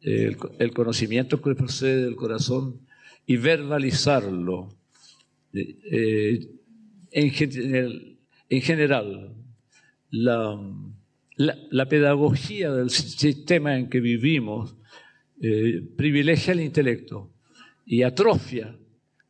el, 0.00 0.72
conocimiento 0.72 1.40
que 1.40 1.54
procede 1.54 2.04
del 2.04 2.16
corazón 2.16 2.80
y 3.26 3.36
verbalizarlo. 3.36 4.76
Eh, 5.52 6.50
en, 7.12 8.18
en 8.48 8.60
general, 8.62 9.34
la, 10.10 11.86
pedagogía 11.88 12.72
del 12.72 12.90
sistema 12.90 13.76
en 13.78 13.88
que 13.88 14.00
vivimos 14.00 14.76
eh, 15.40 15.82
privilegia 15.96 16.52
el 16.52 16.60
intelecto 16.60 17.32
y 17.84 18.02
atrofia 18.02 18.76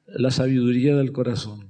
la 0.07 0.31
sabiduría 0.31 0.97
del 0.97 1.13
corazón. 1.13 1.64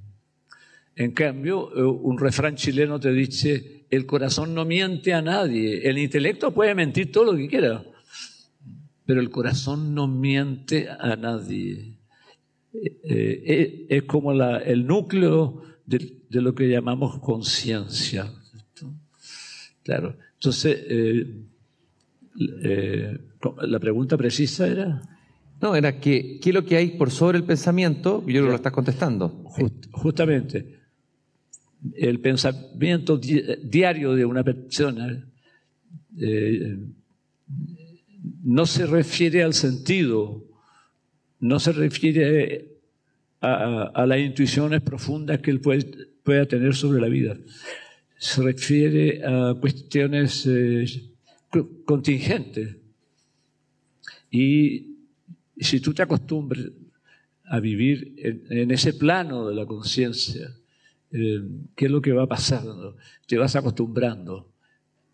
En 0.95 1.11
cambio, 1.11 1.71
eh, 1.75 1.83
un 1.83 2.17
refrán 2.17 2.55
chileno 2.55 2.99
te 2.99 3.11
dice, 3.11 3.85
el 3.89 4.05
corazón 4.05 4.53
no 4.53 4.65
miente 4.65 5.13
a 5.13 5.21
nadie, 5.21 5.87
el 5.89 5.97
intelecto 5.97 6.53
puede 6.53 6.73
mentir 6.73 7.11
todo 7.11 7.25
lo 7.25 7.37
que 7.37 7.47
quiera, 7.47 7.83
pero 9.05 9.19
el 9.19 9.29
corazón 9.29 9.93
no 9.93 10.07
miente 10.07 10.89
a 10.89 11.15
nadie. 11.15 11.97
Eh, 12.73 13.85
es 13.89 14.03
como 14.03 14.31
el 14.31 14.85
núcleo 14.85 15.61
de, 15.85 16.19
de, 16.29 16.41
lo 16.41 16.53
que 16.53 16.67
llamamos 16.67 17.19
conciencia. 17.19 18.31
Claro. 19.83 20.17
Entonces, 20.33 20.77
eh, 20.89 21.27
eh, 22.63 23.17
La 23.61 23.79
pregunta 23.79 24.17
precisa 24.17 24.67
era... 24.67 25.01
No, 25.61 25.75
era 25.75 25.99
que, 25.99 26.39
¿qué 26.41 26.49
es 26.49 26.53
lo 26.53 26.65
que 26.65 26.75
hay 26.75 26.97
por 26.97 27.09
sobre 27.09 27.37
el 27.37 27.45
pensamiento? 27.45 28.19
Yo 28.21 28.25
creo 28.25 28.43
que 28.43 28.49
lo 28.49 28.55
estás 28.55 28.73
contestando. 28.73 29.45
justamente, 29.91 30.79
el 31.95 32.19
pensamiento 32.19 33.17
diario 33.17 34.13
de 34.13 34.25
una 34.25 34.43
persona 34.43 35.25
eh, 36.17 36.77
no 38.43 38.65
se 38.65 38.85
refiere 38.85 39.43
al 39.43 39.53
sentido, 39.53 40.43
no 41.39 41.59
se 41.59 41.71
refiere 41.71 42.71
a, 43.41 44.05
las 44.07 44.19
intuiciones 44.19 44.81
profundas 44.81 45.39
que 45.39 45.51
él 45.51 45.61
pueda 45.61 46.45
tener 46.45 46.75
sobre 46.75 47.01
la 47.01 47.07
vida. 47.07 47.37
Se 48.17 48.41
refiere 48.41 49.21
a 49.23 49.53
cuestiones 49.59 50.45
eh, 50.47 50.85
contingentes. 51.85 52.77
Y 54.31 54.95
si 55.59 55.79
tú 55.79 55.93
te 55.93 56.01
acostumbras 56.01 56.65
a 57.45 57.59
vivir 57.59 58.15
en, 58.17 58.71
ese 58.71 58.93
plano 58.93 59.47
de 59.47 59.55
la 59.55 59.65
conciencia, 59.65 60.51
eh, 61.17 61.41
¿qué 61.75 61.85
es 61.85 61.91
lo 61.91 62.01
que 62.01 62.11
va 62.11 62.27
pasando? 62.27 62.97
Te 63.25 63.37
vas 63.37 63.55
acostumbrando 63.55 64.51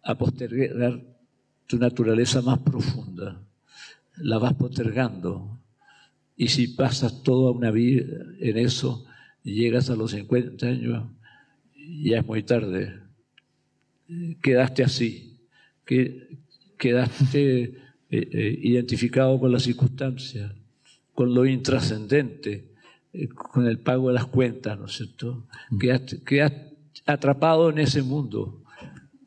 a 0.02 0.18
postergar 0.18 1.00
tu 1.68 1.78
naturaleza 1.78 2.42
más 2.42 2.58
profunda. 2.60 3.40
La 4.18 4.40
vas 4.40 4.56
postergando. 4.56 5.60
Y 6.36 6.48
si 6.48 6.70
pasas 6.70 7.22
toda 7.22 7.52
una 7.52 7.70
vida 7.70 8.04
en 8.40 8.58
eso, 8.58 9.06
llegas 9.44 9.92
a 9.92 9.96
los 9.96 10.12
50 10.12 10.66
años, 10.66 11.06
ya 12.02 12.18
es 12.20 12.26
muy 12.26 12.42
tarde. 12.42 13.00
Quedaste 14.42 14.84
así. 14.84 15.40
Quedaste 16.78 17.64
eh, 17.64 17.76
eh, 18.10 18.60
identificado 18.64 19.40
con 19.40 19.52
las 19.52 19.64
circunstancias, 19.64 20.52
con 21.14 21.32
lo 21.32 21.46
intrascendente, 21.46 22.71
con 23.36 23.68
el 23.68 23.80
pago 23.80 24.08
de 24.08 24.14
las 24.16 24.26
cuentas, 24.26 24.80
¿no 24.80 24.86
es 24.86 24.94
cierto? 24.94 25.48
Mm. 25.70 25.78
Quedaste, 26.26 26.78
atrapado 27.06 27.70
en 27.70 27.80
ese 27.80 28.02
mundo 28.02 28.64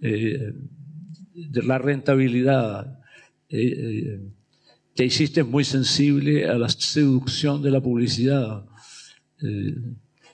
de 0.00 1.62
la 1.62 1.78
rentabilidad. 1.78 3.00
te 3.48 5.04
hiciste 5.04 5.42
muy 5.42 5.64
sensible 5.64 6.46
a 6.46 6.58
la 6.58 6.68
seducción 6.68 7.62
de 7.62 7.70
la 7.70 7.80
publicidad. 7.80 8.64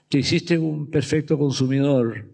te 0.09 0.19
hiciste 0.19 0.59
un 0.59 0.91
perfecto 0.91 1.39
consumidor. 1.39 2.27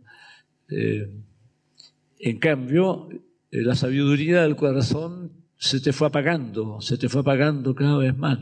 en 0.69 2.39
cambio, 2.39 3.09
la 3.51 3.75
sabiduría 3.75 4.43
del 4.43 4.57
corazón 4.57 5.33
se 5.59 5.81
te 5.81 5.93
fue 5.93 6.09
apagando, 6.09 6.81
se 6.81 6.99
te 6.99 7.09
fue 7.09 7.21
apagando 7.21 7.75
cada 7.75 7.99
vez 7.99 8.17
más. 8.17 8.39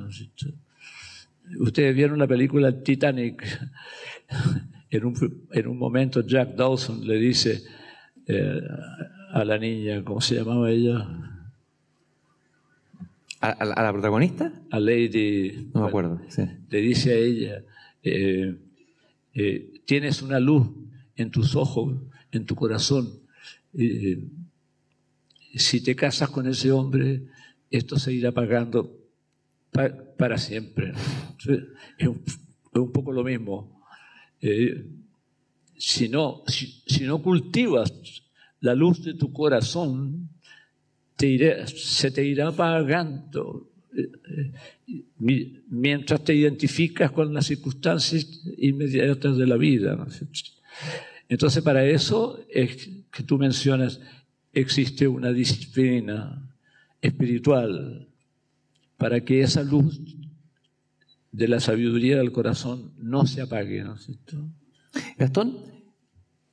Ustedes 1.59 1.95
vieron 1.95 2.19
la 2.19 2.27
película 2.27 2.83
Titanic. 2.83 3.45
En 4.91 5.05
un, 5.07 5.49
en 5.51 5.67
un 5.67 5.77
momento 5.77 6.21
Jack 6.21 6.55
Dawson 6.55 7.05
le 7.05 7.17
dice 7.17 7.65
eh, 8.29 8.61
a 9.33 9.45
la 9.45 9.59
niña, 9.59 10.05
¿cómo 10.05 10.21
se 10.21 10.37
llamaba 10.37 10.71
ella? 10.71 11.05
¿A, 13.41 13.65
la 13.65 13.93
protagonista? 13.93 14.53
A 14.71 14.79
Lady. 14.79 15.69
No 15.75 15.83
me 15.83 15.89
acuerdo. 15.89 16.21
Le 16.71 16.81
dice 16.81 17.13
a 17.13 17.17
ella, 17.17 17.65
eh, 18.05 18.57
eh, 19.35 19.81
tienes 19.85 20.23
una 20.23 20.39
luz 20.39 20.69
en 21.17 21.33
tus 21.33 21.57
ojos, 21.57 21.95
en 22.31 22.47
tu 22.47 22.55
corazón 22.55 23.19
si 25.55 25.81
te 25.81 25.95
casas 25.95 26.31
con 26.31 26.47
ese 26.47 26.73
hombre, 26.73 27.23
esto 27.71 27.99
se 27.99 28.13
irá 28.13 28.33
para 30.16 30.39
siempre. 30.39 30.93
Es 31.99 32.09
un, 32.09 32.93
poco 32.93 33.12
lo 33.12 33.25
mismo. 33.25 33.83
Eh, 34.41 34.87
si, 35.77 36.09
no, 36.09 36.45
si, 36.47 37.05
no 37.05 37.20
cultivas 37.20 37.93
la 38.61 38.75
luz 38.75 39.03
de 39.05 39.14
tu 39.14 39.33
corazón, 39.33 40.29
se 41.18 42.11
te 42.11 42.25
irá 42.25 42.49
apagando 42.49 43.70
eh, 43.97 44.11
eh, 44.87 45.62
mientras 45.68 46.22
te 46.22 46.35
identificas 46.35 47.11
con 47.11 47.33
las 47.33 47.47
circunstancias 47.47 48.43
inmediatas 48.59 49.37
de 49.37 49.47
la 49.47 49.57
vida. 49.57 50.07
Entonces, 51.29 51.62
para 51.62 51.85
eso 51.85 52.45
es 52.49 52.91
que 53.11 53.22
tú 53.22 53.39
mencionas 53.39 54.01
existe 54.53 55.09
una 55.09 55.33
disciplina 55.33 56.49
espiritual 57.01 58.09
para 58.97 59.25
que 59.25 59.41
esa 59.41 59.63
luz 59.63 60.01
de 61.33 61.49
la 61.49 61.61
sabiduría 61.61 62.17
del 62.17 62.33
corazón 62.33 62.93
no 62.99 63.27
se 63.27 63.43
apague, 63.43 63.83
¿no 63.83 63.95
es 63.95 64.05
cierto? 64.05 64.49
Gastón, 65.19 65.57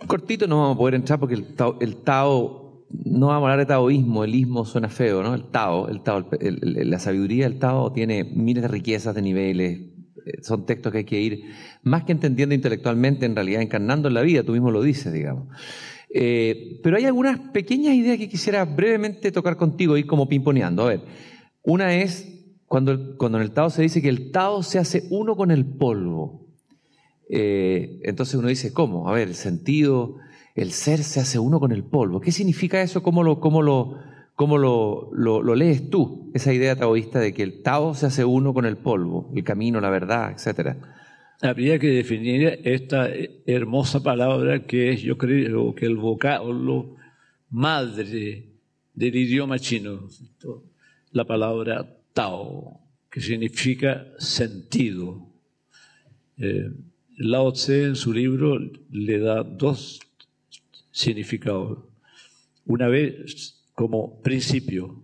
cortito 0.07 0.47
no 0.47 0.57
vamos 0.57 0.75
a 0.75 0.79
poder 0.79 0.95
entrar 0.95 1.19
porque 1.19 1.35
el 1.35 1.95
Tao, 1.97 2.85
no 2.89 3.27
vamos 3.27 3.47
a 3.47 3.51
hablar 3.51 3.59
de 3.59 3.65
taoísmo, 3.67 4.23
el 4.23 4.33
ismo 4.33 4.65
suena 4.65 4.89
feo, 4.89 5.21
¿no? 5.21 5.35
El 5.35 5.45
Tao, 5.45 5.87
el 5.87 6.01
Tao 6.01 6.27
la 6.39 6.99
sabiduría 6.99 7.47
del 7.47 7.59
Tao 7.59 7.91
tiene 7.91 8.23
miles 8.23 8.63
de 8.63 8.67
riquezas, 8.67 9.13
de 9.13 9.21
niveles, 9.21 9.79
eh, 10.25 10.41
son 10.41 10.65
textos 10.65 10.91
que 10.91 10.99
hay 10.99 11.03
que 11.05 11.21
ir, 11.21 11.43
más 11.83 12.03
que 12.03 12.11
entendiendo 12.11 12.55
intelectualmente, 12.55 13.25
en 13.25 13.35
realidad 13.35 13.61
encarnando 13.61 14.07
en 14.07 14.15
la 14.15 14.21
vida, 14.21 14.43
tú 14.43 14.53
mismo 14.53 14.71
lo 14.71 14.81
dices, 14.81 15.13
digamos. 15.13 15.47
Eh, 16.13 16.79
pero 16.83 16.97
hay 16.97 17.05
algunas 17.05 17.39
pequeñas 17.51 17.95
ideas 17.95 18.17
que 18.17 18.27
quisiera 18.27 18.65
brevemente 18.65 19.31
tocar 19.31 19.55
contigo, 19.55 19.97
ir 19.97 20.05
como 20.05 20.27
pimponeando. 20.27 20.83
A 20.83 20.89
ver, 20.89 21.01
una 21.63 21.95
es 21.95 22.27
cuando, 22.65 23.17
en 23.19 23.35
el 23.35 23.51
Tao 23.51 23.69
se 23.69 23.81
dice 23.81 24.01
que 24.01 24.09
el 24.09 24.31
Tao 24.31 24.63
se 24.63 24.79
hace 24.79 25.03
uno 25.09 25.35
con 25.35 25.51
el 25.51 25.65
polvo. 25.65 26.47
Eh, 27.29 27.99
entonces 28.03 28.35
uno 28.35 28.47
dice, 28.47 28.73
¿cómo? 28.73 29.09
A 29.09 29.13
ver, 29.13 29.27
el 29.27 29.35
sentido, 29.35 30.17
el 30.55 30.71
ser 30.71 31.03
se 31.03 31.19
hace 31.19 31.39
uno 31.39 31.59
con 31.59 31.71
el 31.71 31.83
polvo. 31.83 32.21
¿Qué 32.21 32.31
significa 32.31 32.81
eso? 32.81 33.03
¿Cómo 33.03 33.23
lo, 33.23 33.39
cómo 33.39 33.61
lo, 33.61 33.99
cómo 34.35 34.57
lo, 34.57 35.09
lo 35.13 35.55
lees 35.55 35.89
tú? 35.89 36.31
Esa 36.33 36.53
idea 36.53 36.75
taoísta 36.75 37.19
de 37.19 37.33
que 37.33 37.43
el 37.43 37.61
Tao 37.61 37.93
se 37.93 38.05
hace 38.05 38.25
uno 38.25 38.53
con 38.53 38.65
el 38.65 38.77
polvo, 38.77 39.29
el 39.35 39.43
camino, 39.43 39.81
la 39.81 39.89
verdad, 39.89 40.31
etcétera 40.31 40.77
habría 41.41 41.79
que 41.79 41.87
definir 41.87 42.59
esta 42.63 43.09
hermosa 43.45 44.03
palabra 44.03 44.65
que 44.65 44.91
es, 44.91 45.01
yo 45.01 45.17
creo, 45.17 45.73
que 45.73 45.85
el 45.85 45.97
vocablo 45.97 46.95
madre 47.49 48.45
del 48.93 49.15
idioma 49.15 49.57
chino, 49.59 50.07
la 51.11 51.25
palabra 51.25 51.97
Tao, 52.13 52.79
que 53.09 53.21
significa 53.21 54.07
sentido. 54.17 55.27
Eh, 56.37 56.71
Lao 57.17 57.51
Tse 57.51 57.85
en 57.85 57.95
su 57.95 58.13
libro 58.13 58.57
le 58.91 59.19
da 59.19 59.43
dos 59.43 59.99
significados. 60.91 61.79
Una 62.65 62.87
vez 62.87 63.61
como 63.73 64.21
principio. 64.21 65.03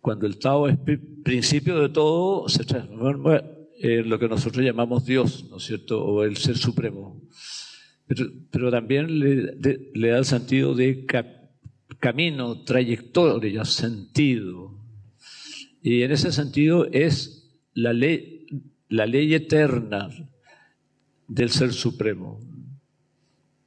Cuando 0.00 0.26
el 0.26 0.38
Tao 0.38 0.68
es 0.68 0.78
principio 1.22 1.78
de 1.80 1.90
todo, 1.90 2.48
se 2.48 2.64
transforma 2.64 3.42
eh, 3.78 4.02
lo 4.04 4.18
que 4.18 4.28
nosotros 4.28 4.64
llamamos 4.64 5.04
Dios, 5.04 5.46
¿no 5.50 5.58
es 5.58 5.64
cierto? 5.64 6.02
O 6.02 6.24
el 6.24 6.36
Ser 6.36 6.56
Supremo. 6.56 7.20
Pero, 8.50 8.70
también 8.70 9.20
le, 9.20 10.08
da 10.10 10.18
el 10.18 10.24
sentido 10.24 10.74
de 10.74 11.06
camino, 12.00 12.62
trayectoria, 12.64 13.64
sentido. 13.64 14.79
Y 15.82 16.02
en 16.02 16.12
ese 16.12 16.32
sentido 16.32 16.86
es 16.92 17.50
la 17.74 17.92
ley, 17.92 18.46
la 18.88 19.06
ley 19.06 19.34
eterna 19.34 20.08
del 21.28 21.50
Ser 21.50 21.72
Supremo. 21.72 22.40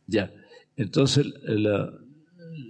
Ya. 0.08 0.32
Entonces, 0.76 1.26
la, 1.44 1.94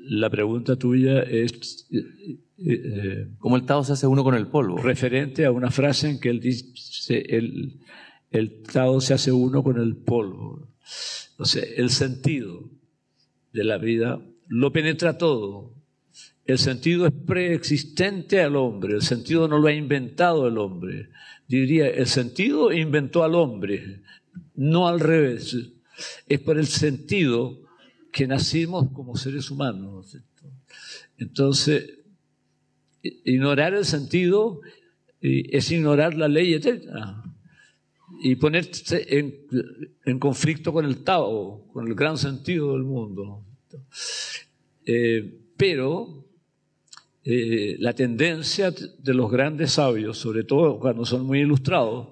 la 0.05 0.29
pregunta 0.29 0.75
tuya 0.75 1.21
es... 1.21 1.87
Eh, 1.91 2.39
eh, 2.65 3.27
¿Cómo 3.39 3.57
el 3.57 3.65
Tao 3.65 3.83
se 3.83 3.93
hace 3.93 4.07
uno 4.07 4.23
con 4.23 4.35
el 4.35 4.47
polvo? 4.47 4.77
Referente 4.77 5.45
a 5.45 5.51
una 5.51 5.71
frase 5.71 6.09
en 6.09 6.19
que 6.19 6.29
él 6.29 6.39
dice, 6.39 7.23
el, 7.27 7.79
el 8.31 8.61
Tao 8.63 9.01
se 9.01 9.13
hace 9.13 9.31
uno 9.31 9.63
con 9.63 9.77
el 9.79 9.97
polvo. 9.97 10.69
Entonces, 11.31 11.73
el 11.77 11.89
sentido 11.89 12.69
de 13.51 13.63
la 13.63 13.77
vida 13.77 14.21
lo 14.47 14.71
penetra 14.71 15.17
todo. 15.17 15.72
El 16.45 16.57
sentido 16.57 17.07
es 17.07 17.13
preexistente 17.25 18.41
al 18.41 18.55
hombre, 18.57 18.95
el 18.95 19.01
sentido 19.01 19.47
no 19.47 19.59
lo 19.59 19.67
ha 19.67 19.73
inventado 19.73 20.47
el 20.47 20.57
hombre. 20.57 21.09
Diría, 21.47 21.87
el 21.87 22.07
sentido 22.07 22.71
inventó 22.73 23.23
al 23.23 23.35
hombre, 23.35 24.01
no 24.55 24.87
al 24.87 24.99
revés. 24.99 25.55
Es 26.27 26.39
por 26.39 26.57
el 26.57 26.67
sentido 26.67 27.61
que 28.11 28.27
nacimos 28.27 28.91
como 28.91 29.15
seres 29.15 29.49
humanos. 29.51 30.17
Entonces, 31.17 31.99
ignorar 33.01 33.73
el 33.73 33.85
sentido 33.85 34.61
es 35.21 35.71
ignorar 35.71 36.15
la 36.15 36.27
ley 36.27 36.53
eterna 36.53 37.23
y 38.21 38.35
ponerse 38.35 39.05
en, 40.05 40.19
conflicto 40.19 40.73
con 40.73 40.85
el 40.85 41.03
Tao, 41.03 41.67
con 41.71 41.87
el 41.87 41.95
gran 41.95 42.17
sentido 42.17 42.73
del 42.73 42.83
mundo. 42.83 43.45
Eh, 44.85 45.39
pero 45.57 46.22
eh, 47.25 47.77
la 47.79 47.93
tendencia 47.93 48.71
de 48.71 49.13
los 49.13 49.31
grandes 49.31 49.73
sabios, 49.73 50.17
sobre 50.17 50.43
todo 50.43 50.79
cuando 50.79 51.05
son 51.05 51.25
muy 51.25 51.39
ilustrados, 51.39 52.09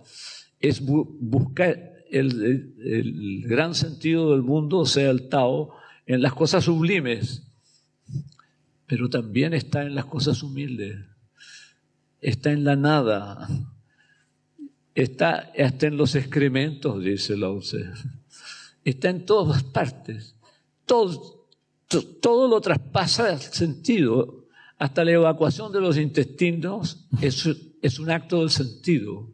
es 0.59 0.81
buscar 0.81 1.91
el, 2.11 3.43
gran 3.45 3.75
sentido 3.75 4.31
del 4.31 4.41
mundo, 4.41 4.79
o 4.79 4.85
sea, 4.85 5.09
el 5.09 5.27
Tao, 5.27 5.73
en 6.05 6.21
las 6.21 6.33
cosas 6.33 6.65
sublimes, 6.65 7.43
pero 8.85 9.09
también 9.09 9.53
está 9.53 9.83
en 9.83 9.95
las 9.95 10.05
cosas 10.05 10.43
humildes, 10.43 10.97
está 12.21 12.51
en 12.51 12.63
la 12.63 12.75
nada, 12.75 13.47
está 14.95 15.51
hasta 15.57 15.87
en 15.87 15.97
los 15.97 16.15
excrementos, 16.15 17.03
dice 17.03 17.37
Lao 17.37 17.59
Tse. 17.59 17.85
Está 18.83 19.09
en 19.09 19.25
todas 19.25 19.63
partes. 19.63 20.35
Todo, 20.85 21.47
todo 22.21 22.47
lo 22.47 22.59
traspasa 22.61 23.31
el 23.31 23.39
sentido. 23.39 24.40
Hasta 24.81 25.05
la 25.05 25.11
evacuación 25.11 25.71
de 25.71 25.79
los 25.79 25.95
intestinos 25.95 27.07
es, 27.21 27.99
un 27.99 28.09
acto 28.09 28.39
del 28.39 28.49
sentido. 28.49 29.29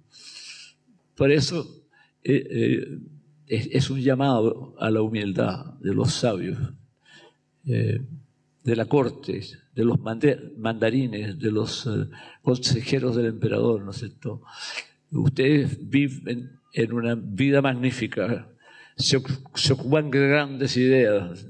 Por 1.16 1.32
eso 1.32 1.86
eh, 2.22 2.46
eh, 3.48 3.68
es, 3.72 3.90
un 3.90 4.02
llamado 4.02 4.76
a 4.78 4.90
la 4.92 5.02
humildad 5.02 5.76
de 5.80 5.94
los 5.94 6.12
sabios, 6.12 6.60
eh, 7.66 8.02
de 8.62 8.76
la 8.76 8.84
corte, 8.88 9.40
de 9.74 9.86
los 9.86 9.98
mandarines, 10.02 11.40
de 11.40 11.52
los 11.52 11.90
consejeros 12.42 13.16
del 13.16 13.28
emperador, 13.28 13.86
¿no 13.86 13.92
es 13.92 14.00
cierto? 14.00 14.42
Ustedes 15.12 15.78
viven 15.90 16.60
en 16.74 16.92
una 16.92 17.16
vida 17.16 17.62
magnífica, 17.62 18.50
se, 18.98 19.16
ocupan 19.16 20.12
de 20.12 20.28
grandes 20.28 20.76
ideas, 20.76 21.48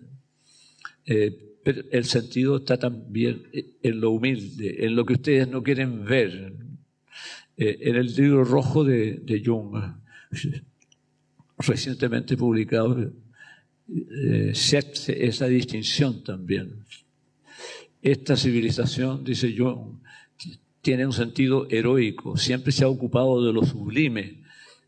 pero 1.67 1.83
el 1.91 2.05
sentido 2.05 2.55
está 2.55 2.79
también 2.79 3.43
en 3.83 3.99
lo 3.99 4.11
humilde, 4.11 4.85
en 4.85 4.95
lo 4.95 5.05
que 5.05 5.15
ustedes 5.15 5.49
no 5.49 5.61
quieren 5.61 6.05
ver. 6.05 6.53
en 7.57 7.95
el 7.97 8.15
libro 8.15 8.45
rojo 8.45 8.85
de, 8.85 9.43
Jung, 9.45 9.75
recientemente 11.57 12.37
publicado, 12.37 13.11
eh, 13.89 14.53
esa 14.53 15.47
distinción 15.47 16.23
también. 16.23 16.85
Esta 18.01 18.37
civilización, 18.37 19.25
dice 19.25 19.51
yo, 19.51 19.99
tiene 20.81 21.05
un 21.05 21.11
sentido 21.11 21.67
heroico, 21.69 22.37
siempre 22.37 22.71
se 22.71 22.85
ha 22.85 22.87
ocupado 22.87 23.45
de 23.45 23.51
lo 23.51 23.65
sublime, 23.65 24.41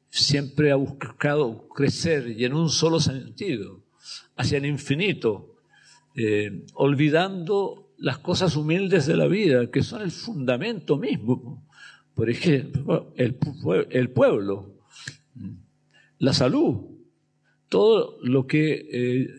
siempre 0.09 0.71
ha 0.71 0.75
buscado 0.75 1.67
crecer 1.67 2.33
y 2.39 2.45
en 2.45 2.53
un 2.53 2.69
solo 2.69 3.01
sentido, 3.01 3.83
hacia 4.37 4.59
el 4.59 4.65
infinito, 4.65 5.48
eh, 6.21 6.65
olvidando 6.73 7.93
las 7.97 8.17
cosas 8.17 8.57
humildes 8.57 9.05
de 9.05 9.15
la 9.15 9.27
vida, 9.27 9.71
que 9.71 9.81
son 9.81 10.01
el 10.01 10.11
fundamento 10.11 10.97
mismo. 10.97 11.65
Por 12.13 12.29
ejemplo, 12.29 13.13
el, 13.15 13.35
pueblo 14.09 14.75
la 16.17 16.33
salud, 16.33 16.87
todo 17.69 18.17
lo 18.21 18.45
que, 18.45 18.89
eh, 18.91 19.29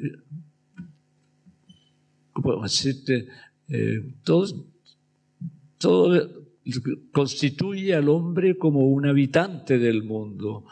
decirte? 2.63 3.29
Eh, 3.69 4.15
constituye 7.13 7.95
al 7.95 8.09
hombre 8.09 8.57
como 8.57 8.89
un 8.89 9.05
habitante 9.05 9.79
del 9.79 10.03
mundo. 10.03 10.65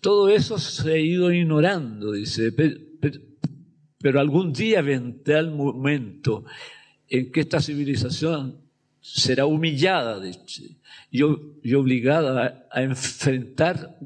Todo 0.00 0.28
eso 0.28 0.56
se 0.58 0.92
ha 0.92 0.98
ido 0.98 1.32
ignorando, 1.32 2.12
dice, 2.12 2.52
algún 4.20 4.52
día 4.52 4.80
vendrá 4.82 5.40
el 5.40 5.50
momento 5.50 6.44
en 7.08 7.32
que 7.32 7.40
esta 7.40 7.60
civilización 7.60 8.60
será 9.00 9.46
humillada, 9.46 10.20
y, 11.10 11.22
obligada 11.74 12.66
a 12.70 12.82
enfrentar 12.82 13.98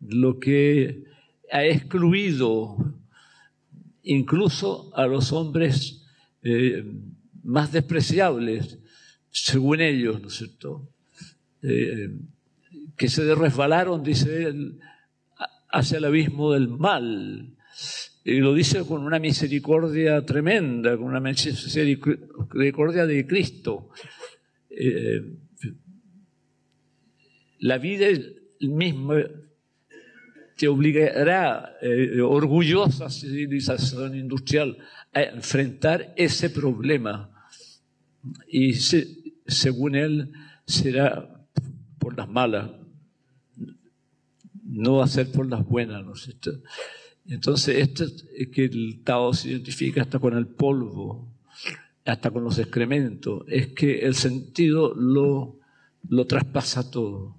lo 0.00 0.38
que 0.38 1.04
ha 1.50 1.64
excluido 1.64 2.76
incluso 4.02 4.92
a 4.96 5.06
los 5.06 5.32
hombres 5.32 6.04
eh, 6.42 6.84
más 7.42 7.72
despreciables, 7.72 8.78
según 9.30 9.80
ellos, 9.80 10.20
¿no 10.20 10.28
es 10.28 10.34
cierto? 10.34 10.88
Eh, 11.62 12.10
que 12.96 13.08
se 13.08 13.34
resbalaron, 13.34 14.02
dice 14.02 14.44
él, 14.44 14.78
hacia 15.70 15.98
el 15.98 16.04
abismo 16.04 16.52
del 16.52 16.68
mal. 16.68 17.56
Y 18.24 18.38
lo 18.38 18.54
dice 18.54 18.84
con 18.86 19.02
una 19.02 19.18
misericordia 19.18 20.24
tremenda, 20.24 20.96
con 20.96 21.06
una 21.06 21.20
misericordia 21.20 23.04
de 23.06 23.26
Cristo. 23.26 23.90
Eh, 24.70 25.38
la 27.58 27.78
vida 27.78 28.06
misma 28.60 29.24
te 30.56 30.68
obligará, 30.68 31.76
eh, 31.82 32.20
orgullosa 32.20 33.10
civilización 33.10 34.14
industrial, 34.16 34.78
a 35.12 35.22
enfrentar 35.22 36.14
ese 36.16 36.50
problema. 36.50 37.28
Y 38.46 38.74
según 38.74 39.96
él, 39.96 40.32
será 40.64 41.28
por 41.98 42.16
las 42.16 42.28
malas, 42.28 42.70
no 44.64 44.96
va 44.96 45.04
a 45.04 45.08
ser 45.08 45.30
por 45.32 45.48
las 45.48 45.66
buenas. 45.66 46.04
¿no? 46.04 46.14
Entonces, 47.26 47.76
esto 47.78 48.04
es 48.04 48.48
que 48.48 48.64
el 48.64 49.02
Tao 49.04 49.32
se 49.32 49.50
identifica 49.50 50.02
hasta 50.02 50.18
con 50.18 50.36
el 50.36 50.46
polvo, 50.46 51.28
hasta 52.04 52.30
con 52.30 52.44
los 52.44 52.58
excrementos, 52.58 53.44
es 53.46 53.68
que 53.68 54.00
el 54.00 54.14
sentido 54.14 54.94
lo, 54.94 55.58
lo 56.08 56.26
traspasa 56.26 56.90
todo. 56.90 57.36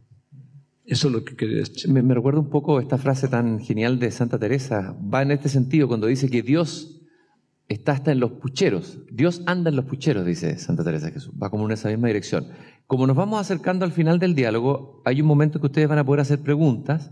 Eso 0.85 1.07
es 1.07 1.13
lo 1.13 1.23
que 1.23 1.35
quería 1.35 1.57
decir. 1.57 1.89
Me, 1.91 2.13
recuerda 2.13 2.39
un 2.39 2.49
poco 2.49 2.79
esta 2.79 2.97
frase 2.97 3.27
tan 3.27 3.59
genial 3.59 3.99
de 3.99 4.11
Santa 4.11 4.37
Teresa. 4.37 4.95
Va 5.13 5.21
en 5.21 5.31
este 5.31 5.47
sentido 5.47 5.87
cuando 5.87 6.07
dice 6.07 6.29
que 6.29 6.41
Dios 6.41 7.01
está 7.69 7.93
hasta 7.93 8.11
en 8.11 8.19
los 8.19 8.31
pucheros. 8.33 8.99
Dios 9.09 9.41
anda 9.45 9.69
en 9.69 9.77
los 9.77 9.85
pucheros, 9.85 10.25
dice 10.25 10.57
Santa 10.57 10.83
Teresa 10.83 11.09
Jesús. 11.09 11.33
Va 11.41 11.49
como 11.49 11.65
en 11.65 11.71
esa 11.71 11.89
misma 11.89 12.07
dirección. 12.07 12.47
Como 12.85 13.07
nos 13.07 13.15
vamos 13.15 13.39
acercando 13.39 13.85
al 13.85 13.93
final 13.93 14.19
del 14.19 14.35
diálogo, 14.35 15.01
hay 15.05 15.21
un 15.21 15.27
momento 15.27 15.61
que 15.61 15.67
ustedes 15.67 15.87
van 15.87 15.99
a 15.99 16.05
poder 16.05 16.19
hacer 16.19 16.39
preguntas, 16.39 17.11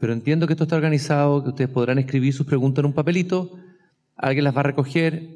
pero 0.00 0.14
entiendo 0.14 0.46
que 0.46 0.54
esto 0.54 0.64
está 0.64 0.76
organizado, 0.76 1.44
que 1.44 1.50
ustedes 1.50 1.70
podrán 1.70 1.98
escribir 1.98 2.32
sus 2.32 2.46
preguntas 2.46 2.80
en 2.82 2.86
un 2.86 2.94
papelito, 2.94 3.58
alguien 4.16 4.44
las 4.44 4.56
va 4.56 4.60
a 4.60 4.64
recoger 4.64 5.28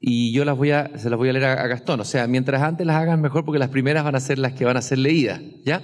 y 0.00 0.32
yo 0.32 0.44
las 0.44 0.56
voy 0.56 0.72
a, 0.72 0.98
se 0.98 1.08
las 1.08 1.16
voy 1.16 1.28
a 1.28 1.32
leer 1.32 1.44
a, 1.44 1.66
Gastón. 1.68 2.00
O 2.00 2.04
sea, 2.04 2.26
mientras 2.26 2.60
antes 2.60 2.84
las 2.84 2.96
hagan 2.96 3.20
mejor 3.20 3.44
porque 3.44 3.60
las 3.60 3.68
primeras 3.68 4.02
van 4.02 4.16
a 4.16 4.20
ser 4.20 4.38
las 4.38 4.54
que 4.54 4.64
van 4.64 4.76
a 4.76 4.82
ser 4.82 4.98
leídas, 4.98 5.40
¿ya? 5.64 5.80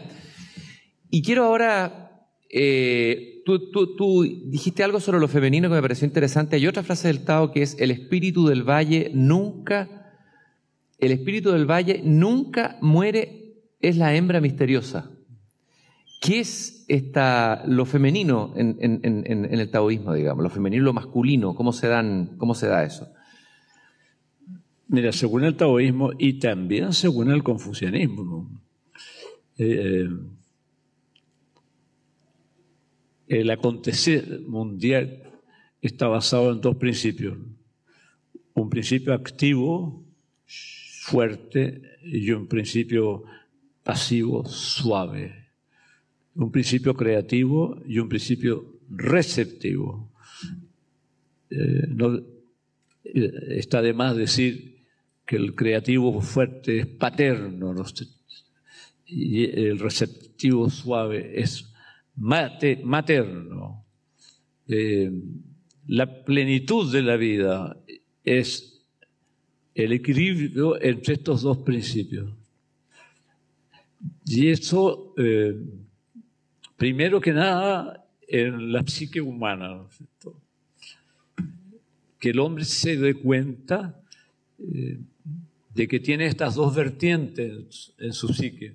Y 1.09 1.22
quiero 1.22 1.44
ahora, 1.44 2.26
eh, 2.51 3.42
tú, 3.44 4.24
dijiste 4.47 4.82
algo 4.82 4.99
sobre 4.99 5.20
lo 5.20 5.28
femenino 5.28 5.68
que 5.68 5.76
me 5.76 5.82
pareció 5.82 6.05
interesante. 6.05 6.57
Hay 6.57 6.66
otra 6.66 6.82
frase 6.82 7.07
del 7.07 7.24
Tao 7.24 7.53
que 7.53 7.62
es, 7.62 7.76
el 7.78 7.92
espíritu 7.92 8.49
del 8.49 8.64
valle 8.64 9.12
nunca, 9.14 10.18
el 10.99 11.12
espíritu 11.12 11.53
del 11.53 11.70
valle 11.70 12.01
nunca 12.03 12.76
muere, 12.80 13.61
es 13.80 13.97
la 13.97 14.16
hembra 14.16 14.40
misteriosa. 14.40 15.16
¿Qué 16.21 16.41
es 16.41 16.85
esta, 16.89 17.62
lo 17.67 17.85
femenino 17.85 18.53
en, 18.57 18.77
el 18.81 19.71
taoísmo, 19.71 20.14
digamos? 20.14 20.43
Lo 20.43 20.51
femenino 20.51 20.83
y 20.83 20.85
lo 20.85 20.93
masculino, 20.93 21.55
¿cómo 21.55 21.73
se, 21.73 21.89
dan, 21.89 22.37
cómo 22.39 22.55
se 22.55 22.69
da 22.69 22.85
eso? 22.85 23.09
Mira, 24.89 25.12
según 25.12 25.45
el 25.45 25.57
taoísmo 25.57 26.12
y 26.19 26.39
también 26.39 26.93
según 26.93 27.31
el 27.31 27.43
confucianismo, 27.43 28.62
eh, 29.59 30.07
eh, 30.07 30.09
el 33.29 33.51
acontecer 33.51 34.43
mundial 34.47 35.41
está 35.81 36.07
basado 36.07 36.53
en 36.53 36.61
dos 36.61 36.77
principios. 36.77 37.37
Un 38.55 38.71
principio 38.71 39.12
activo, 39.12 40.05
fuerte, 41.03 41.83
y 42.03 42.31
un 42.31 42.47
principio 42.47 43.25
pasivo, 43.83 44.45
suave. 44.47 45.45
Un 46.37 46.51
principio 46.51 46.95
creativo 46.95 47.80
y 47.87 47.99
un 47.99 48.09
principio 48.09 48.76
receptivo. 48.91 50.11
Eh, 51.51 51.87
no, 51.89 52.16
eh, 53.05 53.32
está 53.51 53.82
de 53.82 53.93
más 53.93 54.16
decir 54.16 54.76
que 55.24 55.37
el 55.37 55.55
creativo 55.55 56.20
fuerte 56.20 56.78
es 56.78 56.87
paterno 56.87 57.74
y 59.07 59.45
el 59.45 59.78
receptivo 59.78 60.70
suave 60.70 61.41
es 61.41 61.72
materno. 62.16 63.84
Eh, 64.68 65.11
la 65.89 66.24
plenitud 66.24 66.93
de 66.93 67.03
la 67.03 67.16
vida 67.16 67.76
es 68.24 68.82
el 69.74 69.93
equilibrio 69.93 70.80
entre 70.80 71.14
estos 71.14 71.43
dos 71.43 71.59
principios. 71.59 72.32
Y 74.24 74.49
eso, 74.49 75.14
primero 76.77 77.20
que 77.20 77.33
nada, 77.33 78.07
en 78.29 78.72
la 78.72 78.83
psique 78.87 79.20
humana, 79.20 79.83
que 82.18 82.31
el 82.31 82.39
hombre 82.39 82.64
se 82.64 82.97
dé 82.97 83.14
cuenta 83.14 84.01
eh, 84.59 84.99
de 85.74 85.89
que 85.89 86.01
tiene 86.01 86.27
estas 86.27 86.55
dos 86.55 86.74
vertientes 86.74 87.93
en 87.99 88.12
su 88.12 88.29
psique. 88.29 88.74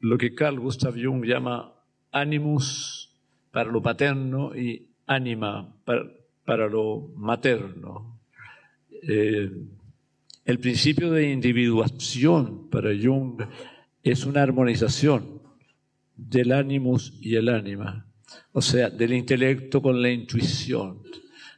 Lo 0.00 0.16
que 0.16 0.34
Carl 0.34 0.60
Gustav 0.60 0.94
Jung 0.94 1.24
llama 1.24 1.72
animus 2.12 3.10
para 3.50 3.70
lo 3.70 3.82
paterno 3.82 4.54
y 4.54 4.86
anima 5.06 5.74
para, 5.84 6.68
lo 6.68 7.10
materno. 7.16 8.20
Eh, 9.02 9.50
el 10.44 10.58
principio 10.60 11.10
de 11.10 11.30
individuación 11.30 12.68
para 12.70 12.90
Jung 12.90 13.42
es 14.02 14.24
una 14.24 14.42
armonización 14.42 15.37
del 16.18 16.52
animus 16.52 17.14
y 17.20 17.36
el 17.36 17.48
ánima, 17.48 18.04
o 18.52 18.60
sea, 18.60 18.90
del 18.90 19.14
intelecto 19.14 19.80
con 19.80 20.02
la 20.02 20.10
intuición, 20.10 21.02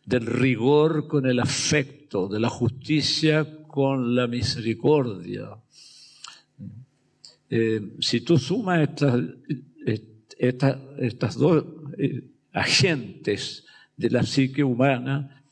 del 0.04 0.26
rigor 0.26 1.08
con 1.08 1.26
el 1.26 1.40
afecto, 1.40 2.28
de 2.28 2.38
la 2.38 2.50
justicia 2.50 3.46
con 3.66 4.14
la 4.14 4.26
misericordia. 4.26 5.48
Eh, 7.48 7.96
si 8.00 8.20
tú 8.20 8.38
sumas 8.38 8.80
estas, 8.88 9.20
estas, 10.38 11.36
dos 11.36 11.64
eh, 11.98 12.22
agentes 12.52 13.64
de 13.96 14.10
la 14.10 14.22
psique 14.22 14.62
humana 14.62 15.42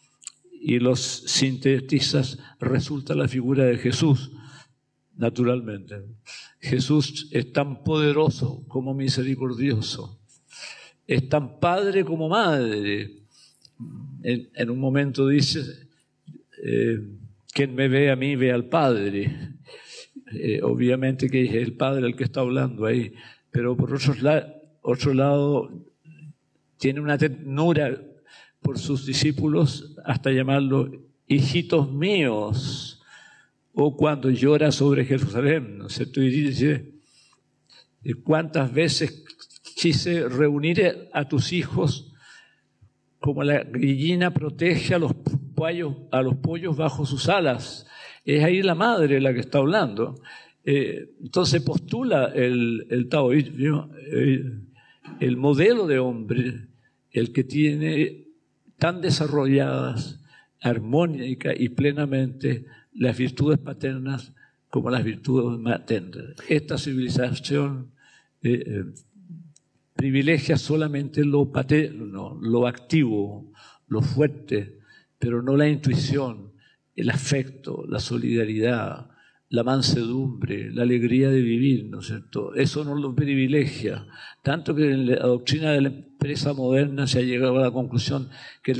y 0.61 0.78
los 0.78 1.00
sintetizas, 1.00 2.38
resulta 2.61 3.14
la 3.14 3.26
figura 3.26 3.64
de 3.64 3.78
Jesús, 3.78 4.30
naturalmente. 5.16 6.02
Jesús 6.61 7.28
es 7.30 7.52
tan 7.52 7.84
poderoso 7.84 8.64
como 8.68 8.94
misericordioso, 8.94 10.18
es 11.06 11.28
tan 11.28 11.61
padre 11.61 12.04
como 12.04 12.28
madre. 12.28 13.14
En, 14.22 14.70
un 14.70 14.80
momento 14.80 15.28
dice, 15.28 15.61
eh, 16.64 16.98
quien 17.52 17.74
me 17.74 17.88
ve 17.88 18.11
a 18.11 18.16
mí 18.16 18.36
ve 18.36 18.52
al 18.52 18.66
Padre. 18.66 19.30
Eh, 20.32 20.61
obviamente 20.62 21.30
que 21.30 21.44
es 21.44 21.54
el 21.54 21.72
Padre 21.72 22.06
el 22.06 22.16
que 22.16 22.24
está 22.24 22.40
hablando 22.40 22.84
ahí, 22.84 23.14
pero 23.50 23.76
por 23.76 23.94
otro, 23.94 25.14
lado 25.14 25.70
tiene 26.76 27.00
una 27.00 27.16
ternura 27.16 27.98
por 28.61 28.78
sus 28.78 29.06
discípulos 29.06 29.96
hasta 30.04 30.30
llamarlo 30.30 30.90
hijitos 31.26 31.90
míos, 31.90 32.97
o 33.81 33.97
cuando 33.97 34.29
llora 34.29 34.72
sobre 34.72 35.05
Jerusalén, 35.05 35.79
¿no 35.79 35.87
es 35.87 35.93
cierto? 35.93 36.20
Y 36.20 36.31
dice, 36.31 36.95
¿cuántas 38.24 38.72
veces 38.72 39.24
quise 39.76 40.29
reunir 40.29 41.09
a 41.12 41.29
tus 41.29 41.53
hijos 41.53 42.12
como 43.20 43.45
la 43.45 43.62
gallina 43.62 44.35
protege 44.35 44.97
a 44.97 44.99
los 44.99 45.14
pollos, 45.55 45.95
a 46.11 46.22
los 46.22 46.35
pollos 46.39 46.76
bajo 46.76 47.07
sus 47.07 47.29
alas? 47.29 47.87
Es 48.24 48.43
ahí 48.43 48.62
la 48.62 48.74
madre 48.74 49.20
la 49.20 49.33
que 49.33 49.39
está 49.39 49.59
hablando. 49.59 50.20
Eh, 50.64 51.11
entonces 51.22 51.62
postula 51.62 52.33
el, 52.35 52.85
el 52.91 53.09
taoísmo, 53.09 53.91
eh, 54.12 54.43
el 55.20 55.37
modelo 55.37 55.87
de 55.87 56.01
hombre, 56.01 56.66
el 57.12 57.33
que 57.33 57.45
tiene 57.45 58.26
tan 58.76 59.01
desarrolladas, 59.01 60.20
armónica 60.61 61.53
y 61.57 61.68
plenamente 61.68 62.66
las 62.93 63.16
virtudes 63.16 63.59
paternas 63.59 64.32
como 64.70 64.91
las 64.91 65.05
virtudes 65.05 65.59
maternas. 65.59 66.34
Esta 66.49 66.76
civilización 66.78 67.93
eh, 68.43 68.84
privilegia 69.95 70.57
solamente 70.57 71.24
lo 71.24 71.51
paterno, 71.51 72.39
lo 72.41 72.66
activo, 72.66 73.53
lo 73.89 74.03
fuerte, 74.03 74.78
pero 75.18 75.43
no 75.43 75.57
la 75.57 75.68
intuición, 75.68 76.53
el 76.95 77.11
afecto, 77.11 77.84
la 77.89 77.99
solidaridad, 77.99 79.11
la 79.51 79.64
mansedumbre, 79.64 80.70
la 80.70 80.82
alegría 80.82 81.30
de 81.30 81.41
vivir, 81.41 81.86
¿no 81.86 82.01
es 82.01 82.07
cierto? 82.07 82.55
Eso 82.55 82.84
no 82.84 82.95
lo 82.95 83.14
privilegia. 83.14 84.07
Tanto 84.43 84.74
que 84.74 84.91
en 84.91 85.07
la 85.07 85.16
doctrina 85.16 85.72
de 85.72 85.80
la 85.80 85.89
empresa 85.89 86.53
moderna 86.53 87.07
se 87.07 87.20
ha 87.20 87.22
llegado 87.22 87.59
a 87.59 87.62
la 87.62 87.70
conclusión 87.70 88.28
que, 88.62 88.76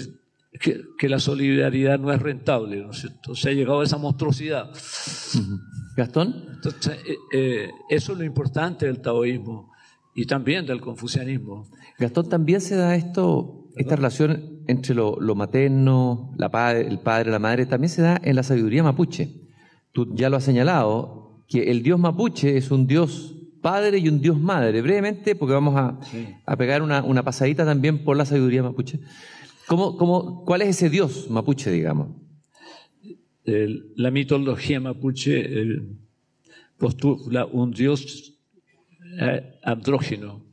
que, 0.53 1.09
la 1.09 1.19
solidaridad 1.19 1.99
no 1.99 2.13
es 2.13 2.21
rentable, 2.21 2.83
¿no 2.83 2.91
es 2.91 3.01
cierto? 3.01 3.35
Se 3.35 3.51
ha 3.51 3.53
llegado 3.53 3.81
a 3.81 3.85
esa 3.85 3.99
monstruosidad. 3.99 4.71
Gastón. 5.97 6.47
Entonces, 6.55 6.99
eh, 7.07 7.17
eh, 7.33 7.71
eso 7.91 8.13
es 8.13 8.19
lo 8.19 8.25
importante 8.25 8.87
del 8.87 9.01
taoísmo 9.01 9.73
y 10.15 10.27
también 10.27 10.67
del 10.67 10.81
confucianismo. 10.81 11.69
Gastón, 11.99 12.29
también 12.29 12.61
se 12.61 12.77
da 12.77 12.95
esto 12.97 13.59
esta 13.79 13.97
relación 13.97 14.63
entre 14.67 14.95
lo, 14.95 15.17
materno, 15.35 16.35
la 16.37 16.51
padre, 16.51 16.87
el 16.87 16.99
padre, 16.99 17.31
la 17.31 17.39
madre, 17.39 17.67
también 17.67 17.91
se 17.91 18.03
da 18.03 18.21
en 18.23 18.37
la 18.37 18.43
sabiduría 18.43 18.83
mapuche. 18.83 19.35
Tú 19.93 20.15
ya 20.15 20.29
lo 20.29 20.37
has 20.37 20.45
señalado, 20.45 21.45
que 21.49 21.71
el 21.71 21.83
dios 21.83 21.99
mapuche 21.99 22.57
es 22.57 22.71
un 22.71 22.87
dios 22.87 23.37
padre 23.63 23.99
y 23.99 24.09
un 24.09 24.21
dios 24.21 24.39
madre. 24.39 24.83
Brevemente, 24.83 25.35
porque 25.35 25.55
vamos 25.55 25.77
a, 25.77 26.57
pegar 26.57 26.83
una, 26.83 27.23
pasadita 27.23 27.65
también 27.65 28.05
por 28.05 28.17
la 28.17 28.25
sabiduría 28.25 28.63
mapuche. 28.63 29.01
¿Cómo, 29.69 29.97
cómo, 29.97 30.45
cuál 30.45 30.63
es 30.63 30.71
ese 30.71 30.91
dios 30.91 31.29
mapuche, 31.31 31.71
digamos? 31.71 32.09
la 33.97 34.11
mitología 34.11 34.79
mapuche 34.79 35.49
postula 36.77 37.47
un 37.47 37.71
dios 37.71 38.35
eh, 39.19 39.59
andrógeno, 39.63 40.45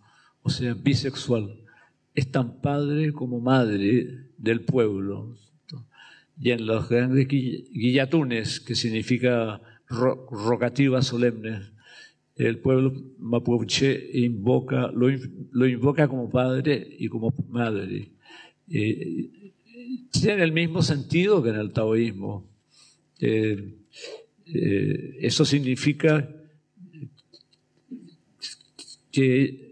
o 0.41 0.49
sea, 0.49 0.73
bisexual 0.75 1.65
es 2.13 2.31
tan 2.31 2.61
padre 2.61 3.11
como 3.11 3.39
madre 3.39 4.29
del 4.37 4.61
pueblo. 4.61 5.37
Y 6.39 6.51
en 6.51 6.65
los 6.65 6.89
grandes 6.89 7.27
guillatunes, 7.27 8.59
que 8.59 8.75
significa 8.75 9.61
rogativa 9.87 11.01
solemne, 11.01 11.61
el 12.35 12.59
pueblo 12.59 12.93
mapuche 13.19 14.09
invoca, 14.13 14.91
lo, 14.91 15.67
invoca 15.67 16.07
como 16.07 16.29
padre 16.29 16.95
y 16.99 17.07
como 17.07 17.33
madre. 17.49 18.11
Eh, 18.69 19.53
tiene 20.11 20.43
el 20.43 20.51
mismo 20.51 20.81
sentido 20.81 21.43
que 21.43 21.49
en 21.49 21.55
el 21.57 21.71
taoísmo. 21.71 22.49
Eh, 23.19 23.75
eh, 24.45 25.17
eso 25.21 25.45
significa 25.45 26.27
que 29.11 29.65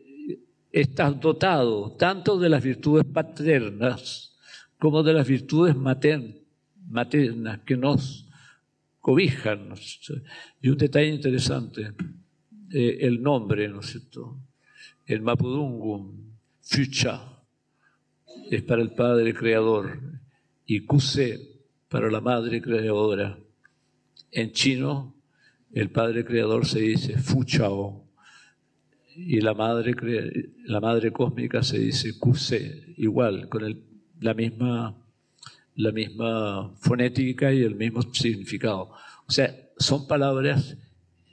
estás 0.71 1.19
dotado 1.19 1.91
tanto 1.97 2.39
de 2.39 2.49
las 2.49 2.63
virtudes 2.63 3.05
paternas 3.05 4.35
como 4.79 5.03
de 5.03 5.13
las 5.13 5.27
virtudes 5.27 5.75
maternas 5.75 7.59
que 7.65 7.77
nos 7.77 8.27
cobijan. 8.99 9.73
Y 10.61 10.69
un 10.69 10.77
detalle 10.77 11.09
interesante, 11.09 11.93
eh, 12.71 12.97
el 13.01 13.21
nombre, 13.21 13.67
¿no 13.69 13.81
es 13.81 13.87
cierto? 13.87 14.39
El 15.05 15.21
Mapudungun, 15.21 16.37
Fucha, 16.61 17.32
es 18.49 18.61
para 18.63 18.81
el 18.81 18.91
Padre 18.91 19.33
Creador 19.33 19.99
y 20.65 20.81
Kuse 20.81 21.39
para 21.89 22.09
la 22.09 22.21
Madre 22.21 22.61
Creadora. 22.61 23.37
En 24.31 24.51
chino, 24.51 25.15
el 25.73 25.89
Padre 25.89 26.25
Creador 26.25 26.65
se 26.65 26.79
dice 26.79 27.17
Fuchao 27.17 28.03
y 29.15 29.41
la 29.41 29.53
madre, 29.53 29.93
la 30.65 30.79
madre 30.79 31.11
cósmica 31.11 31.61
se 31.61 31.79
dice 31.79 32.17
Kuse, 32.17 32.93
igual, 32.97 33.47
con 33.47 33.63
el, 33.63 33.83
la, 34.19 34.33
misma, 34.33 34.95
la 35.75 35.91
misma 35.91 36.73
fonética 36.79 37.53
y 37.53 37.61
el 37.61 37.75
mismo 37.75 38.01
significado. 38.01 38.91
O 39.27 39.31
sea, 39.31 39.55
son 39.77 40.07
palabras 40.07 40.77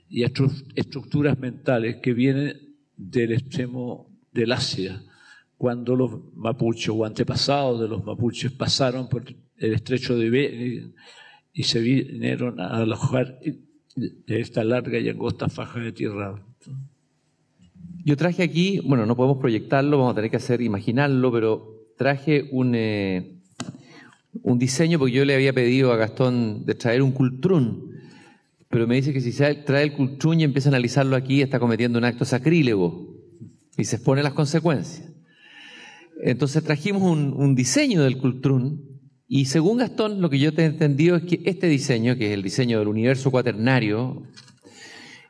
y 0.09 0.25
estructuras 0.25 1.39
mentales 1.39 1.97
que 1.97 2.13
vienen 2.13 2.77
del 2.97 3.33
extremo 3.33 4.11
del 4.33 4.53
Asia, 4.53 5.03
cuando 5.61 5.95
los 5.95 6.11
mapuches 6.37 6.89
o 6.89 7.05
antepasados 7.05 7.83
de 7.83 7.87
los 7.87 8.03
mapuches 8.03 8.51
pasaron 8.51 9.11
por 9.11 9.25
el 9.59 9.75
estrecho 9.75 10.17
de 10.17 10.31
Bering 10.31 10.95
y 11.53 11.65
se 11.65 11.81
vinieron 11.81 12.59
a 12.59 12.79
alojar 12.79 13.39
de 13.95 14.41
esta 14.41 14.65
larga 14.65 14.99
y 14.99 15.11
angosta 15.11 15.51
faja 15.51 15.79
de 15.81 15.93
tierra. 15.93 16.43
Yo 18.07 18.17
traje 18.17 18.43
aquí, 18.43 18.81
bueno, 18.87 19.05
no 19.05 19.15
podemos 19.15 19.37
proyectarlo, 19.37 19.99
vamos 19.99 20.13
a 20.13 20.15
tener 20.15 20.31
que 20.31 20.39
hacer, 20.39 20.63
imaginarlo, 20.63 21.31
pero 21.31 21.93
traje 21.99 22.49
un, 22.53 22.75
eh, 22.75 23.35
un 24.43 24.59
diseño 24.59 24.99
porque 24.99 25.13
yo 25.13 25.27
le 25.27 25.35
había 25.35 25.53
pedido 25.53 25.93
a 25.93 25.97
Gastón 25.97 26.65
de 26.65 26.75
traer 26.75 27.03
un 27.03 27.13
cultrún, 27.13 27.97
pero 28.71 28.87
me 28.87 28.95
dice 28.95 29.13
que 29.13 29.21
si 29.21 29.31
trae 29.33 29.83
el 29.83 29.93
cultrún 29.93 30.41
y 30.41 30.45
empieza 30.45 30.71
a 30.71 30.73
analizarlo 30.73 31.17
aquí, 31.17 31.43
está 31.43 31.61
cometiendo 31.61 31.99
un 31.99 32.07
acto 32.07 32.25
sacrílego 32.25 33.15
y 33.77 33.85
se 33.85 33.97
expone 33.97 34.23
las 34.23 34.33
consecuencias. 34.33 35.10
Entonces 36.23 36.63
trajimos 36.63 37.03
un, 37.03 37.55
diseño 37.55 38.03
del 38.03 38.19
cultrún 38.19 39.01
y 39.27 39.47
según 39.47 39.79
Gastón, 39.79 40.21
lo 40.21 40.29
que 40.29 40.39
yo 40.39 40.53
te 40.53 40.63
he 40.63 40.67
entendido 40.67 41.17
es 41.17 41.23
que 41.23 41.41
este 41.45 41.69
diseño, 41.69 42.17
que 42.17 42.27
es 42.27 42.33
el 42.33 42.43
diseño 42.43 42.79
del 42.79 42.89
universo 42.89 43.31
cuaternario, 43.31 44.23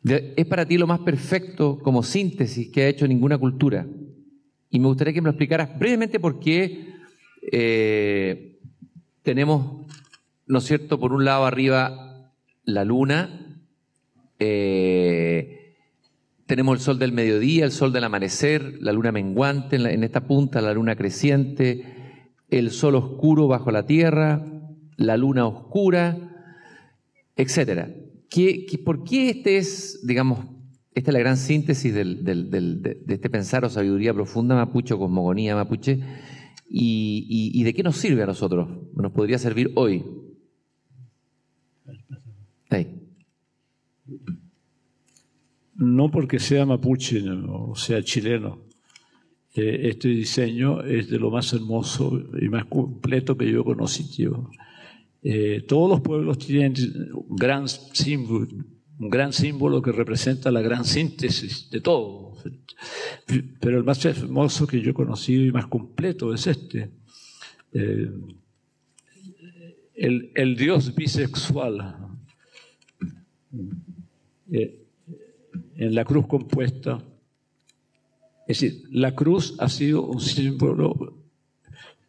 es 0.02 0.46
para 0.46 0.66
ti 0.66 0.78
lo 0.78 0.86
más 0.86 1.00
perfecto 1.00 1.78
como 1.78 2.02
síntesis 2.02 2.70
que 2.70 2.82
ha 2.82 2.88
hecho 2.88 3.06
ninguna 3.06 3.36
cultura. 3.36 3.86
Y 4.70 4.80
me 4.80 4.86
gustaría 4.86 5.12
que 5.12 5.20
me 5.20 5.26
lo 5.26 5.32
explicaras 5.32 5.78
brevemente 5.78 6.18
por 6.18 6.40
qué 6.40 6.94
eh, 7.52 8.58
tenemos, 9.22 9.86
¿no 10.46 10.58
es 10.58 10.64
cierto?, 10.64 10.98
por 10.98 11.12
un 11.12 11.24
lado 11.24 11.44
arriba 11.44 12.32
la 12.64 12.84
luna, 12.84 13.60
eh, 14.38 15.59
tenemos 16.50 16.78
el 16.78 16.82
sol 16.82 16.98
del 16.98 17.12
mediodía, 17.12 17.64
el 17.64 17.70
sol 17.70 17.92
del 17.92 18.02
amanecer, 18.02 18.78
la 18.80 18.92
luna 18.92 19.12
menguante 19.12 19.76
en, 19.76 20.02
esta 20.02 20.26
punta, 20.26 20.60
la 20.60 20.74
luna 20.74 20.96
creciente, 20.96 22.24
el 22.48 22.72
sol 22.72 22.96
oscuro 22.96 23.46
bajo 23.46 23.70
la 23.70 23.86
tierra, 23.86 24.44
la 24.96 25.16
luna 25.16 25.46
oscura, 25.46 26.18
etcétera. 27.36 27.94
¿Qué, 28.28 28.66
por 28.84 29.04
qué 29.04 29.30
este 29.30 29.58
es, 29.58 30.00
digamos, 30.04 30.44
esta 30.92 31.12
es 31.12 31.12
la 31.12 31.20
gran 31.20 31.36
síntesis 31.36 31.94
de, 31.94 32.96
este 33.06 33.30
pensar 33.30 33.64
o 33.64 33.68
sabiduría 33.68 34.12
profunda 34.12 34.56
mapuche 34.56 34.94
o 34.94 34.98
cosmogonía 34.98 35.54
mapuche? 35.54 36.00
¿Y, 36.68 37.26
y, 37.28 37.60
y 37.60 37.62
de 37.62 37.74
qué 37.74 37.84
nos 37.84 37.96
sirve 37.96 38.24
a 38.24 38.26
nosotros? 38.26 38.68
¿Nos 38.96 39.12
podría 39.12 39.38
servir 39.38 39.70
hoy? 39.76 40.04
Ahí. 42.70 43.06
No 45.80 46.10
porque 46.10 46.38
sea 46.38 46.66
mapuche 46.66 47.24
o 47.48 47.74
sea 47.74 48.02
chileno. 48.02 48.66
Eh, 49.54 49.88
este 49.88 50.08
diseño 50.08 50.82
es 50.82 51.08
de 51.08 51.18
lo 51.18 51.30
más 51.30 51.54
hermoso 51.54 52.22
y 52.38 52.50
más 52.50 52.66
completo 52.66 53.34
que 53.34 53.50
yo 53.50 53.64
conocí. 53.64 54.04
Tío. 54.14 54.50
Eh, 55.22 55.64
todos 55.66 55.88
los 55.88 56.02
pueblos 56.02 56.36
tienen 56.36 56.74
un 57.14 57.36
gran 57.36 57.66
símbolo, 59.32 59.80
que 59.80 59.90
representa 59.92 60.50
la 60.50 60.60
gran 60.60 60.84
síntesis 60.84 61.70
de 61.70 61.80
todo. 61.80 62.34
Pero 63.58 63.78
el 63.78 63.84
más 63.84 64.04
hermoso 64.04 64.66
que 64.66 64.82
yo 64.82 64.90
he 64.90 64.94
conocido 64.94 65.46
y 65.46 65.50
más 65.50 65.66
completo 65.66 66.34
es 66.34 66.46
este. 66.46 66.90
Eh, 67.72 68.10
el, 69.94 70.30
el, 70.34 70.56
Dios 70.56 70.94
bisexual. 70.94 71.96
Eh, 74.52 74.79
en 75.76 75.94
la 75.94 76.04
cruz 76.04 76.26
compuesta. 76.26 77.02
Es 78.46 78.60
decir, 78.60 78.82
la 78.90 79.14
cruz 79.14 79.54
ha 79.58 79.68
sido 79.68 80.02
un 80.02 80.20
símbolo 80.20 81.14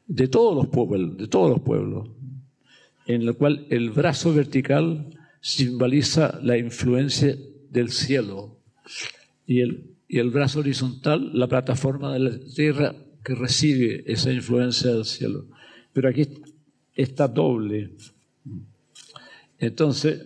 de 0.08 0.28
todos 0.28 0.56
los 0.56 0.68
pueblos, 0.68 1.18
de 1.18 1.28
todos 1.28 1.50
los 1.50 1.62
pueblos 1.62 2.10
en 3.06 3.24
el 3.24 3.36
cual 3.36 3.66
el 3.70 3.90
brazo 3.90 4.34
vertical 4.34 5.18
simboliza 5.42 6.40
la 6.42 6.58
influencia 6.58 7.36
del 7.70 7.90
cielo 7.90 8.58
y 9.46 9.62
el, 9.62 9.96
y 10.08 10.20
el 10.20 10.30
brazo 10.30 10.60
horizontal 10.60 11.32
la 11.34 11.48
plataforma 11.48 12.14
de 12.14 12.20
la 12.20 12.40
tierra 12.56 12.96
que 13.24 13.36
recibe 13.36 14.04
esa 14.06 14.32
influencia 14.32 14.92
del 14.92 15.06
cielo. 15.06 15.46
Pero 15.94 16.10
aquí 16.10 16.28
está 16.96 17.28
doble. 17.28 17.92
Entonces, 19.60 20.26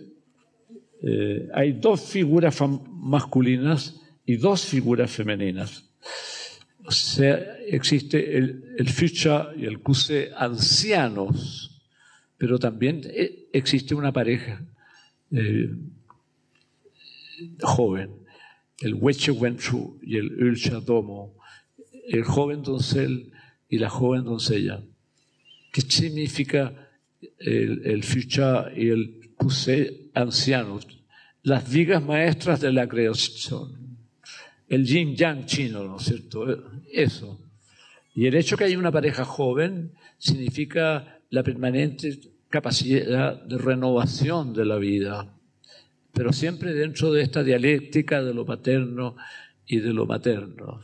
eh, 1.08 1.48
hay 1.54 1.70
dos 1.72 2.00
figuras 2.00 2.60
masculinas 2.90 4.00
y 4.24 4.36
dos 4.38 4.64
figuras 4.64 5.08
femeninas. 5.08 5.88
O 6.84 6.90
sea, 6.90 7.38
existe 7.64 8.36
el, 8.36 8.74
el 8.76 8.88
y 9.56 9.66
el 9.66 9.78
Cuse 9.78 10.32
ancianos, 10.36 11.80
pero 12.36 12.58
también 12.58 13.02
eh, 13.04 13.46
existe 13.52 13.94
una 13.94 14.12
pareja 14.12 14.66
eh, 15.30 15.70
joven, 17.60 18.10
el 18.80 18.94
Weche 18.94 19.30
Wenchu 19.30 20.00
y 20.02 20.16
el 20.16 20.42
Ulcha 20.42 20.80
Domo, 20.80 21.36
el 22.08 22.24
joven 22.24 22.64
doncel 22.64 23.30
y 23.68 23.78
la 23.78 23.90
joven 23.90 24.24
doncella. 24.24 24.82
¿Qué 25.72 25.82
significa 25.82 26.90
el, 27.38 27.82
el 27.84 28.04
y 28.76 28.88
el 28.88 29.30
Cuse 29.36 30.10
ancianos? 30.14 30.95
Las 31.46 31.70
vigas 31.70 32.02
maestras 32.02 32.60
de 32.60 32.72
la 32.72 32.88
creación. 32.88 33.98
El 34.68 34.84
yin 34.84 35.14
yang 35.14 35.46
chino, 35.46 35.84
¿no 35.84 35.96
es 35.98 36.02
cierto? 36.02 36.44
Eso. 36.92 37.40
Y 38.16 38.26
el 38.26 38.34
hecho 38.34 38.56
que 38.56 38.64
haya 38.64 38.76
una 38.76 38.90
pareja 38.90 39.24
joven 39.24 39.92
significa 40.18 41.20
la 41.30 41.44
permanente 41.44 42.18
capacidad 42.48 43.40
de 43.40 43.58
renovación 43.58 44.54
de 44.54 44.64
la 44.64 44.74
vida, 44.74 45.38
pero 46.12 46.32
siempre 46.32 46.74
dentro 46.74 47.12
de 47.12 47.22
esta 47.22 47.44
dialéctica 47.44 48.24
de 48.24 48.34
lo 48.34 48.44
paterno 48.44 49.14
y 49.66 49.78
de 49.78 49.92
lo 49.92 50.04
materno. 50.04 50.80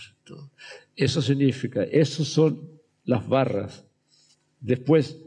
Eso 0.95 1.23
significa, 1.23 1.83
esos 1.83 2.29
son 2.29 2.71
las 3.05 3.27
barras. 3.27 3.85
Después, 4.61 5.19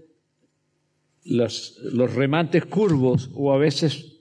los 1.26 2.14
remantes 2.16 2.66
curvos 2.68 3.30
o 3.34 3.52
a 3.52 3.58
veces 3.58 4.15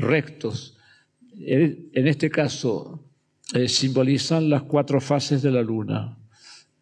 rectos, 0.00 0.76
en 1.38 2.06
este 2.06 2.30
caso, 2.30 3.10
eh, 3.54 3.68
simbolizan 3.68 4.48
las 4.48 4.62
cuatro 4.62 5.00
fases 5.00 5.42
de 5.42 5.50
la 5.50 5.62
luna. 5.62 6.16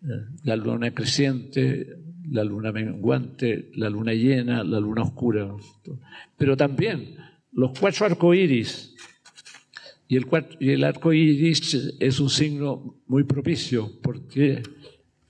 Eh, 0.03 0.07
la 0.45 0.57
luna 0.57 0.93
creciente, 0.93 1.97
la 2.31 2.45
luna 2.45 2.73
menguante, 2.73 3.71
la 3.75 3.89
luna 3.89 4.13
llena, 4.13 4.63
la 4.65 4.81
luna 4.81 5.03
oscura. 5.03 5.49
Pero 6.37 6.57
también 6.57 7.17
los 7.53 7.79
cuatro 7.79 8.07
arcoíris. 8.07 8.95
Y 10.09 10.17
el, 10.17 10.27
y 10.59 10.71
el 10.71 10.85
arco 10.85 11.13
iris 11.13 11.97
es 12.01 12.21
un 12.21 12.31
signo 12.31 12.97
muy 13.07 13.25
propicio 13.25 13.93
porque 14.03 14.63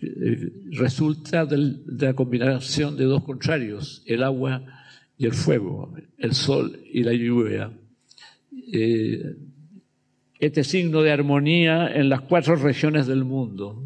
eh, 0.01 0.53
resulta 0.71 1.47
de 1.47 1.81
la 1.87 2.15
combinación 2.15 2.97
de 2.97 3.05
dos 3.05 3.25
contrarios, 3.25 4.03
el 4.07 4.23
agua 4.23 4.65
y 5.19 5.27
el 5.27 5.33
fuego, 5.33 5.95
el 6.17 6.33
sol 6.33 6.81
y 6.93 7.03
la 7.03 7.13
lluvia. 7.13 7.73
Eh, 8.73 9.37
este 10.39 10.63
signo 10.63 11.03
de 11.03 11.11
armonía 11.11 11.89
en 11.93 12.09
las 12.09 12.21
cuatro 12.21 12.55
regiones 12.55 13.07
del 13.07 13.25
mundo. 13.25 13.83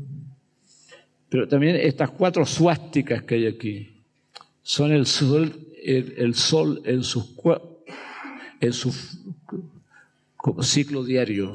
Pero 1.30 1.48
también 1.48 1.76
estas 1.76 2.10
cuatro 2.10 2.44
suásticas 2.44 3.22
que 3.22 3.36
hay 3.36 3.46
aquí 3.46 3.88
son 4.62 4.92
el 4.92 5.06
sol, 5.06 5.52
el, 5.82 6.14
el 6.18 6.34
sol 6.34 6.82
en 6.84 7.02
sus 7.02 7.34
en 8.60 8.72
su 8.72 8.94
ciclo 10.62 11.04
diario. 11.04 11.54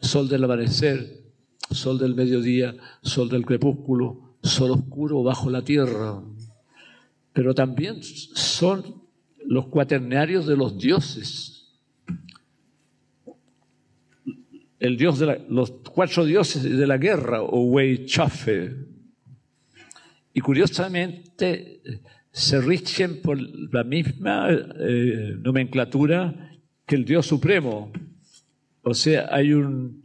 Sol 0.00 0.28
del 0.28 0.44
amanecer, 0.44 1.24
sol 1.70 1.98
del 1.98 2.14
mediodía, 2.14 2.76
sol 3.02 3.28
del 3.28 3.44
crepúsculo, 3.44 4.36
sol 4.42 4.70
oscuro 4.70 5.22
bajo 5.22 5.50
la 5.50 5.62
tierra. 5.62 6.22
Pero 7.38 7.54
también 7.54 8.02
son 8.02 9.00
los 9.46 9.68
cuaternarios 9.68 10.44
de 10.48 10.56
los 10.56 10.76
dioses. 10.76 11.68
El 14.80 14.96
dios 14.96 15.20
de 15.20 15.26
la, 15.26 15.38
los 15.48 15.70
cuatro 15.70 16.24
dioses 16.24 16.64
de 16.64 16.84
la 16.84 16.98
guerra, 16.98 17.42
o 17.42 17.62
Wei 17.66 18.06
Chafe. 18.06 18.74
Y 20.34 20.40
curiosamente, 20.40 21.80
se 22.32 22.60
rigen 22.60 23.22
por 23.22 23.38
la 23.72 23.84
misma 23.84 24.48
eh, 24.50 25.36
nomenclatura 25.38 26.58
que 26.86 26.96
el 26.96 27.04
Dios 27.04 27.26
Supremo. 27.26 27.92
O 28.82 28.94
sea, 28.94 29.28
hay 29.30 29.52
un, 29.52 30.02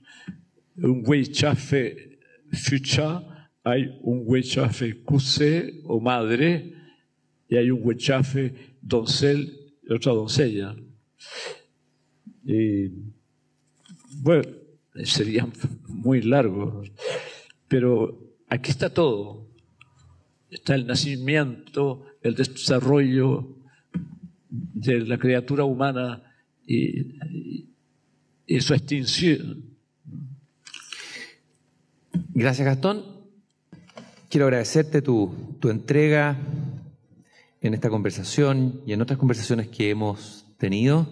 un 0.78 1.04
Weichafe 1.04 2.20
Fucha, 2.52 3.24
hay 3.64 3.98
un 4.04 4.22
Weichafe 4.24 5.02
Kuse 5.02 5.82
o 5.86 6.00
madre, 6.00 6.83
y 7.54 7.56
hay 7.56 7.70
un 7.70 7.82
Weichafe 7.84 8.52
doncel 8.82 9.76
y 9.88 9.94
otra 9.94 10.12
doncella. 10.12 10.76
Y, 12.44 12.90
bueno, 14.24 14.50
sería 15.04 15.48
muy 15.88 16.24
largo, 16.24 16.82
pero 17.68 18.34
aquí 18.50 18.72
está 18.72 18.92
todo. 18.92 19.52
Está 20.50 20.74
el 20.74 20.88
nacimiento, 20.88 22.08
el 22.24 22.34
desarrollo 22.34 23.56
de 24.50 25.02
la 25.02 25.20
criatura 25.20 25.64
humana 25.64 26.24
y, 26.66 27.20
y 28.48 28.62
su 28.62 28.74
extinción. 28.74 29.64
Gracias, 32.34 32.66
Gastón. 32.66 33.04
Quiero 34.28 34.48
agradecerte 34.48 35.04
tu, 35.04 35.56
tu, 35.60 35.70
entrega 35.70 36.36
en 37.64 37.74
esta 37.74 37.90
conversación 37.90 38.82
y 38.86 38.94
en 38.94 39.02
otras 39.02 39.18
conversaciones 39.18 39.70
que 39.70 39.90
hemos 39.90 40.46
tenido. 40.58 41.08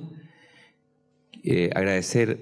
Eh, 1.43 1.71
agradecer 1.73 2.39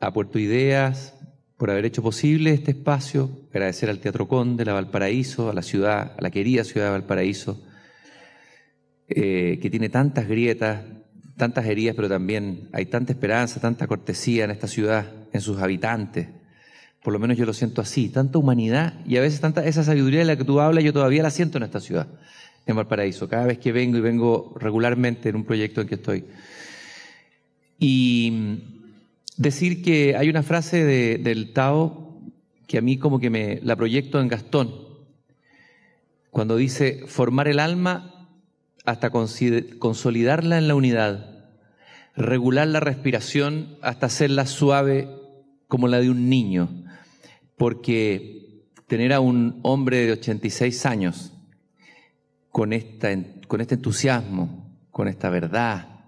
a 0.00 0.12
Puerto 0.12 0.38
Ideas 0.38 1.14
por 1.58 1.70
haber 1.70 1.84
hecho 1.84 2.02
posible 2.02 2.52
este 2.52 2.70
espacio. 2.70 3.30
Agradecer 3.50 3.90
al 3.90 4.00
Teatro 4.00 4.26
Conde, 4.26 4.68
a 4.68 4.72
Valparaíso, 4.72 5.50
a 5.50 5.52
la 5.52 5.62
ciudad, 5.62 6.14
a 6.18 6.22
la 6.22 6.30
querida 6.30 6.64
ciudad 6.64 6.86
de 6.86 6.92
Valparaíso 6.92 7.62
eh, 9.10 9.58
que 9.60 9.70
tiene 9.70 9.90
tantas 9.90 10.26
grietas, 10.26 10.82
tantas 11.36 11.66
heridas, 11.66 11.94
pero 11.94 12.08
también 12.08 12.68
hay 12.72 12.86
tanta 12.86 13.12
esperanza, 13.12 13.60
tanta 13.60 13.86
cortesía 13.86 14.44
en 14.44 14.50
esta 14.50 14.68
ciudad, 14.68 15.06
en 15.32 15.40
sus 15.42 15.58
habitantes. 15.60 16.28
Por 17.02 17.12
lo 17.12 17.18
menos 17.18 17.36
yo 17.36 17.44
lo 17.46 17.52
siento 17.52 17.82
así, 17.82 18.08
tanta 18.08 18.38
humanidad 18.38 18.94
y 19.06 19.16
a 19.18 19.20
veces 19.20 19.40
tanta 19.40 19.64
esa 19.64 19.84
sabiduría 19.84 20.20
de 20.20 20.26
la 20.26 20.36
que 20.36 20.44
tú 20.44 20.60
hablas, 20.60 20.82
yo 20.82 20.92
todavía 20.92 21.22
la 21.22 21.30
siento 21.30 21.58
en 21.58 21.64
esta 21.64 21.80
ciudad. 21.80 22.08
En 22.68 22.76
Valparaíso, 22.76 23.28
cada 23.28 23.46
vez 23.46 23.58
que 23.58 23.72
vengo 23.72 23.96
y 23.96 24.02
vengo 24.02 24.54
regularmente 24.60 25.30
en 25.30 25.36
un 25.36 25.44
proyecto 25.44 25.80
en 25.80 25.88
que 25.88 25.94
estoy. 25.94 26.26
Y 27.78 28.60
decir 29.38 29.82
que 29.82 30.16
hay 30.16 30.28
una 30.28 30.42
frase 30.42 30.84
del 30.84 31.52
Tao 31.54 32.20
que 32.66 32.76
a 32.76 32.82
mí 32.82 32.98
como 32.98 33.18
que 33.18 33.30
me 33.30 33.60
la 33.62 33.74
proyecto 33.74 34.20
en 34.20 34.28
Gastón, 34.28 34.74
cuando 36.30 36.56
dice 36.56 37.04
formar 37.06 37.48
el 37.48 37.58
alma 37.58 38.28
hasta 38.84 39.10
consolidarla 39.10 40.58
en 40.58 40.68
la 40.68 40.74
unidad, 40.74 41.48
regular 42.16 42.68
la 42.68 42.80
respiración 42.80 43.78
hasta 43.80 44.06
hacerla 44.06 44.44
suave 44.44 45.08
como 45.68 45.88
la 45.88 46.00
de 46.00 46.10
un 46.10 46.28
niño, 46.28 46.84
porque 47.56 48.66
tener 48.86 49.14
a 49.14 49.20
un 49.20 49.60
hombre 49.62 50.04
de 50.04 50.12
86 50.12 50.84
años 50.84 51.32
con, 52.50 52.72
esta, 52.72 53.08
con 53.46 53.60
este 53.60 53.76
entusiasmo, 53.76 54.76
con 54.90 55.08
esta 55.08 55.30
verdad, 55.30 55.98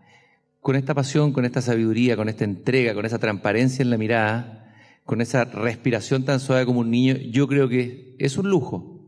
con 0.60 0.76
esta 0.76 0.94
pasión, 0.94 1.32
con 1.32 1.44
esta 1.44 1.62
sabiduría, 1.62 2.16
con 2.16 2.28
esta 2.28 2.44
entrega, 2.44 2.94
con 2.94 3.06
esa 3.06 3.18
transparencia 3.18 3.82
en 3.82 3.90
la 3.90 3.96
mirada, 3.96 4.74
con 5.04 5.20
esa 5.20 5.44
respiración 5.44 6.24
tan 6.24 6.40
suave 6.40 6.66
como 6.66 6.80
un 6.80 6.90
niño, 6.90 7.16
yo 7.16 7.48
creo 7.48 7.68
que 7.68 8.14
es 8.18 8.36
un 8.36 8.50
lujo. 8.50 9.00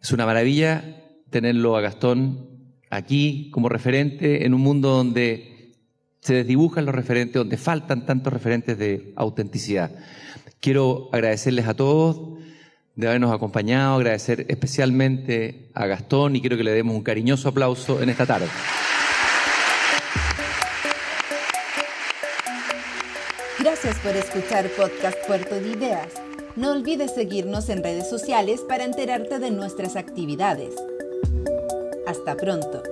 Es 0.00 0.12
una 0.12 0.26
maravilla 0.26 1.02
tenerlo 1.30 1.76
a 1.76 1.80
Gastón 1.80 2.48
aquí 2.90 3.50
como 3.50 3.68
referente 3.68 4.44
en 4.44 4.54
un 4.54 4.60
mundo 4.60 4.90
donde 4.90 5.72
se 6.20 6.34
desdibujan 6.34 6.86
los 6.86 6.94
referentes, 6.94 7.34
donde 7.34 7.56
faltan 7.56 8.06
tantos 8.06 8.32
referentes 8.32 8.78
de 8.78 9.12
autenticidad. 9.16 9.90
Quiero 10.60 11.08
agradecerles 11.12 11.66
a 11.66 11.74
todos 11.74 12.33
de 12.96 13.08
habernos 13.08 13.32
acompañado, 13.32 13.96
agradecer 13.96 14.46
especialmente 14.48 15.70
a 15.74 15.86
Gastón 15.86 16.36
y 16.36 16.40
quiero 16.40 16.56
que 16.56 16.64
le 16.64 16.72
demos 16.72 16.94
un 16.94 17.02
cariñoso 17.02 17.48
aplauso 17.48 18.02
en 18.02 18.08
esta 18.08 18.26
tarde. 18.26 18.46
Gracias 23.58 23.98
por 24.00 24.14
escuchar 24.14 24.68
Podcast 24.76 25.18
Puerto 25.26 25.54
de 25.56 25.70
Ideas. 25.70 26.08
No 26.56 26.70
olvides 26.70 27.14
seguirnos 27.14 27.68
en 27.68 27.82
redes 27.82 28.08
sociales 28.08 28.60
para 28.68 28.84
enterarte 28.84 29.38
de 29.38 29.50
nuestras 29.50 29.96
actividades. 29.96 30.74
Hasta 32.06 32.36
pronto. 32.36 32.82